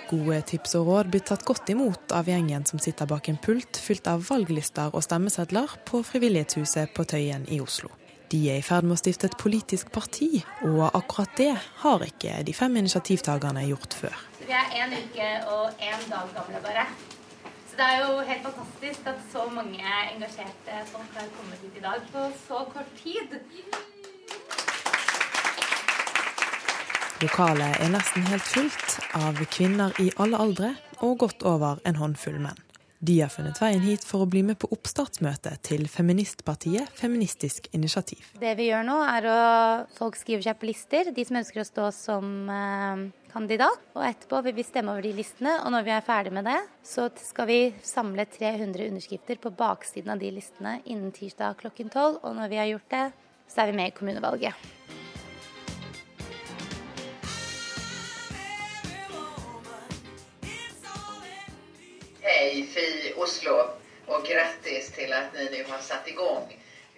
Gode 0.10 0.40
tips 0.50 0.72
og 0.80 0.88
råd 0.88 1.10
blir 1.14 1.22
tatt 1.22 1.44
godt 1.46 1.70
imot 1.70 2.14
av 2.18 2.26
gjengen 2.26 2.64
som 2.66 2.82
sitter 2.82 3.06
bak 3.06 3.28
en 3.30 3.38
pult 3.38 3.78
fylt 3.78 4.08
av 4.10 4.24
valglister 4.26 4.96
og 4.98 5.04
stemmesedler 5.06 5.76
på 5.86 6.02
Frivillighetshuset 6.08 6.96
på 6.98 7.06
Tøyen 7.12 7.46
i 7.54 7.60
Oslo. 7.62 7.92
De 8.30 8.40
er 8.50 8.58
i 8.58 8.66
ferd 8.66 8.88
med 8.88 8.96
å 8.96 8.98
stifte 8.98 9.30
et 9.30 9.38
politisk 9.42 9.92
parti, 9.94 10.42
og 10.66 10.82
akkurat 10.88 11.36
det 11.38 11.52
har 11.84 12.08
ikke 12.08 12.40
de 12.46 12.58
fem 12.58 12.82
initiativtakerne 12.82 13.68
gjort 13.70 14.00
før. 14.02 14.18
Vi 14.42 14.54
er 14.54 14.74
én 14.82 14.98
uke 14.98 15.30
og 15.54 15.78
én 15.78 16.10
dag 16.10 16.34
gamle, 16.40 16.62
bare. 16.66 16.88
Så 17.70 17.78
det 17.78 17.86
er 17.86 18.04
jo 18.04 18.20
helt 18.32 18.46
fantastisk 18.50 19.14
at 19.14 19.22
så 19.30 19.46
mange 19.54 19.94
engasjerte 20.16 20.84
folk 20.90 21.22
har 21.22 21.30
kommet 21.38 21.62
hit 21.66 21.78
i 21.78 21.86
dag 21.86 22.06
på 22.14 22.28
så 22.48 22.66
kort 22.74 22.94
tid. 23.02 23.38
Lokalet 27.20 27.82
er 27.84 27.90
nesten 27.92 28.24
helt 28.30 28.46
fullt 28.48 28.94
av 29.20 29.36
kvinner 29.52 29.92
i 30.00 30.06
alle 30.24 30.40
aldre 30.40 30.70
og 31.04 31.18
godt 31.20 31.44
over 31.44 31.82
en 31.84 31.98
håndfull 32.00 32.38
menn. 32.40 32.62
De 33.04 33.18
har 33.20 33.32
funnet 33.32 33.60
veien 33.60 33.84
hit 33.84 34.06
for 34.08 34.24
å 34.24 34.28
bli 34.32 34.40
med 34.48 34.56
på 34.60 34.70
oppstartsmøtet 34.72 35.60
til 35.68 35.84
feministpartiet 35.92 36.88
Feministisk 36.96 37.68
initiativ. 37.76 38.24
Det 38.40 38.54
vi 38.56 38.70
gjør 38.70 38.88
nå, 38.88 38.96
er 39.04 39.28
å 39.28 39.36
Folk 39.98 40.16
skriver 40.20 40.48
seg 40.48 40.62
på 40.62 40.70
lister, 40.72 41.12
de 41.12 41.28
som 41.28 41.42
ønsker 41.42 41.60
å 41.60 41.68
stå 41.68 41.90
som 41.96 42.32
eh, 42.56 43.06
kandidat. 43.36 43.84
Og 44.00 44.08
etterpå 44.08 44.40
vil 44.48 44.56
vi 44.56 44.68
stemme 44.68 44.96
over 44.96 45.04
de 45.04 45.14
listene, 45.20 45.60
og 45.66 45.76
når 45.76 45.88
vi 45.92 45.96
er 45.98 46.08
ferdig 46.08 46.36
med 46.40 46.48
det, 46.48 46.58
så 46.88 47.12
skal 47.20 47.52
vi 47.52 47.62
samle 47.84 48.30
300 48.32 48.88
underskrifter 48.94 49.44
på 49.44 49.52
baksiden 49.60 50.16
av 50.16 50.24
de 50.24 50.32
listene 50.40 50.80
innen 50.86 51.12
tirsdag 51.12 51.60
klokken 51.66 51.92
tolv. 51.92 52.24
Og 52.24 52.40
når 52.40 52.52
vi 52.56 52.64
har 52.64 52.74
gjort 52.78 52.92
det, 52.96 53.08
så 53.52 53.66
er 53.66 53.74
vi 53.74 53.82
med 53.84 53.92
i 53.92 53.98
kommunevalget. 54.00 54.79
Hei, 62.30 62.62
Fi 62.70 63.14
Oslo, 63.18 63.56
og 64.06 64.26
grattis 64.28 64.92
til 64.94 65.14
at 65.18 65.32
dere 65.34 65.64
nå 65.64 65.72
har 65.72 65.80
satt 65.82 66.06
i 66.12 66.14
gang. 66.14 66.52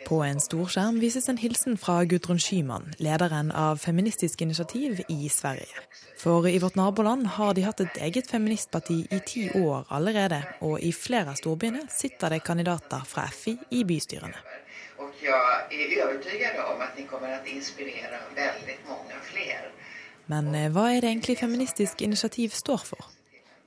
På 0.04 0.18
en 0.26 0.42
storskjerm 0.44 0.98
vises 1.00 1.30
en 1.32 1.38
hilsen 1.40 1.78
fra 1.80 2.02
Gudrun 2.04 2.40
Schyman, 2.42 2.90
lederen 3.00 3.54
av 3.56 3.80
Feministisk 3.80 4.42
initiativ 4.44 5.00
i 5.08 5.30
Sverige. 5.32 5.86
For 6.20 6.50
i 6.52 6.58
vårt 6.60 6.76
naboland 6.76 7.30
har 7.38 7.54
de 7.56 7.64
hatt 7.64 7.80
et 7.80 8.02
eget 8.10 8.28
feministparti 8.28 8.98
i 9.08 9.22
ti 9.30 9.46
år 9.56 9.88
allerede, 9.96 10.42
og 10.68 10.84
i 10.84 10.92
flere 10.92 11.32
av 11.32 11.40
storbyene 11.40 11.86
sitter 11.96 12.36
det 12.36 12.42
kandidater 12.44 13.08
fra 13.08 13.30
FI 13.32 13.56
i 13.80 13.86
bystyrene. 13.88 14.44
Og 15.00 15.16
jeg 15.24 15.32
er 15.32 15.96
overbevist 16.10 16.60
om 16.66 16.84
at 16.84 17.00
dere 17.00 17.08
kommer 17.08 17.40
til 17.40 17.56
å 17.56 17.56
inspirere 17.56 18.22
veldig 18.36 18.78
mange 18.92 19.24
flere. 19.32 19.72
Men 20.28 20.52
eh, 20.56 20.70
hva 20.76 20.90
er 20.92 21.00
det 21.00 21.16
egentlig 21.16 21.40
Feministisk 21.40 22.04
initiativ 22.04 22.60
står 22.60 22.88
for? 22.92 23.12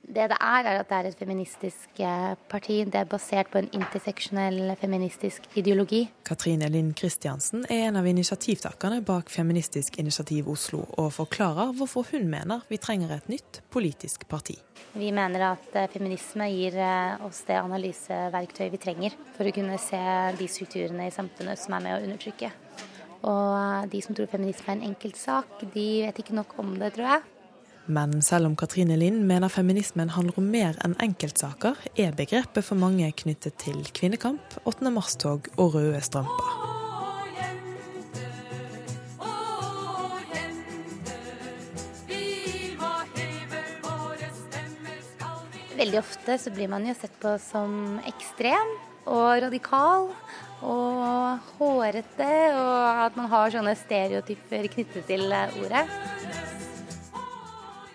Det 0.05 0.27
det 0.29 0.37
er, 0.37 0.67
er 0.69 0.79
at 0.79 0.89
det 0.89 0.97
er 0.97 1.07
et 1.09 1.17
feministisk 1.17 1.99
eh, 1.99 2.35
parti. 2.49 2.77
Det 2.85 2.99
er 2.99 3.07
basert 3.09 3.49
på 3.49 3.57
en 3.57 3.69
interseksjonell 3.73 4.75
feministisk 4.77 5.47
ideologi. 5.57 6.03
Katrine 6.25 6.69
Lind 6.69 6.93
Kristiansen 6.99 7.65
er 7.69 7.87
en 7.87 7.97
av 7.97 8.05
initiativtakerne 8.05 9.01
bak 9.05 9.31
Feministisk 9.33 9.97
initiativ 9.99 10.47
Oslo, 10.51 10.83
og 11.01 11.11
forklarer 11.15 11.73
hvorfor 11.73 12.05
hun 12.11 12.29
mener 12.29 12.61
vi 12.69 12.77
trenger 12.77 13.15
et 13.17 13.29
nytt 13.33 13.61
politisk 13.73 14.27
parti. 14.29 14.59
Vi 14.93 15.09
mener 15.11 15.49
at 15.49 15.73
eh, 15.73 15.89
feminisme 15.91 16.51
gir 16.53 16.77
eh, 16.77 17.25
oss 17.25 17.41
det 17.49 17.57
analyseverktøyet 17.63 18.77
vi 18.77 18.81
trenger 18.85 19.17
for 19.35 19.49
å 19.49 19.55
kunne 19.57 19.81
se 19.81 20.01
de 20.37 20.47
strukturene 20.47 21.09
i 21.09 21.15
samfunnet 21.15 21.59
som 21.59 21.75
er 21.75 21.87
med 21.87 21.97
å 21.97 22.03
undertrykke. 22.05 22.53
Og 23.25 23.89
de 23.89 24.05
som 24.05 24.13
tror 24.13 24.29
feminisme 24.29 24.69
er 24.69 24.77
en 24.77 24.91
enkeltsak, 24.91 25.65
de 25.73 25.87
vet 26.05 26.21
ikke 26.21 26.37
nok 26.37 26.59
om 26.61 26.75
det, 26.77 26.93
tror 26.93 27.15
jeg. 27.15 27.31
Men 27.85 28.21
selv 28.25 28.47
om 28.49 28.55
Katrine 28.57 28.95
Lind 28.97 29.27
mener 29.29 29.51
feminismen 29.53 30.09
handler 30.09 30.39
om 30.41 30.47
mer 30.49 30.77
enn 30.81 30.95
enkeltsaker, 31.05 31.77
er 31.93 32.15
begrepet 32.17 32.65
for 32.65 32.79
mange 32.81 33.11
knyttet 33.21 33.59
til 33.61 33.77
kvinnekamp, 33.93 34.57
8. 34.65 34.89
mars-tog 34.89 35.51
og 35.61 35.75
røde 35.77 36.01
strømper. 36.01 36.73
Veldig 45.75 45.99
ofte 45.99 46.39
så 46.41 46.55
blir 46.55 46.71
man 46.71 46.87
jo 46.87 46.95
sett 46.97 47.13
på 47.21 47.35
som 47.43 47.99
ekstrem 48.09 48.73
og 49.05 49.43
radikal 49.43 50.07
og 50.65 51.49
hårete, 51.59 52.33
og 52.55 53.03
at 53.05 53.17
man 53.19 53.29
har 53.29 53.53
sånne 53.53 53.75
stereotyper 53.77 54.71
knyttet 54.73 55.05
til 55.05 55.29
ordet. 55.35 55.85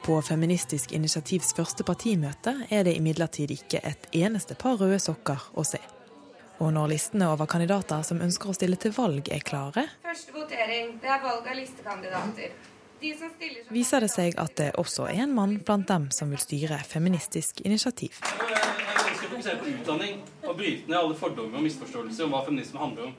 På 0.03 0.23
Feministisk 0.23 0.93
initiativs 0.93 1.53
første 1.57 1.85
partimøte 1.85 2.55
er 2.73 2.85
det 2.87 2.97
imidlertid 2.97 3.51
ikke 3.53 3.83
et 3.85 4.07
eneste 4.17 4.57
par 4.57 4.79
røde 4.81 4.99
sokker 5.03 5.51
å 5.61 5.65
se. 5.67 5.81
Og 6.61 6.73
når 6.73 6.91
listene 6.95 7.29
over 7.29 7.49
kandidater 7.49 8.03
som 8.05 8.21
ønsker 8.25 8.51
å 8.51 8.57
stille 8.57 8.77
til 8.81 8.93
valg 8.97 9.29
er 9.33 9.45
klare 9.45 9.87
Første 10.05 10.33
votering, 10.37 10.97
det 11.01 11.09
er 11.09 11.23
valg 11.25 11.47
av 11.49 11.57
listekandidater. 11.57 12.57
De 13.01 13.15
viser 13.73 14.05
det 14.05 14.11
seg 14.13 14.35
at 14.41 14.57
det 14.61 14.71
også 14.81 15.07
er 15.09 15.23
en 15.25 15.33
mann 15.37 15.55
blant 15.65 15.89
dem 15.89 16.11
som 16.13 16.33
vil 16.33 16.41
styre 16.41 16.81
Feministisk 16.89 17.63
initiativ. 17.65 18.21
Jeg 18.25 18.59
ønsker 19.13 19.29
å 19.29 19.31
fokusere 19.37 19.61
på 19.61 19.71
utdanning 19.73 20.21
og 20.45 20.57
bryte 20.57 20.89
ned 20.89 20.99
alle 21.01 21.17
fordommer 21.17 21.61
og 21.61 21.69
misforståelser 21.69 22.29
om 22.29 22.37
hva 22.37 22.45
feminisme 22.49 22.81
handler 22.81 23.09
om. 23.09 23.17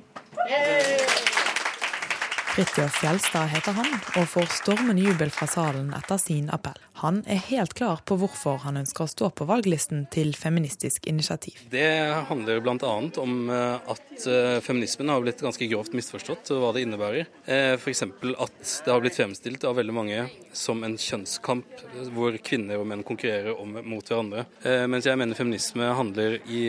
Fridtjof 2.52 2.96
Fjelstad 3.00 3.48
heter 3.48 3.72
han, 3.72 3.88
og 4.20 4.26
får 4.28 4.50
stormende 4.52 5.06
jubel 5.06 5.30
fra 5.32 5.46
salen 5.48 5.94
etter 5.96 6.20
sin 6.20 6.50
appell. 6.52 6.76
Han 7.00 7.22
er 7.24 7.40
helt 7.48 7.72
klar 7.74 8.02
på 8.06 8.18
hvorfor 8.20 8.60
han 8.66 8.76
ønsker 8.82 9.06
å 9.06 9.10
stå 9.10 9.30
på 9.34 9.48
valglisten 9.48 10.04
til 10.12 10.34
Feministisk 10.36 11.08
initiativ. 11.08 11.62
Det 11.72 11.88
handler 12.28 12.60
bl.a. 12.62 12.92
om 13.24 13.38
eh, 13.50 13.94
at 13.94 14.26
eh, 14.28 14.58
feminismen 14.62 15.10
har 15.10 15.24
blitt 15.24 15.42
ganske 15.42 15.70
grovt 15.72 15.96
misforstått, 15.96 16.52
hva 16.52 16.74
det 16.76 16.84
innebærer. 16.84 17.32
Eh, 17.46 17.78
F.eks. 17.80 18.04
at 18.04 18.76
det 18.84 18.92
har 18.92 19.02
blitt 19.02 19.16
fremstilt 19.16 19.64
av 19.66 19.80
veldig 19.80 19.96
mange 19.96 20.28
som 20.52 20.84
en 20.84 20.98
kjønnskamp 21.00 21.86
hvor 22.12 22.36
kvinner 22.44 22.84
og 22.84 22.86
menn 22.92 23.08
konkurrerer 23.08 23.56
om, 23.56 23.80
mot 23.88 24.04
hverandre. 24.04 24.44
Mens 24.92 25.08
jeg 25.08 25.16
mener 25.18 25.38
feminisme 25.38 25.88
handler 25.96 26.38
i 26.52 26.66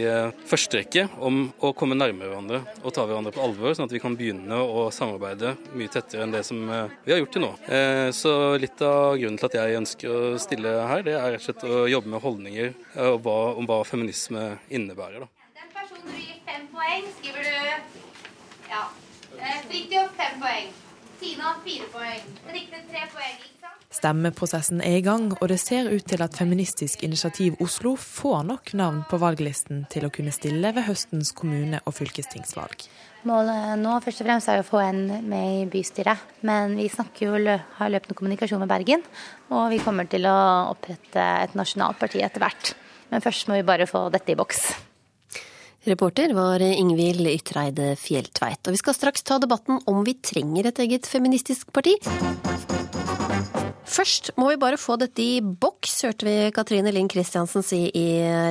første 0.47 0.79
rekke 0.79 1.09
om 1.19 1.49
å 1.59 1.73
komme 1.75 1.99
nærmere 1.99 2.31
hverandre 2.31 2.63
og 2.85 2.95
ta 2.95 3.05
hverandre 3.09 3.35
på 3.35 3.43
alvor, 3.43 3.75
sånn 3.75 3.91
at 3.91 3.95
vi 3.95 4.01
kan 4.03 4.15
begynne 4.17 4.63
å 4.63 4.87
samarbeide 4.95 5.57
mye 5.79 5.91
tettere 5.93 6.25
enn 6.25 6.35
det 6.35 6.43
som 6.47 6.59
eh, 6.69 6.93
vi 7.05 7.15
har 7.15 7.21
gjort 7.23 7.33
til 7.37 7.45
nå. 7.45 7.51
Eh, 7.67 8.09
så 8.17 8.33
litt 8.61 8.83
av 8.87 9.17
grunnen 9.21 9.39
til 9.41 9.49
at 9.49 9.57
jeg 9.59 9.79
ønsker 9.81 10.13
å 10.13 10.21
stille 10.43 10.75
her, 10.91 11.05
det 11.07 11.17
er 11.19 11.35
rett 11.35 11.43
og 11.43 11.49
slett 11.49 11.65
å 11.69 11.85
jobbe 11.93 12.13
med 12.15 12.25
holdninger 12.25 12.69
eh, 12.73 13.09
om 13.09 13.23
hva, 13.25 13.39
om 13.59 13.69
hva 13.69 13.81
feminisme 13.89 14.45
innebærer. 14.73 15.25
Da. 15.25 15.49
Den 15.63 15.73
personen 15.77 16.11
du 16.11 16.19
gir 16.19 16.43
fem 16.49 16.69
poeng, 16.75 17.09
skriver 17.19 17.49
du 17.49 18.73
ja. 18.73 18.85
Fridtjof 19.69 20.15
fem 20.19 20.39
poeng. 20.43 20.77
Tina 21.23 21.57
fire 21.63 21.89
poeng. 21.95 22.31
Riktig 22.51 22.87
tre 22.91 23.09
poeng. 23.15 23.49
Stemmeprosessen 23.93 24.81
er 24.81 24.97
i 24.97 25.05
gang, 25.05 25.29
og 25.37 25.51
det 25.53 25.59
ser 25.61 25.91
ut 25.93 26.07
til 26.09 26.23
at 26.25 26.37
Feministisk 26.39 27.03
initiativ 27.05 27.59
Oslo 27.61 27.93
får 28.01 28.47
nok 28.49 28.73
navn 28.81 29.03
på 29.11 29.21
valglisten 29.21 29.85
til 29.93 30.09
å 30.09 30.11
kunne 30.15 30.33
stille 30.33 30.73
ved 30.73 30.87
høstens 30.89 31.35
kommune- 31.37 31.83
og 31.85 31.99
fylkestingsvalg. 31.99 32.87
Målet 33.29 33.79
nå 33.79 33.95
først 34.03 34.25
og 34.25 34.27
fremst 34.27 34.51
er 34.51 34.61
å 34.61 34.67
få 34.67 34.81
en 34.83 35.03
med 35.31 35.59
i 35.61 35.67
bystyret. 35.71 36.23
Men 36.43 36.75
vi 36.79 36.89
snakker 36.91 37.29
jo, 37.29 37.59
har 37.79 37.93
løpende 37.93 38.17
kommunikasjon 38.19 38.63
med 38.65 38.71
Bergen, 38.73 39.05
og 39.55 39.69
vi 39.71 39.79
kommer 39.83 40.09
til 40.11 40.27
å 40.27 40.39
opprette 40.73 41.27
et 41.45 41.55
nasjonalt 41.59 42.01
parti 42.03 42.23
etter 42.25 42.43
hvert. 42.43 42.73
Men 43.13 43.23
først 43.23 43.47
må 43.47 43.61
vi 43.61 43.69
bare 43.69 43.87
få 43.87 44.09
dette 44.11 44.35
i 44.35 44.39
boks. 44.39 44.65
Reporter 45.87 46.35
var 46.35 46.63
Ingvild 46.63 47.27
Ytreide 47.27 47.93
Fjelltveit. 47.99 48.63
Og 48.67 48.75
vi 48.75 48.83
skal 48.83 48.99
straks 48.99 49.27
ta 49.27 49.39
debatten 49.43 49.83
om 49.91 50.03
vi 50.07 50.15
trenger 50.19 50.71
et 50.71 50.83
eget 50.83 51.11
feministisk 51.11 51.71
parti. 51.75 51.99
Først 53.93 54.31
må 54.41 54.49
vi 54.49 54.61
bare 54.61 54.79
få 54.81 54.97
dette 55.01 55.21
i 55.21 55.41
boks, 55.43 55.99
hørte 56.07 56.25
vi 56.25 56.37
Katrine 56.57 56.95
Lind 56.95 57.13
Kristiansen 57.13 57.65
si 57.67 57.83
i 57.93 58.07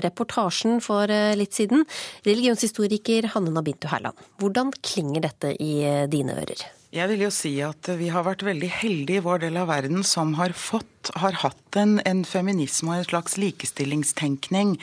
reportasjen 0.05 0.77
for 0.85 1.09
eh, 1.09 1.33
litt 1.39 1.57
siden. 1.57 1.87
Religionshistoriker 2.27 3.31
Hanne 3.33 3.53
Nabintu 3.55 3.89
Herland, 3.89 4.21
hvordan 4.41 4.69
klinger 4.85 5.25
dette 5.25 5.55
i 5.57 5.73
dine 6.11 6.37
ører? 6.43 6.80
Jeg 6.91 7.07
vil 7.07 7.21
jo 7.23 7.29
si 7.31 7.53
at 7.63 7.87
vi 7.95 8.09
har 8.11 8.25
vært 8.27 8.41
veldig 8.43 8.67
heldige 8.81 9.21
i 9.21 9.23
vår 9.23 9.45
del 9.45 9.61
av 9.61 9.69
verden 9.69 10.01
som 10.03 10.33
har 10.35 10.51
fått, 10.51 11.07
har 11.15 11.37
hatt 11.39 11.77
en, 11.79 12.01
en 12.03 12.25
feminisme 12.27 12.91
og 12.91 12.97
en 12.99 13.05
slags 13.07 13.37
likestillingstenkning 13.39 14.73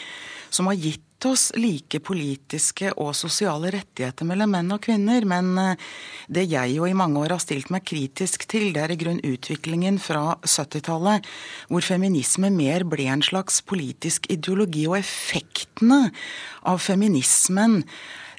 som 0.49 0.71
har 0.71 0.79
gitt 0.81 1.27
oss 1.29 1.51
like 1.53 1.99
politiske 2.01 2.95
og 2.97 3.11
sosiale 3.19 3.75
rettigheter 3.75 4.25
mellom 4.25 4.55
menn 4.55 4.73
og 4.73 4.81
kvinner. 4.87 5.27
Men 5.29 5.51
eh, 5.61 5.85
det 6.33 6.47
jeg 6.49 6.79
jo 6.79 6.87
i 6.89 6.97
mange 6.97 7.21
år 7.21 7.35
har 7.35 7.43
stilt 7.45 7.69
meg 7.75 7.85
kritisk 7.91 8.47
til, 8.49 8.71
det 8.73 8.87
er 8.87 8.95
i 8.95 8.99
grunn 9.03 9.21
utviklingen 9.21 9.99
fra 10.01 10.39
70-tallet, 10.47 11.29
hvor 11.69 11.85
feminisme 11.85 12.49
mer 12.55 12.87
ble 12.89 13.11
en 13.13 13.27
slags 13.27 13.61
politisk 13.69 14.31
ideologi, 14.33 14.87
og 14.89 14.97
effektene 15.03 16.07
av 16.65 16.81
feminismen 16.81 17.83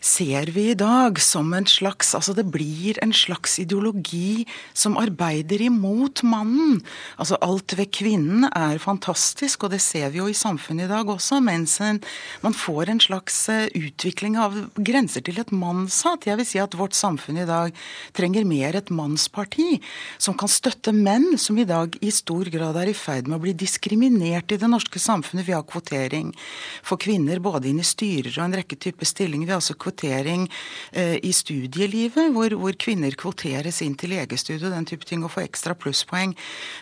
ser 0.01 0.51
vi 0.55 0.69
i 0.71 0.77
dag 0.77 1.19
som 1.21 1.51
en 1.53 1.67
slags 1.67 2.13
Altså 2.15 2.33
det 2.35 2.45
blir 2.51 2.97
en 3.03 3.11
slags 3.15 3.57
ideologi 3.61 4.45
som 4.73 4.97
arbeider 4.99 5.61
imot 5.65 6.23
mannen. 6.23 6.79
Altså 7.19 7.37
alt 7.43 7.75
ved 7.77 7.91
kvinnen 7.95 8.47
er 8.49 8.79
fantastisk, 8.81 9.65
og 9.65 9.73
det 9.73 9.81
ser 9.83 10.09
vi 10.13 10.21
jo 10.21 10.27
i 10.29 10.37
samfunnet 10.37 10.87
i 10.87 10.91
dag 10.91 11.09
også, 11.09 11.39
mens 11.43 11.77
en, 11.83 12.01
man 12.43 12.55
får 12.55 12.91
en 12.91 13.01
slags 13.03 13.37
eh, 13.51 13.67
utvikling 13.77 14.37
av 14.39 14.55
grenser 14.75 15.23
til 15.25 15.39
et 15.41 15.51
mannshat. 15.51 16.27
Jeg 16.29 16.39
vil 16.39 16.47
si 16.47 16.61
at 16.61 16.77
vårt 16.79 16.97
samfunn 16.97 17.41
i 17.41 17.47
dag 17.49 17.75
trenger 18.17 18.47
mer 18.47 18.79
et 18.79 18.91
mannsparti, 18.93 19.79
som 20.17 20.37
kan 20.39 20.51
støtte 20.51 20.93
menn, 20.95 21.37
som 21.37 21.59
i 21.59 21.67
dag 21.67 21.95
i 22.01 22.11
stor 22.13 22.49
grad 22.51 22.79
er 22.79 22.91
i 22.91 22.97
ferd 22.97 23.29
med 23.29 23.39
å 23.39 23.43
bli 23.43 23.55
diskriminert 23.57 24.53
i 24.55 24.59
det 24.61 24.71
norske 24.71 25.01
samfunnet. 25.01 25.47
Vi 25.47 25.55
har 25.55 25.67
kvotering 25.67 26.33
for 26.83 27.01
kvinner 27.01 27.41
både 27.43 27.71
inn 27.71 27.81
i 27.83 27.87
styrer 27.87 28.33
og 28.35 28.45
en 28.47 28.59
rekke 28.59 28.79
typer 28.79 29.07
stillinger. 29.07 29.47
Vi 29.47 29.55
har 29.55 29.61
altså 29.61 29.77
kvotering 29.89 30.47
eh, 30.93 31.17
i 31.25 31.33
studielivet, 31.33 32.31
hvor, 32.33 32.53
hvor, 32.59 32.75
kvinner 32.79 33.15
kvoteres 33.17 33.81
inn 33.83 33.95
til 33.99 34.13
legestudiet 34.13 34.67
og 34.69 34.75
den 34.75 34.87
type 34.87 35.07
ting 35.07 35.23
og 35.25 35.33
får 35.33 35.47
ekstra 35.47 35.75
plusspoeng. 35.77 36.35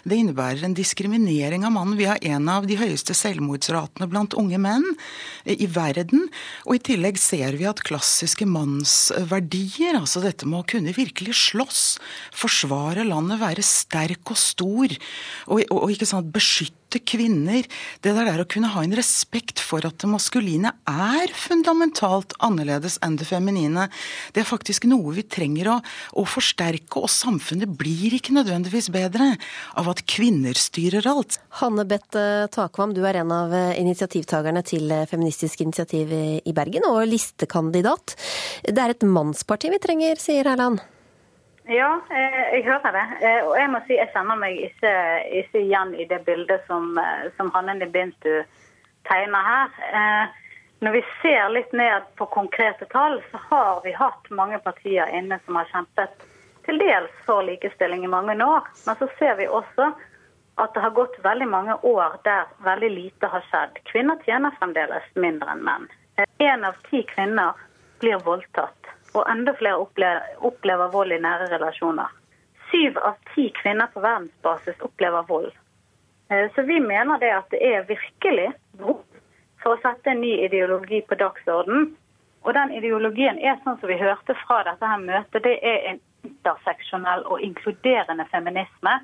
Det 0.04 0.20
innebærer 0.20 0.66
en 0.68 0.76
diskriminering 0.78 1.66
av 1.66 1.74
mannen. 1.76 1.98
Vi 1.98 2.10
har 2.10 2.22
en 2.22 2.50
av 2.52 2.68
de 2.68 2.78
høyeste 2.80 3.16
selvmordsratene 3.18 4.10
blant 4.12 4.36
unge 4.38 4.60
menn 4.62 4.86
eh, 5.46 5.56
i 5.56 5.70
verden. 5.72 6.28
Og 6.68 6.78
i 6.78 6.84
tillegg 6.92 7.20
ser 7.22 7.58
vi 7.58 7.68
at 7.70 7.84
klassiske 7.88 8.48
mannsverdier, 8.50 9.98
altså 9.98 10.22
dette 10.24 10.48
med 10.50 10.62
å 10.62 10.68
kunne 10.68 10.96
virkelig 10.98 11.38
slåss, 11.48 11.86
forsvare 12.36 13.08
landet, 13.08 13.42
være 13.42 13.66
sterk 13.66 14.34
og 14.34 14.40
stor, 14.40 14.98
og, 15.48 15.64
og, 15.64 15.78
og 15.80 15.96
ikke 15.96 16.10
sant, 16.10 16.34
beskytte 16.34 16.77
beskytte 16.88 17.04
kvinner. 17.06 17.66
Det 18.02 18.14
der 18.14 18.42
å 18.42 18.48
kunne 18.48 18.72
ha 18.72 18.84
en 18.84 18.96
respekt 18.96 19.60
for 19.60 19.86
at 19.86 20.00
det 20.00 20.10
maskuline 20.10 20.72
er 20.88 21.28
fundamentalt 21.34 22.34
annerledes 22.40 22.98
enn 23.04 23.18
det 23.18 23.28
feminine, 23.28 23.90
det 24.34 24.42
er 24.42 24.48
faktisk 24.48 24.86
noe 24.88 25.14
vi 25.14 25.24
trenger 25.24 25.68
å, 25.68 25.82
å 26.16 26.26
forsterke. 26.26 27.02
Og 27.02 27.10
samfunnet 27.10 27.70
blir 27.78 28.16
ikke 28.16 28.36
nødvendigvis 28.36 28.90
bedre 28.92 29.36
av 29.76 29.90
at 29.90 30.06
kvinner 30.08 30.56
styrer 30.56 31.06
alt. 31.08 31.40
Hanne 31.62 31.86
Bette 31.86 32.48
Takvam, 32.52 32.94
du 32.94 33.04
er 33.06 33.22
en 33.22 33.32
av 33.32 33.54
initiativtakerne 33.78 34.64
til 34.64 34.92
Feministisk 35.10 35.62
initiativ 35.62 36.12
i 36.14 36.54
Bergen, 36.54 36.88
og 36.88 37.06
listekandidat. 37.08 38.16
Det 38.64 38.80
er 38.80 38.94
et 38.94 39.08
mannsparti 39.08 39.72
vi 39.74 39.82
trenger, 39.82 40.22
sier 40.22 40.48
Herland. 40.48 40.82
Ja, 41.70 42.00
eh, 42.10 42.54
jeg 42.54 42.64
hører 42.64 42.92
det. 42.92 43.28
Eh, 43.28 43.42
og 43.44 43.58
jeg 43.60 43.70
må 43.74 43.82
si 43.84 43.98
jeg 43.98 44.08
kjenner 44.14 44.38
meg 44.40 44.56
ikke, 44.70 44.92
ikke 45.42 45.60
igjen 45.66 45.90
i 46.00 46.06
det 46.08 46.22
bildet 46.24 46.64
som, 46.68 46.94
eh, 46.98 47.28
som 47.36 47.52
Hanne 47.52 47.76
Nibintu 47.76 48.46
tegner 49.10 49.44
her. 49.44 50.32
Når 50.80 50.92
vi 50.94 51.02
ser 51.22 51.50
litt 51.50 51.74
ned 51.74 52.08
på 52.16 52.28
konkrete 52.32 52.86
tall, 52.92 53.20
så 53.32 53.40
har 53.50 53.82
vi 53.84 53.92
hatt 53.92 54.30
mange 54.30 54.60
partier 54.64 55.12
inne 55.12 55.40
som 55.46 55.56
har 55.60 55.68
kjempet 55.74 56.24
til 56.68 56.80
dels 56.80 57.12
for 57.26 57.44
likestilling 57.44 58.04
i 58.06 58.12
mange 58.12 58.36
år. 58.46 58.68
Men 58.86 58.96
så 58.96 59.10
ser 59.20 59.36
vi 59.36 59.48
også 59.48 59.92
at 60.58 60.74
det 60.74 60.84
har 60.84 60.96
gått 60.96 61.20
veldig 61.24 61.48
mange 61.48 61.76
år 61.84 62.20
der 62.24 62.48
veldig 62.64 62.92
lite 62.92 63.28
har 63.28 63.44
skjedd. 63.50 63.80
Kvinner 63.92 64.20
tjener 64.24 64.56
fremdeles 64.60 65.08
mindre 65.16 65.56
enn 65.56 65.64
menn. 65.68 65.88
Én 66.40 66.64
av 66.68 66.80
ti 66.90 67.04
kvinner 67.12 67.60
blir 68.00 68.24
voldtatt 68.24 68.97
og 69.18 69.30
enda 69.32 69.54
flere 69.58 69.78
opplever, 69.82 70.92
vold 70.94 71.14
i 71.14 71.22
nære 71.22 71.50
relasjoner. 71.54 72.12
Syv 72.72 72.98
av 73.00 73.16
ti 73.34 73.50
kvinner 73.62 73.90
på 73.94 74.04
verdensbasis 74.04 74.82
opplever 74.86 75.28
vold. 75.28 75.52
Eh, 76.30 76.50
så 76.56 76.66
vi 76.68 76.80
mener 76.84 77.20
det 77.20 77.32
at 77.36 77.50
det 77.52 77.62
er 77.64 77.88
virkelig 77.88 78.52
behov 78.78 79.04
for 79.64 79.76
å 79.76 79.82
sette 79.84 80.12
en 80.12 80.22
ny 80.22 80.34
ideologi 80.46 81.02
på 81.08 81.18
dagsordenen. 81.20 81.94
Og 82.46 82.54
den 82.56 82.74
ideologien 82.78 83.40
er 83.44 83.58
sånn 83.64 83.80
som 83.80 83.90
vi 83.90 84.00
hørte 84.00 84.36
fra 84.46 84.62
dette 84.68 84.88
her 84.88 85.02
møtet, 85.04 85.44
det 85.44 85.58
er 85.66 85.88
en 85.92 86.02
interseksjonell 86.28 87.26
og 87.28 87.42
inkluderende 87.44 88.28
feminisme. 88.32 89.00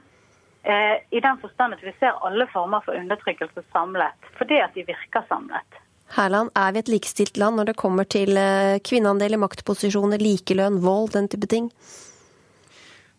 Eh, 0.64 0.96
I 1.10 1.20
den 1.24 1.40
forstand 1.42 1.76
at 1.76 1.84
vi 1.84 1.92
ser 2.00 2.20
alle 2.24 2.48
former 2.54 2.84
for 2.86 2.96
undertrykkelse 2.96 3.66
samlet, 3.72 4.30
fordi 4.38 4.62
at 4.64 4.76
de 4.78 4.86
virker 4.88 5.26
samlet. 5.28 5.83
Herland, 6.14 6.52
er 6.54 6.74
vi 6.76 6.82
et 6.84 6.90
likestilt 6.94 7.40
land 7.42 7.58
når 7.58 7.72
det 7.72 7.80
kommer 7.80 8.06
til 8.06 8.38
eh, 8.38 8.78
kvinneandel 8.86 9.34
i 9.34 9.42
maktposisjoner, 9.42 10.22
likelønn, 10.22 10.82
vold, 10.84 11.14
den 11.16 11.30
type 11.32 11.50
ting? 11.50 11.72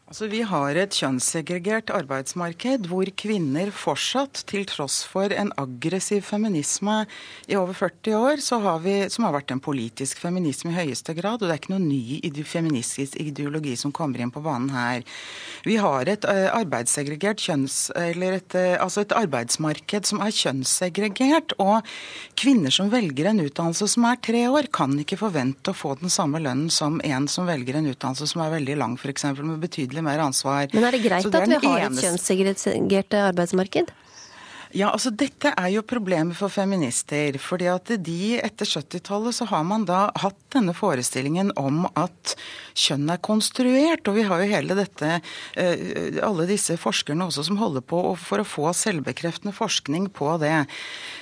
Altså, 0.04 0.26
vi 0.28 0.42
har 0.44 0.76
et 0.76 0.92
kjønnssegregert 0.92 1.88
arbeidsmarked 1.96 2.90
hvor 2.90 3.08
kvinner 3.16 3.70
fortsatt, 3.72 4.42
til 4.44 4.66
tross 4.68 4.98
for 5.08 5.32
en 5.32 5.48
aggressiv 5.56 6.20
feminisme 6.26 6.98
i 7.48 7.56
over 7.56 7.72
40 7.72 8.12
år, 8.18 8.42
har 8.66 8.82
vi, 8.84 8.96
som 9.08 9.24
har 9.24 9.32
vært 9.38 9.54
en 9.54 9.62
politisk 9.64 10.20
feminisme 10.20 10.74
i 10.74 10.76
høyeste 10.76 11.14
grad, 11.16 11.40
og 11.40 11.48
det 11.48 11.54
er 11.54 11.62
ikke 11.62 11.72
noen 11.72 11.88
ny 11.88 12.44
feministisk 12.44 13.16
ideologi 13.16 13.72
som 13.80 13.94
kommer 13.96 14.20
inn 14.20 14.32
på 14.34 14.42
banen 14.44 14.68
her. 14.76 15.06
Vi 15.64 15.78
har 15.80 16.12
et 16.12 16.28
uh, 16.28 16.52
arbeidssegregert 16.52 17.40
kjønns... 17.40 17.88
Eller 17.96 18.36
et, 18.42 18.58
uh, 18.60 18.76
altså 18.84 19.06
et 19.06 19.16
arbeidsmarked 19.16 20.04
som 20.10 20.20
er 20.20 20.36
kjønnssegregert, 20.36 21.56
og 21.56 21.80
kvinner 22.36 22.76
som 22.76 22.92
velger 22.92 23.32
en 23.32 23.40
utdannelse 23.46 23.88
som 23.96 24.04
er 24.12 24.20
tre 24.20 24.44
år, 24.52 24.68
kan 24.68 24.94
ikke 25.00 25.22
forvente 25.24 25.72
å 25.72 25.80
få 25.80 25.96
den 26.04 26.12
samme 26.12 26.44
lønnen 26.44 26.68
som 26.68 27.00
en 27.00 27.26
som 27.30 27.48
velger 27.48 27.80
en 27.80 27.88
utdannelse 27.96 28.28
som 28.30 28.44
er 28.44 28.52
veldig 28.58 28.78
lang, 28.84 29.00
f.eks. 29.00 29.30
med 29.40 29.58
betydelig 29.64 30.03
mer 30.04 30.22
ansvar. 30.24 30.68
Men 30.74 30.88
er 30.88 30.96
det 30.96 31.04
greit 31.04 31.28
det 31.28 31.42
er 31.42 31.46
at 31.48 31.64
vi 31.64 31.72
har 31.72 31.86
et 31.88 32.02
kjønnssegregert 32.04 33.20
arbeidsmarked? 33.24 33.92
Ja, 34.74 34.88
altså 34.90 35.12
Dette 35.14 35.52
er 35.54 35.68
jo 35.70 35.84
problemet 35.86 36.34
for 36.34 36.50
feminister. 36.50 37.36
fordi 37.38 37.68
at 37.70 37.92
de 38.02 38.40
Etter 38.42 38.66
70-tallet 38.66 39.36
så 39.36 39.46
har 39.46 39.62
man 39.62 39.84
da 39.86 40.08
hatt 40.18 40.40
denne 40.50 40.74
forestillingen 40.74 41.52
om 41.54 41.84
at 41.94 42.34
kjønn 42.74 43.06
er 43.14 43.20
konstruert. 43.22 44.02
Og 44.10 44.18
vi 44.18 44.24
har 44.26 44.42
jo 44.42 44.50
hele 44.50 44.74
dette 44.74 45.20
eh, 45.54 46.18
Alle 46.26 46.48
disse 46.50 46.74
forskerne 46.74 47.28
også 47.28 47.44
som 47.46 47.60
holder 47.60 47.84
på 47.86 48.00
for 48.18 48.42
å 48.42 48.46
få 48.48 48.72
selvbekreftende 48.74 49.54
forskning 49.54 50.08
på 50.10 50.32
det. 50.42 50.64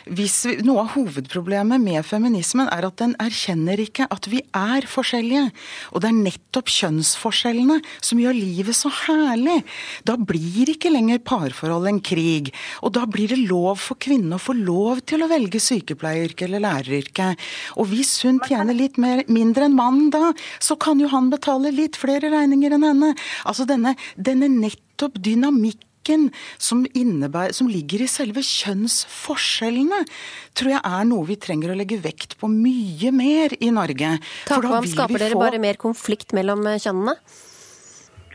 Hvis 0.08 0.38
vi, 0.48 0.56
noe 0.64 0.86
av 0.86 0.94
hovedproblemet 0.96 1.84
med 1.84 2.00
feminismen 2.08 2.72
er 2.72 2.88
at 2.88 2.96
den 3.04 3.12
erkjenner 3.20 3.84
ikke 3.84 4.08
at 4.08 4.30
vi 4.32 4.40
er 4.56 4.88
forskjellige. 4.88 5.44
Og 5.92 6.00
det 6.00 6.08
er 6.08 6.22
nettopp 6.22 6.72
kjønnsforskjellene 6.72 7.82
som 8.00 8.24
gjør 8.24 8.40
livet 8.40 8.80
så 8.80 8.88
herlig. 9.04 9.60
Da 10.08 10.16
blir 10.16 10.72
ikke 10.72 10.94
lenger 10.94 11.20
parforhold 11.20 11.92
en 11.92 12.00
krig. 12.00 12.54
Og 12.80 12.96
da 12.96 13.04
blir 13.04 13.28
det 13.28 13.41
lov 13.48 13.80
for 13.82 14.00
kvinnen 14.02 14.36
å 14.36 14.40
få 14.40 14.54
lov 14.58 15.02
til 15.08 15.24
å 15.24 15.30
velge 15.30 15.60
sykepleieryrket 15.62 16.46
eller 16.48 16.64
læreryrket. 16.64 17.46
Og 17.80 17.90
hvis 17.92 18.14
hun 18.26 18.40
tjener 18.46 18.76
litt 18.76 18.98
mer, 19.02 19.24
mindre 19.32 19.68
enn 19.68 19.78
mannen 19.78 20.10
da, 20.14 20.32
så 20.62 20.78
kan 20.80 21.00
jo 21.02 21.10
han 21.12 21.30
betale 21.32 21.72
litt 21.74 21.98
flere 22.00 22.32
regninger 22.32 22.76
enn 22.76 22.88
henne. 22.90 23.14
Altså 23.48 23.68
denne, 23.68 23.96
denne 24.16 24.50
nettopp 24.52 25.18
dynamikken 25.22 26.30
som, 26.58 26.82
som, 26.88 27.68
ligger 27.70 28.02
i 28.02 28.10
selve 28.10 28.42
kjønnsforskjellene, 28.46 30.02
tror 30.58 30.74
jeg 30.74 30.82
er 30.82 31.06
noe 31.06 31.28
vi 31.28 31.38
trenger 31.38 31.72
å 31.72 31.78
legge 31.78 32.00
vekt 32.02 32.36
på 32.40 32.50
mye 32.50 33.14
mer 33.14 33.54
i 33.60 33.70
Norge. 33.74 34.16
Takvam, 34.50 34.88
skaper 34.90 35.26
dere 35.26 35.38
få... 35.38 35.44
bare 35.46 35.62
mer 35.62 35.78
konflikt 35.80 36.34
mellom 36.36 36.66
kjønnene? 36.74 37.18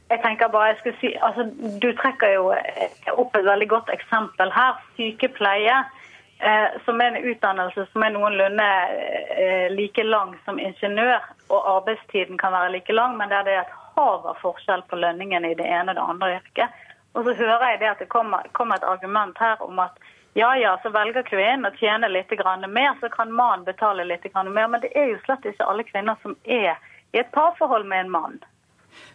Jeg 0.10 0.22
tenker 0.24 0.47
bare, 0.47 0.72
jeg 0.72 0.78
skulle 0.80 0.99
si, 1.01 1.14
altså, 1.22 1.43
Du 1.82 1.89
trekker 1.97 2.34
jo 2.34 2.51
opp 3.14 3.36
et 3.36 3.45
veldig 3.45 3.68
godt 3.70 3.89
eksempel 3.91 4.51
her. 4.55 4.78
Sykepleie, 4.95 5.78
eh, 6.39 6.78
som 6.86 7.01
er 7.01 7.12
en 7.12 7.28
utdannelse 7.32 7.88
som 7.91 8.03
er 8.03 8.14
noenlunde 8.16 8.68
eh, 9.36 9.68
like 9.72 10.03
lang 10.03 10.36
som 10.45 10.60
ingeniør. 10.60 11.24
Og 11.49 11.70
arbeidstiden 11.76 12.38
kan 12.38 12.55
være 12.55 12.72
like 12.72 12.93
lang, 12.93 13.18
men 13.18 13.30
der 13.30 13.43
det 13.43 13.53
er 13.53 13.66
et 13.66 13.78
hav 13.97 14.28
av 14.28 14.39
forskjell 14.41 14.86
på 14.88 14.95
lønningen 14.95 15.45
i 15.45 15.55
det 15.60 15.68
ene 15.68 15.91
og 15.91 15.99
det 15.99 16.10
andre 16.10 16.34
yrket. 16.38 16.84
Og 17.14 17.24
så 17.26 17.34
hører 17.34 17.70
jeg 17.72 17.80
det 17.80 17.91
at 17.91 17.99
det 17.99 18.10
kommer, 18.14 18.47
kommer 18.53 18.76
et 18.76 18.88
argument 18.88 19.38
her 19.39 19.62
om 19.64 19.80
at 19.80 19.95
ja 20.38 20.51
ja, 20.55 20.76
så 20.84 20.91
velger 20.93 21.26
kvinnen 21.26 21.66
å 21.66 21.76
tjene 21.80 22.08
litt 22.12 22.30
mer, 22.70 22.93
så 22.99 23.10
kan 23.10 23.32
mannen 23.32 23.66
betale 23.66 24.03
litt 24.03 24.28
mer. 24.36 24.68
Men 24.68 24.82
det 24.82 24.91
er 24.93 25.10
jo 25.10 25.24
slett 25.26 25.45
ikke 25.45 25.66
alle 25.66 25.84
kvinner 25.84 26.16
som 26.22 26.36
er 26.43 26.78
i 27.12 27.18
et 27.18 27.32
parforhold 27.32 27.86
med 27.86 28.05
en 28.05 28.12
mann. 28.12 28.38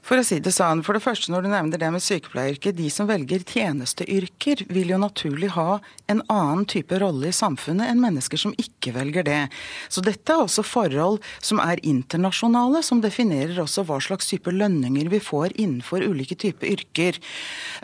For 0.02 0.18
å 0.18 0.24
si 0.26 0.40
det 0.42 0.50
sånn, 0.50 0.80
for 0.82 0.98
det 0.98 1.04
første 1.04 1.30
når 1.30 1.44
du 1.44 1.48
nevner 1.52 1.78
det 1.78 1.88
med 1.94 2.02
sykepleieryrket, 2.02 2.74
de 2.74 2.88
som 2.90 3.06
velger 3.06 3.44
tjenesteyrker 3.46 4.64
vil 4.74 4.90
jo 4.90 4.98
naturlig 4.98 5.52
ha 5.54 5.78
en 6.10 6.24
annen 6.26 6.64
type 6.66 6.98
rolle 6.98 7.28
i 7.30 7.36
samfunnet 7.36 7.86
enn 7.86 8.02
mennesker 8.02 8.40
som 8.40 8.54
ikke 8.58 8.96
velger 8.96 9.22
det. 9.28 9.38
Så 9.86 10.02
dette 10.02 10.34
er 10.34 10.42
også 10.42 10.64
forhold 10.66 11.20
som 11.38 11.62
er 11.62 11.78
internasjonale, 11.86 12.82
som 12.82 12.98
definerer 13.04 13.60
også 13.62 13.84
hva 13.86 14.00
slags 14.02 14.26
type 14.32 14.50
lønninger 14.50 15.06
vi 15.12 15.20
får 15.22 15.54
innenfor 15.54 16.02
ulike 16.02 16.34
typer 16.34 16.74
yrker. 16.74 17.20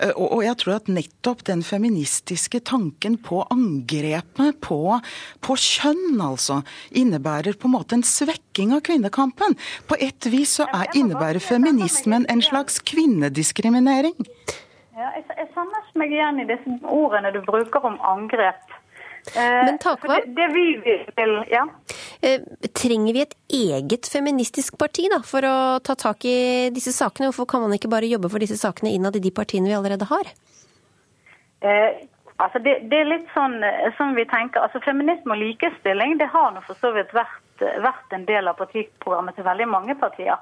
Eh, 0.03 0.11
og 0.18 0.42
jeg 0.42 0.59
tror 0.59 0.80
at 0.80 0.90
nettopp 0.90 1.46
den 1.46 1.62
feministiske 1.62 2.64
tanken 2.66 3.20
på 3.22 3.44
angrepet 3.55 4.59
på, 4.66 4.80
på 5.38 5.59
kjønn, 5.68 6.18
altså, 6.18 6.64
innebærer 6.90 7.55
på 7.55 7.70
en 7.70 7.76
måte 7.78 7.94
en 8.01 8.07
svekking 8.07 8.74
av 8.74 8.82
kvinnekampen. 8.90 9.55
På 9.86 9.94
et 10.03 10.26
vis 10.34 10.59
så 10.59 10.66
er, 10.74 10.90
innebærer 10.99 11.38
feminisme 11.38 11.88
men 12.07 12.26
en 12.28 12.43
slags 12.45 12.80
kvinnediskriminering. 12.89 14.16
Ja, 14.99 15.12
jeg, 15.14 15.24
jeg 15.30 15.49
kjenner 15.55 15.89
meg 16.01 16.12
igjen 16.14 16.43
i 16.43 16.47
disse 16.49 16.76
ordene 16.91 17.30
du 17.34 17.41
bruker 17.47 17.84
om 17.86 17.99
angrep. 18.03 18.76
Eh, 19.36 19.64
Men 19.68 19.78
Takva, 19.78 20.18
det, 20.18 20.32
det 20.34 20.49
vi 20.55 20.66
vil, 21.16 21.34
ja. 21.53 21.64
eh, 22.22 22.43
trenger 22.74 23.14
vi 23.14 23.22
et 23.22 23.34
eget 23.53 24.09
feministisk 24.11 24.78
parti 24.80 25.09
da, 25.12 25.20
for 25.26 25.45
å 25.45 25.57
ta 25.84 25.95
tak 25.99 26.24
i 26.28 26.70
disse 26.74 26.95
sakene? 26.97 27.30
Hvorfor 27.30 27.49
kan 27.53 27.64
man 27.64 27.74
ikke 27.76 27.91
bare 27.93 28.11
jobbe 28.11 28.30
for 28.32 28.43
disse 28.43 28.59
sakene 28.61 28.95
innad 28.95 29.18
i 29.18 29.24
de 29.24 29.34
partiene 29.34 29.70
vi 29.70 29.76
allerede 29.76 30.09
har? 30.09 30.32
Eh, 31.61 32.05
altså 32.36 32.62
det, 32.62 32.78
det, 32.91 33.03
er 33.03 33.12
litt 33.12 33.30
sånn 33.34 33.59
eh, 33.66 33.91
som 33.99 34.14
vi 34.18 34.26
tenker, 34.30 34.64
altså 34.64 34.82
Feminisme 34.84 35.34
og 35.34 35.43
likestilling 35.43 36.18
det 36.20 36.30
har 36.32 36.55
nå 36.55 36.62
for 36.66 36.78
så 36.82 36.95
vidt 36.97 37.12
vært, 37.16 37.66
vært 37.82 38.14
en 38.14 38.26
del 38.28 38.51
av 38.51 38.59
partiprogrammet 38.61 39.39
til 39.39 39.47
veldig 39.47 39.68
mange 39.70 39.99
partier. 39.99 40.39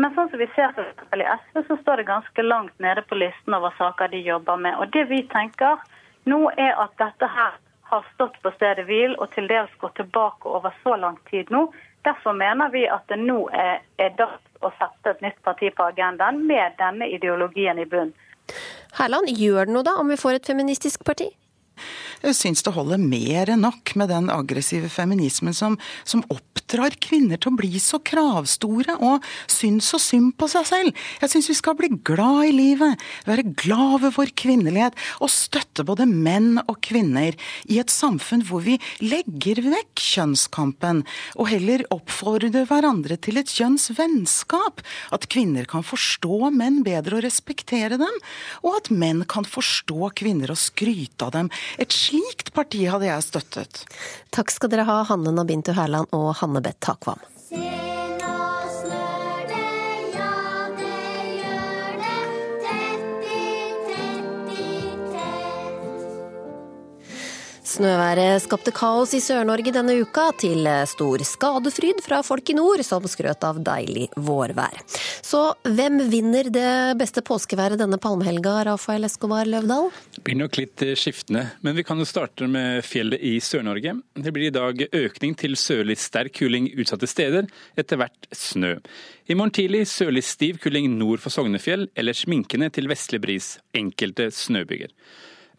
Men 0.00 0.14
sånn 0.16 0.30
som 0.32 0.40
vi 0.40 0.46
ser 0.54 0.72
i 0.80 1.24
SV, 1.24 1.58
så 1.68 1.76
står 1.82 2.00
det 2.00 2.08
ganske 2.08 2.42
langt 2.42 2.78
nede 2.80 3.02
på 3.04 3.18
listen 3.20 3.56
over 3.56 3.74
saker 3.76 4.08
de 4.08 4.22
jobber 4.24 4.56
med. 4.56 4.78
Og 4.80 4.88
det 4.94 5.04
vi 5.10 5.20
tenker 5.28 5.82
nå 6.24 6.38
er 6.56 6.72
at 6.80 6.94
dette 7.00 7.28
her 7.28 7.58
har 7.90 8.06
stått 8.14 8.38
på 8.42 8.52
stedet 8.54 8.86
hvil 8.88 9.16
og 9.18 9.32
til 9.34 9.48
dels 9.50 9.72
gått 9.82 9.98
tilbake 9.98 10.48
over 10.48 10.72
så 10.84 10.96
lang 10.96 11.18
tid 11.30 11.50
nå. 11.52 11.66
Derfor 12.06 12.32
mener 12.32 12.70
vi 12.72 12.86
at 12.88 13.04
det 13.12 13.18
nå 13.20 13.42
er, 13.52 13.82
er 14.00 14.14
dags 14.16 14.64
å 14.64 14.70
sette 14.78 15.12
et 15.12 15.24
nytt 15.26 15.40
parti 15.44 15.68
på 15.76 15.90
agendaen 15.90 16.40
med 16.48 16.78
denne 16.80 17.08
ideologien 17.10 17.80
i 17.82 17.88
bunn. 17.88 18.14
Herland, 18.96 19.28
gjør 19.36 19.68
det 19.68 19.74
noe 19.74 19.86
da 19.86 19.98
om 20.00 20.08
vi 20.08 20.20
får 20.20 20.38
et 20.38 20.48
feministisk 20.52 21.04
parti? 21.04 21.28
Syns 22.20 22.60
det 22.62 22.74
holder 22.74 23.00
mer 23.00 23.48
enn 23.48 23.62
nok 23.64 23.94
med 23.96 24.10
den 24.12 24.28
aggressive 24.32 24.90
feminismen 24.92 25.54
som, 25.56 25.78
som 26.04 26.20
oppdrar 26.28 26.92
kvinner 27.00 27.40
til 27.40 27.52
å 27.52 27.58
bli 27.58 27.80
så 27.80 28.00
kravstore 28.04 28.98
og 29.00 29.24
syns 29.50 29.88
så 29.90 30.00
synd 30.02 30.34
på 30.38 30.48
seg 30.52 30.68
selv. 30.68 31.00
Jeg 31.22 31.32
syns 31.32 31.48
vi 31.50 31.56
skal 31.56 31.78
bli 31.78 31.88
glad 32.06 32.50
i 32.50 32.52
livet, 32.54 33.00
være 33.28 33.46
glad 33.48 33.96
over 34.00 34.14
vår 34.18 34.34
kvinnelighet 34.36 34.98
og 35.24 35.32
støtte 35.32 35.86
både 35.88 36.06
menn 36.10 36.60
og 36.66 36.76
kvinner 36.84 37.36
i 37.72 37.80
et 37.80 37.92
samfunn 37.92 38.44
hvor 38.46 38.64
vi 38.66 38.76
legger 39.00 39.62
vekk 39.64 40.04
kjønnskampen 40.04 41.02
og 41.40 41.50
heller 41.50 41.86
oppfordrer 41.94 42.68
hverandre 42.68 43.16
til 43.16 43.40
et 43.40 43.50
kjønnsvennskap. 43.50 44.84
At 45.14 45.28
kvinner 45.32 45.64
kan 45.70 45.86
forstå 45.86 46.52
menn 46.52 46.82
bedre 46.86 47.18
og 47.18 47.24
respektere 47.24 47.96
dem, 48.00 48.20
og 48.60 48.76
at 48.76 48.92
menn 48.92 49.24
kan 49.30 49.48
forstå 49.48 50.12
kvinner 50.20 50.52
og 50.52 50.60
skryte 50.60 51.26
av 51.26 51.34
dem. 51.38 51.50
Et 51.80 51.92
slikt 52.10 52.52
parti 52.54 52.84
hadde 52.90 53.06
jeg 53.06 53.26
støttet. 53.26 53.84
Takk 54.34 54.50
skal 54.50 54.72
dere 54.72 54.86
ha, 54.88 55.02
Hanne 55.10 55.32
Nabintu 55.34 55.74
Herland 55.76 56.10
og 56.16 56.32
Hanne 56.40 56.62
Beth 56.64 56.80
Takvam. 56.82 57.20
Snøværet 67.70 68.42
skapte 68.42 68.72
kaos 68.74 69.12
i 69.14 69.20
Sør-Norge 69.22 69.70
denne 69.70 69.94
uka, 70.02 70.24
til 70.42 70.66
stor 70.90 71.22
skadefryd 71.22 72.00
fra 72.02 72.18
folk 72.26 72.50
i 72.50 72.56
nord, 72.58 72.82
som 72.82 73.04
skrøt 73.06 73.46
av 73.46 73.60
deilig 73.62 74.08
vårvær. 74.18 74.80
Så 75.22 75.44
hvem 75.62 76.00
vinner 76.10 76.50
det 76.50 76.72
beste 76.98 77.22
påskeværet 77.22 77.78
denne 77.78 78.00
palmehelga, 78.02 78.56
Rafael 78.72 79.06
Escobar 79.06 79.46
Løvdahl? 79.46 79.86
Det 80.16 80.24
blir 80.26 80.40
nok 80.40 80.58
litt 80.58 80.84
skiftende, 80.98 81.46
men 81.62 81.78
vi 81.78 81.86
kan 81.86 82.02
jo 82.02 82.08
starte 82.10 82.50
med 82.50 82.82
fjellet 82.88 83.22
i 83.22 83.36
Sør-Norge. 83.38 83.94
Det 84.18 84.34
blir 84.34 84.50
i 84.50 84.56
dag 84.58 84.86
økning 84.90 85.38
til 85.38 85.54
sørlig 85.54 86.00
sterk 86.02 86.40
kuling 86.42 86.72
utsatte 86.74 87.06
steder, 87.06 87.46
etter 87.78 88.02
hvert 88.02 88.32
snø. 88.34 88.78
I 89.30 89.38
morgen 89.38 89.54
tidlig 89.54 89.86
sørlig 89.86 90.26
stiv 90.26 90.58
kuling 90.64 90.90
nord 90.98 91.22
for 91.22 91.30
Sognefjell, 91.30 91.86
ellers 91.94 92.26
minkende 92.26 92.72
til 92.74 92.90
vestlig 92.90 93.22
bris, 93.22 93.58
enkelte 93.78 94.32
snøbyger. 94.34 94.90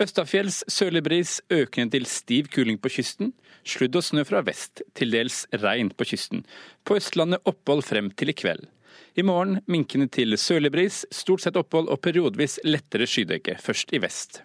Østafjells 0.02 0.64
sørlig 0.72 1.04
bris 1.06 1.38
økende 1.54 1.93
til 1.93 2.08
stiv 2.10 2.49
kuling 2.54 2.80
på 2.82 2.89
kysten. 2.89 3.34
Sludd 3.68 3.97
og 3.99 4.06
snø 4.06 4.24
fra 4.26 4.41
vest, 4.45 4.82
til 4.97 5.14
dels 5.14 5.43
regn 5.54 5.91
på 5.93 6.08
kysten. 6.10 6.45
På 6.84 6.97
Østlandet 6.97 7.43
opphold 7.45 7.84
frem 7.86 8.10
til 8.18 8.34
i 8.34 8.38
kveld. 8.38 8.66
I 9.14 9.26
morgen 9.28 9.60
minkende 9.68 10.08
til 10.10 10.38
sørlig 10.39 10.72
bris, 10.74 11.04
stort 11.14 11.43
sett 11.43 11.60
opphold 11.60 11.91
og 11.91 12.02
periodevis 12.02 12.58
lettere 12.66 13.06
skydekke, 13.10 13.58
først 13.62 13.93
i 13.93 14.02
vest. 14.02 14.41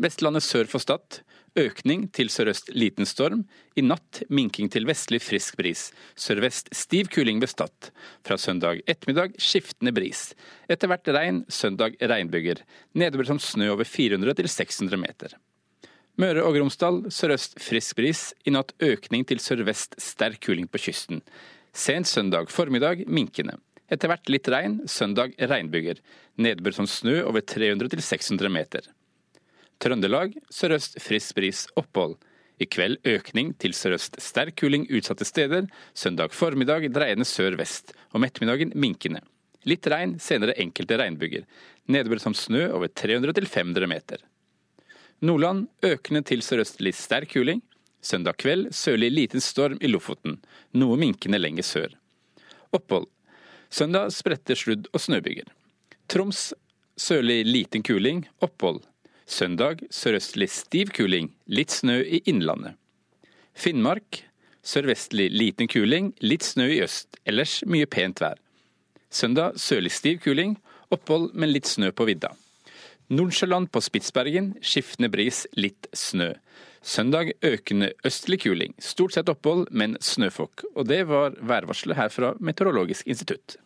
Vestlandet 0.00 0.46
sør 0.46 0.70
for 0.70 0.82
Stad 0.82 1.20
Økning 1.54 2.08
til 2.10 2.26
sørøst 2.34 2.72
liten 2.74 3.06
storm. 3.06 3.44
I 3.78 3.82
natt 3.86 4.24
minking 4.26 4.66
til 4.74 4.88
vestlig 4.88 5.20
frisk 5.22 5.54
bris. 5.60 5.84
Sørvest 6.18 6.72
stiv 6.74 7.06
kuling 7.14 7.38
ved 7.38 7.52
Stad. 7.52 7.90
Fra 8.26 8.34
søndag 8.42 8.80
ettermiddag 8.90 9.36
skiftende 9.38 9.92
bris. 9.94 10.32
Etter 10.66 10.90
hvert 10.90 11.10
regn, 11.14 11.44
søndag 11.46 11.94
regnbyger. 12.02 12.64
Nedbør 12.98 13.28
som 13.30 13.38
snø 13.38 13.68
over 13.70 13.86
400 13.86 14.34
til 14.40 14.50
600 14.50 14.98
meter. 14.98 15.36
Møre 16.18 16.42
og 16.42 16.58
Romsdal 16.58 17.04
sørøst 17.14 17.60
frisk 17.62 18.02
bris. 18.02 18.24
I 18.42 18.50
natt 18.56 18.74
økning 18.82 19.22
til 19.22 19.38
sørvest 19.38 19.94
sterk 20.02 20.42
kuling 20.42 20.66
på 20.66 20.82
kysten. 20.88 21.22
Sent 21.70 22.10
søndag 22.10 22.50
formiddag 22.50 23.06
minkende. 23.06 23.60
Etter 23.86 24.10
hvert 24.10 24.26
litt 24.26 24.50
regn, 24.50 24.80
søndag 24.90 25.38
regnbyger. 25.38 26.02
Nedbør 26.34 26.80
som 26.82 26.90
snø 26.90 27.20
over 27.28 27.46
300 27.46 27.94
til 27.94 28.02
600 28.02 28.50
meter. 28.50 28.90
Trøndelag 29.82 30.36
sørøst 30.52 31.00
frisk 31.02 31.36
bris 31.38 31.66
opphold. 31.78 32.16
I 32.62 32.66
kveld 32.70 33.00
økning 33.08 33.52
til 33.58 33.74
sørøst 33.74 34.20
sterk 34.22 34.56
kuling 34.60 34.86
utsatte 34.94 35.26
steder. 35.26 35.66
Søndag 35.94 36.32
formiddag 36.32 36.86
dreiende 36.94 37.26
sør-vest. 37.26 37.92
Om 38.14 38.24
ettermiddagen 38.24 38.72
minkende. 38.78 39.24
Litt 39.66 39.86
regn, 39.90 40.18
senere 40.20 40.54
enkelte 40.60 40.98
regnbyger. 41.00 41.44
Nedbør 41.90 42.22
som 42.22 42.36
snø 42.36 42.68
over 42.76 42.88
300-500 42.88 43.90
meter. 43.90 44.22
Nordland 45.24 45.66
økende 45.82 46.22
til 46.22 46.44
sørøstlig 46.44 46.94
sterk 46.94 47.32
kuling. 47.34 47.62
Søndag 48.04 48.36
kveld 48.38 48.68
sørlig 48.76 49.10
liten 49.10 49.40
storm 49.40 49.78
i 49.80 49.88
Lofoten. 49.88 50.38
Noe 50.76 50.98
minkende 51.00 51.40
lenger 51.40 51.64
sør. 51.64 51.94
Opphold. 52.76 53.08
Søndag 53.72 54.12
spredte 54.12 54.54
sludd- 54.54 54.90
og 54.92 55.00
snøbyger. 55.00 55.48
Troms 56.12 56.52
sørlig 57.00 57.42
liten 57.48 57.82
kuling. 57.82 58.26
Opphold. 58.44 58.82
Søndag 59.26 59.80
sørøstlig 59.90 60.50
stiv 60.52 60.92
kuling, 60.96 61.30
litt 61.48 61.72
snø 61.72 62.02
i 62.04 62.20
innlandet. 62.28 62.76
Finnmark 63.54 64.24
sørvestlig 64.64 65.30
liten 65.32 65.68
kuling, 65.68 66.12
litt 66.24 66.44
snø 66.44 66.68
i 66.72 66.80
øst, 66.84 67.18
ellers 67.28 67.60
mye 67.68 67.86
pent 67.86 68.20
vær. 68.20 68.40
Søndag 69.14 69.58
sørlig 69.60 69.92
stiv 69.94 70.20
kuling, 70.24 70.56
opphold, 70.92 71.30
men 71.34 71.52
litt 71.52 71.68
snø 71.70 71.92
på 71.92 72.08
vidda. 72.08 72.32
Nordsjøland 73.12 73.68
på 73.72 73.82
Spitsbergen 73.84 74.54
skiftende 74.64 75.10
bris, 75.12 75.44
litt 75.56 75.88
snø. 75.92 76.32
Søndag 76.84 77.32
økende 77.44 77.92
østlig 78.04 78.42
kuling, 78.44 78.74
stort 78.80 79.16
sett 79.16 79.30
opphold, 79.32 79.68
men 79.70 79.96
snøfokk. 80.00 80.66
Og 80.74 80.88
det 80.88 81.04
var 81.08 81.36
værvarselet 81.40 82.00
her 82.00 82.12
fra 82.12 82.34
Meteorologisk 82.40 83.08
institutt. 83.08 83.56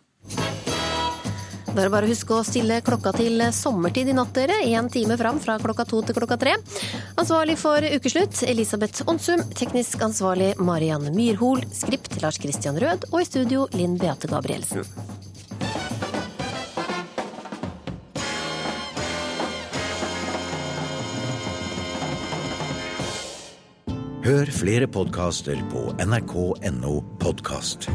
Da 1.69 1.83
er 1.83 1.89
det 1.89 1.93
bare 1.93 2.09
å 2.09 2.11
huske 2.11 2.35
å 2.35 2.45
stille 2.47 2.81
klokka 2.85 3.13
til 3.19 3.43
sommertid 3.55 4.09
i 4.11 4.17
natt, 4.17 4.33
dere. 4.37 4.57
Én 4.67 4.89
time 4.93 5.19
fram 5.21 5.39
fra 5.43 5.59
klokka 5.63 5.85
to 5.89 6.01
til 6.03 6.17
klokka 6.17 6.39
tre. 6.41 6.57
Ansvarlig 7.21 7.59
for 7.61 7.85
ukeslutt 7.85 8.43
Elisabeth 8.49 9.05
Onsum. 9.11 9.45
Teknisk 9.59 10.03
ansvarlig 10.03 10.55
Marianne 10.59 11.13
Myrhol. 11.15 11.63
Skript 11.75 12.19
Lars 12.23 12.41
Christian 12.41 12.81
Rød. 12.81 13.11
Og 13.13 13.23
i 13.23 13.29
studio 13.29 13.69
Linn 13.77 13.99
Beate 14.01 14.31
Gabrielsen. 14.31 14.87
Hør 24.29 24.51
flere 24.53 24.85
podkaster 24.93 25.61
på 25.73 25.87
nrk.no 26.05 26.99
podkast. 27.23 27.87